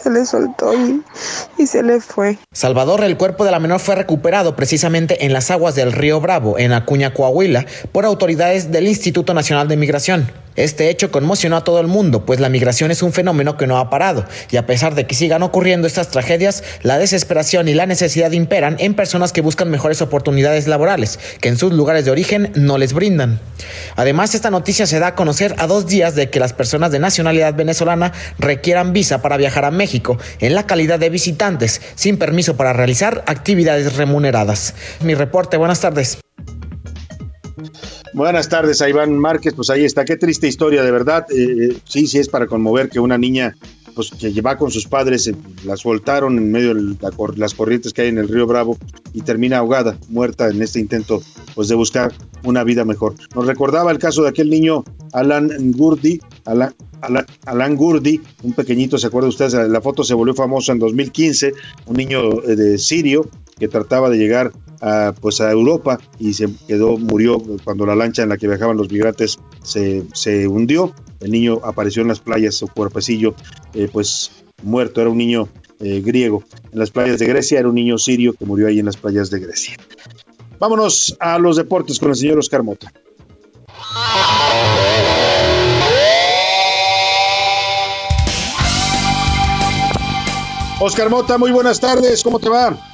[0.03, 0.73] Se le soltó
[1.59, 2.39] y, se le fue.
[2.53, 6.59] Salvador, el cuerpo de la menor fue recuperado precisamente en las aguas del río Bravo,
[6.59, 10.31] en Acuña, Coahuila, por autoridades del Instituto Nacional de Migración.
[10.57, 13.79] Este hecho conmocionó a todo el mundo, pues la migración es un fenómeno que no
[13.79, 17.87] ha parado, y a pesar de que sigan ocurriendo estas tragedias, la desesperación y la
[17.87, 22.51] necesidad imperan en personas que buscan mejores oportunidades laborales, que en sus lugares de origen
[22.57, 23.41] no les brindan.
[23.95, 26.99] Además, esta noticia se da a conocer a dos días de que las personas de
[26.99, 29.90] nacionalidad venezolana requieran visa para viajar a México
[30.41, 34.75] en la calidad de visitantes, sin permiso para realizar actividades remuneradas.
[35.03, 36.19] Mi reporte, buenas tardes.
[38.13, 41.77] Buenas tardes a Iván Márquez, pues ahí está, qué triste historia, de verdad, eh, eh,
[41.85, 43.55] sí, sí es para conmover que una niña
[43.95, 45.35] pues que lleva con sus padres, eh,
[45.65, 46.97] la soltaron en medio de
[47.37, 48.79] las corrientes que hay en el río Bravo
[49.13, 51.23] y termina ahogada, muerta en este intento
[51.55, 52.13] pues de buscar
[52.45, 53.15] una vida mejor.
[53.35, 58.99] Nos recordaba el caso de aquel niño Alan Gurdi, Alan, Alan, Alan Gurdi, un pequeñito,
[58.99, 59.55] ¿se acuerda ustedes?
[59.55, 61.53] La foto se volvió famosa en 2015,
[61.87, 63.29] un niño eh, de Sirio
[63.61, 68.23] que trataba de llegar a, pues a Europa y se quedó, murió cuando la lancha
[68.23, 70.93] en la que viajaban los migrantes se, se hundió.
[71.21, 73.35] El niño apareció en las playas, su cuerpecillo,
[73.75, 74.33] eh, pues
[74.63, 76.43] muerto, era un niño eh, griego.
[76.73, 79.31] En las playas de Grecia era un niño sirio que murió ahí en las playas
[79.31, 79.77] de Grecia.
[80.59, 82.91] Vámonos a los deportes con el señor Oscar Mota.
[90.81, 92.90] Oscar Mota, muy buenas tardes, ¿cómo te va?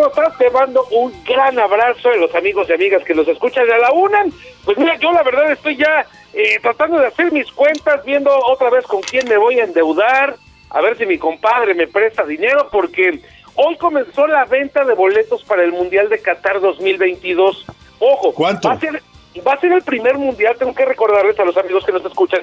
[0.00, 0.38] ¿Cómo estás?
[0.38, 3.92] Te mando un gran abrazo de los amigos y amigas que nos escuchan a la
[3.92, 4.24] una.
[4.64, 8.70] Pues mira, yo la verdad estoy ya eh, tratando de hacer mis cuentas, viendo otra
[8.70, 10.36] vez con quién me voy a endeudar,
[10.70, 13.20] a ver si mi compadre me presta dinero, porque
[13.56, 17.66] hoy comenzó la venta de boletos para el Mundial de Qatar 2022.
[17.98, 18.68] Ojo, ¿Cuánto?
[18.68, 19.02] Va a ser,
[19.46, 22.40] va a ser el primer Mundial, tengo que recordarles a los amigos que nos escuchan,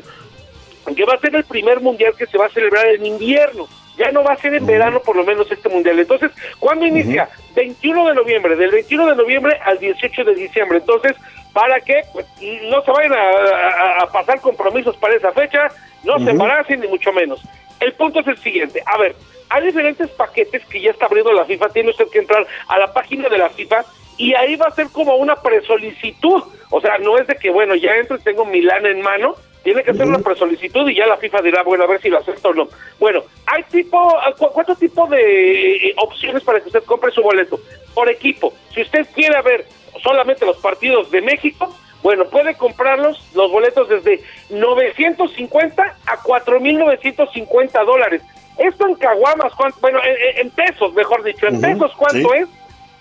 [0.95, 3.67] que va a ser el primer mundial que se va a celebrar en invierno.
[3.97, 5.99] Ya no va a ser en verano, por lo menos, este mundial.
[5.99, 7.27] Entonces, ¿cuándo inicia?
[7.55, 10.77] 21 de noviembre, del 21 de noviembre al 18 de diciembre.
[10.77, 11.15] Entonces,
[11.53, 12.25] para que pues,
[12.69, 15.67] no se vayan a, a- a pasar compromisos para esa fecha,
[16.03, 17.41] no se embaracen, ni mucho menos.
[17.79, 18.81] El punto es el siguiente.
[18.85, 19.15] A ver,
[19.49, 21.69] hay diferentes paquetes que ya está abriendo la FIFA.
[21.69, 23.83] Tiene usted que entrar a la página de la FIFA
[24.17, 26.43] y ahí va a ser como una presolicitud.
[26.69, 29.35] O sea, no es de que, bueno, ya entro y tengo mi lana en mano.
[29.67, 32.19] Tiene que hacer una presolicitud y ya la FIFA dirá, bueno, a ver si lo
[32.19, 32.69] acepta o no.
[33.01, 37.59] Bueno, hay tipo, cu- ¿cuántos tipos de eh, opciones para que usted compre su boleto?
[37.93, 38.53] Por equipo.
[38.73, 39.65] Si usted quiere ver
[40.01, 44.21] solamente los partidos de México, bueno, puede comprarlos, los boletos desde
[44.51, 48.21] 950 a 4.950 dólares.
[48.57, 49.79] Esto en caguamas, ¿cuánto?
[49.81, 52.37] bueno, en, en pesos, mejor dicho, en pesos, ¿cuánto sí.
[52.37, 52.47] es?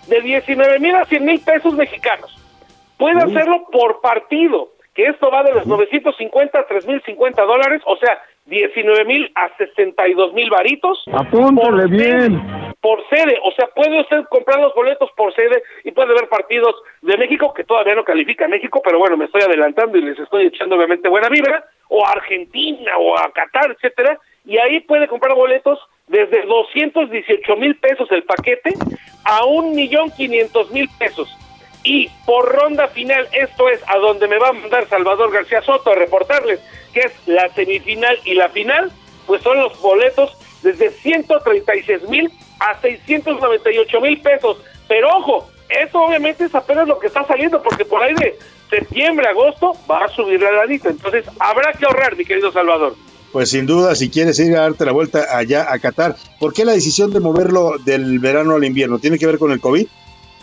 [0.09, 2.29] De 19 mil a 100 mil pesos mexicanos.
[2.97, 8.19] Puede hacerlo por partido, que esto va de los 950 a 3.050 dólares, o sea,
[8.45, 11.05] 19 mil a 62 mil varitos.
[11.13, 12.31] Apúntale por bien.
[12.31, 16.27] Sede, por sede, o sea, puede usted comprar los boletos por sede y puede ver
[16.29, 20.01] partidos de México, que todavía no califica a México, pero bueno, me estoy adelantando y
[20.01, 24.79] les estoy echando obviamente buena vibra, o a Argentina, o a Qatar, etcétera, y ahí
[24.79, 28.73] puede comprar boletos desde 218 mil pesos el paquete
[29.25, 31.29] a un millón quinientos mil pesos.
[31.89, 35.91] Y por ronda final, esto es a donde me va a mandar Salvador García Soto
[35.91, 36.59] a reportarles
[36.93, 38.91] que es la semifinal y la final,
[39.25, 44.57] pues son los boletos desde 136 mil a 698 mil pesos.
[44.89, 48.37] Pero ojo, eso obviamente es apenas lo que está saliendo, porque por ahí de
[48.69, 50.89] septiembre, agosto va a subir la lanita.
[50.89, 52.95] Entonces habrá que ahorrar, mi querido Salvador.
[53.31, 56.65] Pues sin duda, si quieres ir a darte la vuelta allá a Qatar, ¿por qué
[56.65, 58.99] la decisión de moverlo del verano al invierno?
[58.99, 59.87] ¿Tiene que ver con el COVID?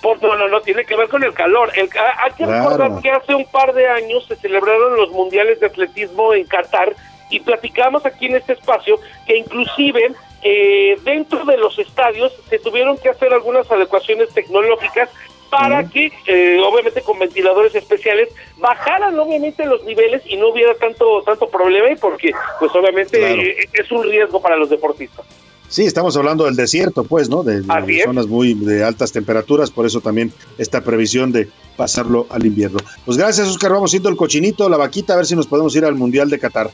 [0.05, 1.73] Pues no, no, no, tiene que ver con el calor.
[1.75, 2.69] El, ha- hay que Claro.
[2.69, 6.95] recordar que hace un par de años se celebraron los mundiales de atletismo en Qatar
[7.31, 10.13] y platicamos aquí en este espacio que inclusive
[10.43, 15.09] eh, dentro de los estadios se tuvieron que hacer algunas adecuaciones tecnológicas
[15.49, 18.29] para que, eh, obviamente con ventiladores especiales,
[18.59, 23.41] bajaran obviamente los niveles y no hubiera tanto tanto problema y porque pues obviamente Claro.
[23.41, 25.25] eh, es un riesgo para los deportistas.
[25.69, 27.43] Sí, estamos hablando del desierto, pues, ¿no?
[27.43, 27.63] De,
[28.05, 32.79] zonas muy de altas temperaturas, por eso también esta previsión de pasarlo al invierno.
[33.05, 33.73] Pues gracias, Oscar.
[33.73, 36.39] Vamos siendo el cochinito, la vaquita, a ver si nos podemos ir al Mundial de
[36.39, 36.71] Qatar.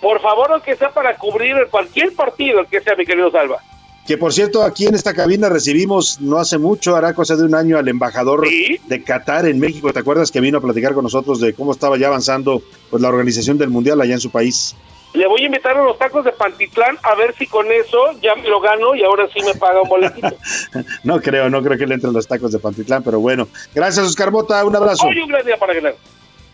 [0.00, 3.58] Por favor, aunque sea para cubrir cualquier partido, el que sea, mi querido Salva.
[4.06, 7.54] Que por cierto, aquí en esta cabina recibimos no hace mucho, hará cosa de un
[7.54, 9.92] año, al embajador de Qatar en México.
[9.92, 13.08] ¿Te acuerdas que vino a platicar con nosotros de cómo estaba ya avanzando pues la
[13.08, 14.74] organización del Mundial allá en su país?
[15.12, 18.34] Le voy a invitar a los tacos de Pantitlán a ver si con eso ya
[18.36, 20.36] me lo gano y ahora sí me paga un boletito.
[21.04, 23.48] No creo, no creo que le entren los tacos de Pantitlán, pero bueno.
[23.74, 25.06] Gracias, Oscar Mota, un abrazo.
[25.06, 25.94] Hoy un gran día para ganar.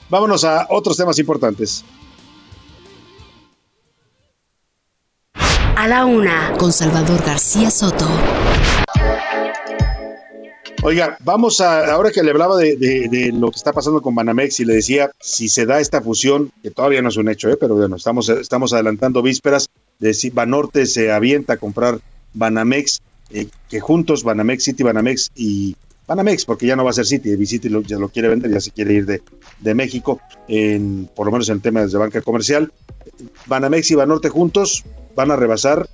[0.08, 1.84] Vámonos a otros temas importantes.
[5.76, 8.06] A la una, con Salvador García Soto.
[10.86, 14.64] Oiga, vamos a, ahora que le hablaba de, lo que está pasando con Banamex y
[14.64, 17.56] le decía, si se da esta fusión, que todavía no es un hecho, ¿eh?
[17.58, 19.68] pero bueno, estamos, estamos adelantando vísperas,
[19.98, 21.98] de si Banorte se avienta a comprar
[22.34, 25.74] Banamex, eh, que juntos Banamex City, Banamex y
[26.06, 28.70] Banamex, porque ya no va a ser City, City ya lo quiere vender, ya se
[28.70, 29.22] quiere ir de,
[29.58, 32.72] de México, en, por lo menos en temas de banca comercial.
[33.46, 34.84] Banamex y Banorte juntos
[35.16, 35.88] van a rebasar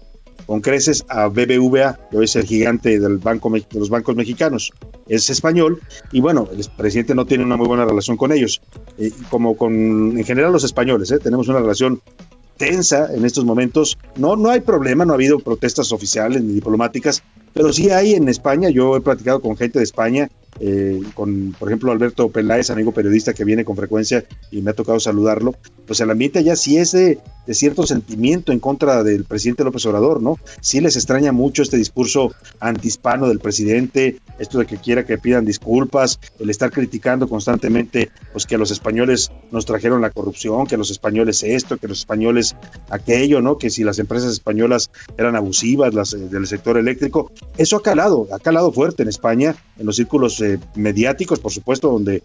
[0.46, 4.72] con creces a BBVA, que es el gigante del banco, de los bancos mexicanos.
[5.08, 5.80] Es español
[6.12, 8.60] y bueno, el presidente no tiene una muy buena relación con ellos,
[8.98, 9.72] eh, como con
[10.18, 11.18] en general los españoles, ¿eh?
[11.18, 12.00] tenemos una relación
[12.56, 13.98] tensa en estos momentos.
[14.16, 18.28] No, no hay problema, no ha habido protestas oficiales ni diplomáticas, pero sí hay en
[18.28, 18.70] España.
[18.70, 20.30] Yo he platicado con gente de España,
[20.60, 24.74] eh, con, por ejemplo, Alberto Peláez, amigo periodista que viene con frecuencia y me ha
[24.74, 25.54] tocado saludarlo.
[25.86, 29.84] Pues el ambiente ya sí es de, de cierto sentimiento en contra del presidente López
[29.86, 30.38] Obrador, ¿no?
[30.60, 35.44] Sí les extraña mucho este discurso antihispano del presidente, esto de que quiera que pidan
[35.44, 40.90] disculpas, el estar criticando constantemente, pues que los españoles nos trajeron la corrupción, que los
[40.90, 42.56] españoles esto, que los españoles
[42.90, 43.58] aquello, ¿no?
[43.58, 48.28] Que si las empresas españolas eran abusivas, las eh, del sector eléctrico, eso ha calado,
[48.32, 52.22] ha calado fuerte en España, en los círculos eh, mediáticos, por supuesto, donde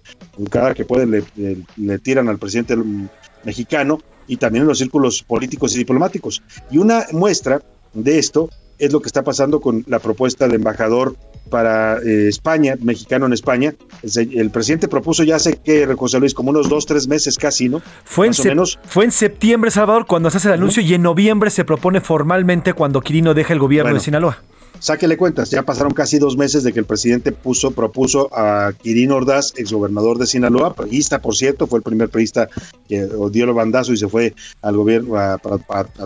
[0.49, 3.07] cada que pueden le, le- le tiran al presidente mm,
[3.43, 6.41] mexicano y también en los círculos políticos y diplomáticos.
[6.71, 7.61] Y una muestra
[7.93, 8.49] de esto
[8.79, 11.15] es lo que está pasando con la propuesta del embajador
[11.49, 13.73] para eh, España, mexicano en España.
[14.03, 17.81] El, presidente propuso ya hace que, José Luis, como unos dos, tres meses casi, ¿no?
[18.03, 18.77] Fue en, o menos.
[18.85, 22.73] fue en septiembre, Salvador, cuando se hace el anuncio y en noviembre se propone formalmente
[22.73, 23.99] cuando Quirino deja el gobierno Bueno.
[23.99, 24.43] de Sinaloa.
[24.79, 29.15] Sáquele cuentas, ya pasaron casi dos meses de que el presidente puso, propuso a Quirino
[29.15, 32.47] Ordaz, exgobernador de Sinaloa, priista, por cierto, fue el primer priista
[32.87, 35.37] que dio el bandazo y se fue al gobierno a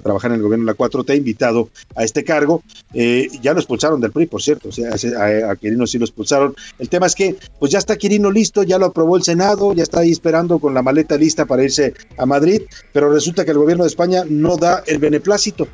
[0.01, 2.63] trabajar en el gobierno de la 4T, invitado a este cargo.
[2.93, 6.05] Eh, ya lo expulsaron del PRI, por cierto, o sea, a, a Quirino sí lo
[6.05, 6.55] expulsaron.
[6.79, 9.83] El tema es que, pues ya está Quirino listo, ya lo aprobó el Senado, ya
[9.83, 12.61] está ahí esperando con la maleta lista para irse a Madrid,
[12.93, 15.67] pero resulta que el gobierno de España no da el beneplácito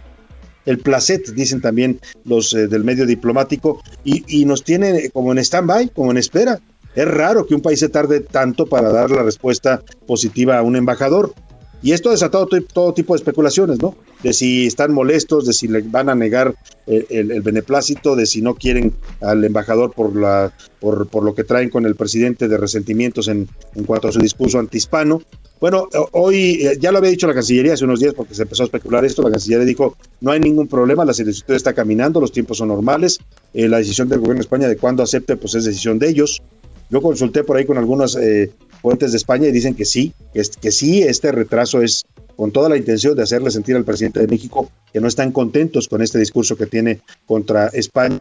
[0.68, 5.39] el placet, dicen también los eh, del medio diplomático, y, y nos tiene como en
[5.39, 6.60] stand-by, como en espera.
[6.94, 10.76] Es raro que un país se tarde tanto para dar la respuesta positiva a un
[10.76, 11.34] embajador.
[11.83, 13.95] Y esto ha desatado to- todo tipo de especulaciones, ¿no?
[14.23, 16.55] De si están molestos, de si le van a negar
[16.87, 21.69] eh, el, beneplácito, de si no quieren al embajador por, la, por, lo que traen
[21.69, 25.21] con el presidente de resentimientos en, en cuanto a su discurso antihispano.
[25.59, 28.43] Bueno, eh, hoy eh, ya lo había dicho la Cancillería hace unos días porque se
[28.43, 29.21] empezó a especular esto.
[29.21, 33.19] La Cancillería dijo: no hay ningún problema, la solicitud está caminando, los tiempos son normales.
[33.53, 36.41] la decisión del gobierno de España de cuándo acepte, pues es decisión de ellos.
[36.89, 38.51] Yo consulté por ahí con algunas eh,
[38.81, 42.05] fuentes de España y dicen que sí, que, sí, este retraso es
[42.35, 45.87] con toda la intención de hacerle sentir al presidente de México que no están contentos
[45.87, 48.19] con este discurso que tiene contra España.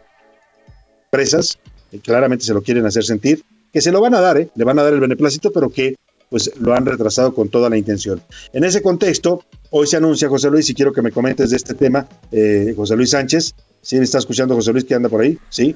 [1.05, 1.57] Empresas,
[1.91, 4.49] que claramente se lo quieren hacer sentir, que se lo van a dar, ¿eh?
[4.55, 5.95] le van a dar el beneplácito, pero que
[6.29, 8.21] pues lo han retrasado con toda la intención.
[8.53, 11.73] En ese contexto, hoy se anuncia, José Luis, y quiero que me comentes de este
[11.73, 13.55] tema, eh, José Luis Sánchez,
[13.87, 15.39] ¿sí me está escuchando José Luis que anda por ahí?
[15.47, 15.73] Sí,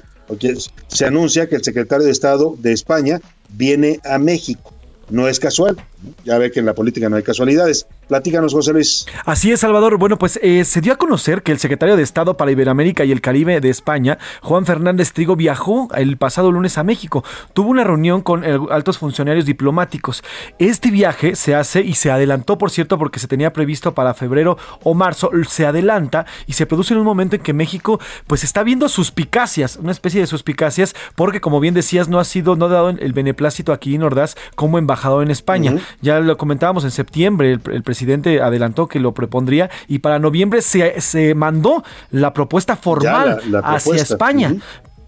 [0.90, 4.74] se anuncia que el secretario de Estado de España viene a México.
[5.10, 5.78] No es casual.
[6.24, 7.88] Ya ve que en la política no hay casualidades.
[8.08, 9.06] Platícanos, José Luis.
[9.26, 9.98] Así es, Salvador.
[9.98, 13.12] Bueno, pues eh, se dio a conocer que el secretario de Estado para Iberoamérica y
[13.12, 17.24] el Caribe de España, Juan Fernández Trigo, viajó el pasado lunes a México.
[17.54, 20.24] Tuvo una reunión con eh, altos funcionarios diplomáticos.
[20.60, 24.58] Este viaje se hace y se adelantó, por cierto, porque se tenía previsto para febrero
[24.84, 25.32] o marzo.
[25.48, 29.78] Se adelanta y se produce en un momento en que México, pues, está viendo suspicacias,
[29.78, 33.14] una especie de suspicacias, porque como bien decías, no ha sido, no ha dado el
[33.14, 35.76] beneplácito a Quirino Ordaz como embajador en España.
[36.02, 40.62] Ya lo comentábamos en septiembre, el, el presidente adelantó que lo propondría y para noviembre
[40.62, 43.96] se, se mandó la propuesta formal la- hacia.
[44.02, 44.56] España.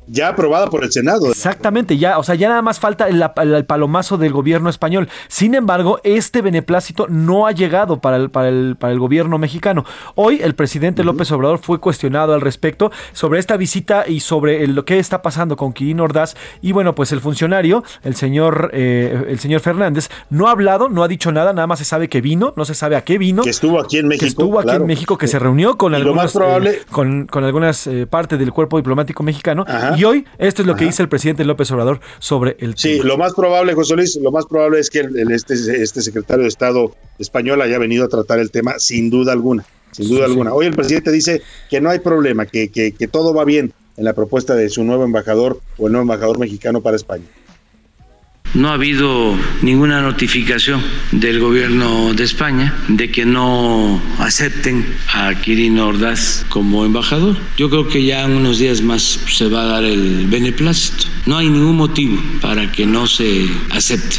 [0.07, 1.29] Ya aprobada por el Senado.
[1.29, 3.23] Exactamente, ya, o sea, ya nada más falta el,
[3.65, 5.07] palomazo del gobierno español.
[5.27, 9.85] Sin embargo, este beneplácito no ha llegado para el, para el, para el gobierno mexicano.
[10.15, 14.75] Hoy el presidente López Obrador fue cuestionado al respecto sobre esta visita y sobre el-
[14.75, 16.35] lo que está pasando con Quirino Ordaz.
[16.61, 21.03] Y bueno, pues el funcionario, el señor, eh, el señor Fernández, no ha hablado, no
[21.03, 23.43] ha dicho nada, nada más se sabe que vino, no se sabe a qué vino.
[23.43, 24.21] Que estuvo aquí en México.
[24.23, 24.81] Que estuvo aquí claro.
[24.81, 27.87] en México, que se reunió con Y lo algunas, más probable- eh, con, con algunas
[27.87, 29.63] eh, partes del cuerpo diplomático mexicano.
[29.67, 29.92] Ajá.
[29.97, 33.17] Y hoy, esto es lo que dice el presidente López Obrador sobre el Sí, lo
[33.17, 36.49] más probable, José Luis, lo más probable es que el- el- este, este secretario de
[36.49, 40.51] Estado español haya venido a tratar el tema sin duda alguna, sin duda Sí, alguna.
[40.51, 40.55] sí.
[40.57, 44.05] Hoy el presidente dice que no hay problema, que, que, que todo va bien en
[44.05, 47.25] la propuesta de su nuevo embajador o el nuevo embajador mexicano para España.
[48.53, 50.79] No ha habido ninguna notificación
[51.11, 57.35] del gobierno de España de que no acepten a Quirino Ordaz como embajador.
[57.57, 61.05] Yo creo que ya en unos días más se va a dar el beneplácito.
[61.25, 64.17] No hay ningún motivo para que no se acepte.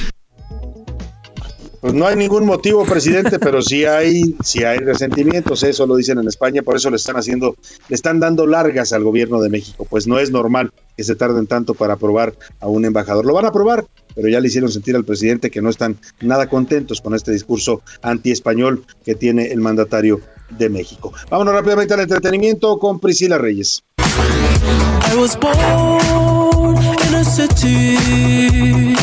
[1.85, 6.19] Pues no hay ningún motivo, presidente, pero sí hay, sí hay resentimientos, eso lo dicen
[6.19, 7.57] en España, por eso le están haciendo,
[7.91, 11.47] le están dando largas al gobierno de México, pues no es normal que se tarden
[11.47, 13.27] tanto para aprobar a un embajador.
[13.27, 13.85] Lo van a aprobar,
[14.15, 17.83] pero ya le hicieron sentir al presidente que no están nada contentos con este discurso
[18.03, 20.21] anti-español que tiene el mandatario
[20.51, 21.13] de México.
[21.31, 23.83] Vámonos rápidamente al entretenimiento con Priscila Reyes.
[23.99, 26.77] I was born
[27.09, 28.95] in a city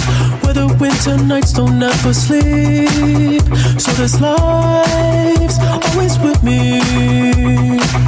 [0.41, 3.41] where the winter nights don't ever sleep.
[3.79, 6.81] So this life's always with me.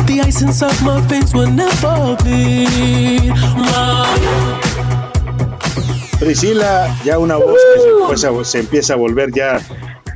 [0.05, 3.29] The ice inside my veins will never bleed.
[3.29, 4.62] My
[6.23, 9.59] Priscila, ya una voz que se, empieza, se empieza a volver ya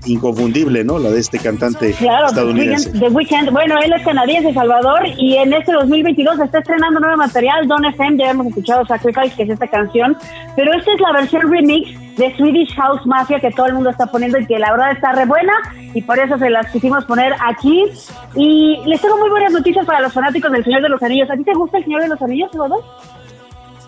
[0.06, 1.00] inconfundible, ¿no?
[1.00, 2.92] La de este cantante Claro, estadounidense.
[2.92, 7.68] The Weeknd, bueno, él es canadiense, Salvador, y en este 2022 está estrenando nuevo material,
[7.68, 10.16] Don FM, ya hemos escuchado Sacrifice, que es esta canción,
[10.56, 14.08] pero esta es la versión remix de Swedish House Mafia que todo el mundo está
[14.08, 15.54] poniendo y que la verdad está re buena,
[15.94, 17.84] y por eso se las quisimos poner aquí.
[18.36, 21.30] Y les tengo muy buenas noticias para los fanáticos del Señor de los Anillos.
[21.30, 22.84] ¿A ti te gusta el Señor de los Anillos, Salvador?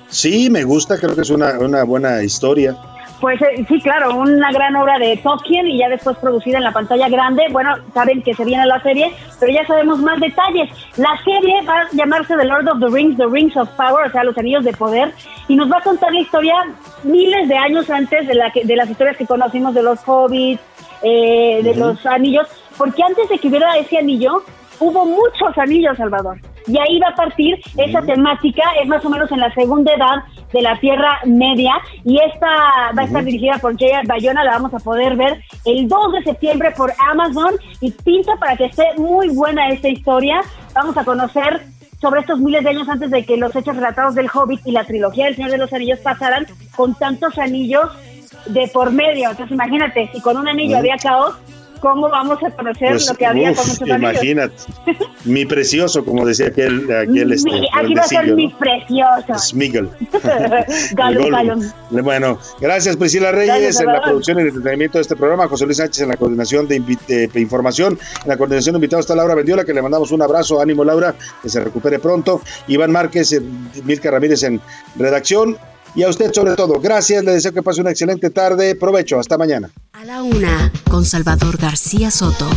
[0.10, 2.76] Sí, me gusta, creo que es una, una buena historia.
[3.22, 6.72] Pues eh, sí, claro, una gran obra de Tolkien y ya después producida en la
[6.72, 7.44] pantalla grande.
[7.52, 10.70] Bueno, saben que se viene la serie, pero ya sabemos más detalles.
[10.96, 14.12] La serie va a llamarse The Lord of the Rings, The Rings of Power, o
[14.12, 15.12] sea, los anillos de poder,
[15.50, 16.54] y nos va a contar la historia
[17.04, 20.62] miles de años antes de, la que- de las historias que conocimos de los hobbits,
[21.02, 24.44] eh, de los anillos, porque antes de que hubiera ese anillo,
[24.80, 26.40] hubo muchos anillos, Salvador.
[26.68, 30.24] Y ahí va a partir esa temática, es más o menos en la segunda edad
[30.54, 31.74] de la Tierra Media,
[32.04, 32.48] y esta
[32.98, 34.08] va a estar dirigida por J.R.
[34.08, 38.56] Bayona, la vamos a poder ver el 2 de septiembre por Amazon, y pinta para
[38.56, 40.42] que esté muy buena esta historia.
[40.74, 41.62] Vamos a conocer
[42.00, 44.86] sobre estos miles de años antes de que los hechos relatados del Hobbit y la
[44.86, 46.46] trilogía del Señor de los Anillos pasaran
[46.76, 47.90] con tantos anillos
[48.46, 49.30] de por medio.
[49.30, 51.36] Entonces imagínate, si con un anillo había caos,
[51.80, 53.98] ¿cómo vamos a conocer Pues, lo que había con uf, anillos?
[54.00, 54.54] imagínate,
[55.26, 59.38] mi precioso, como decía aquel, aquel este, Mi- aquí va a ser mi precioso.
[59.38, 59.90] Smiggle.
[60.94, 61.60] Galum, El galum.
[61.92, 62.04] Gollum.
[62.06, 65.66] Bueno, gracias Priscila Reyes Gracias, en la producción y el entretenimiento de este programa, José
[65.66, 66.80] Luis Sánchez en la coordinación de,
[67.34, 70.62] de información, en la coordinación de invitados está Laura Mendiola, que le mandamos un abrazo,
[70.62, 73.42] ánimo Laura, que se recupere pronto, Iván Márquez, eh,
[73.84, 74.60] Milka Ramírez en
[74.96, 75.58] redacción,
[75.96, 79.38] y a usted sobre todo, gracias, le deseo que pase una excelente tarde, provecho, hasta
[79.38, 79.70] mañana.
[79.94, 82.50] A la una, con Salvador García Soto.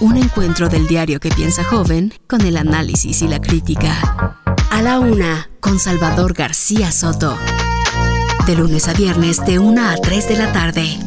[0.00, 4.36] Un encuentro del diario que piensa joven con el análisis y la crítica.
[4.70, 7.36] A la una, con Salvador García Soto.
[8.46, 10.98] De lunes a viernes, de 1 a 3 de la tarde.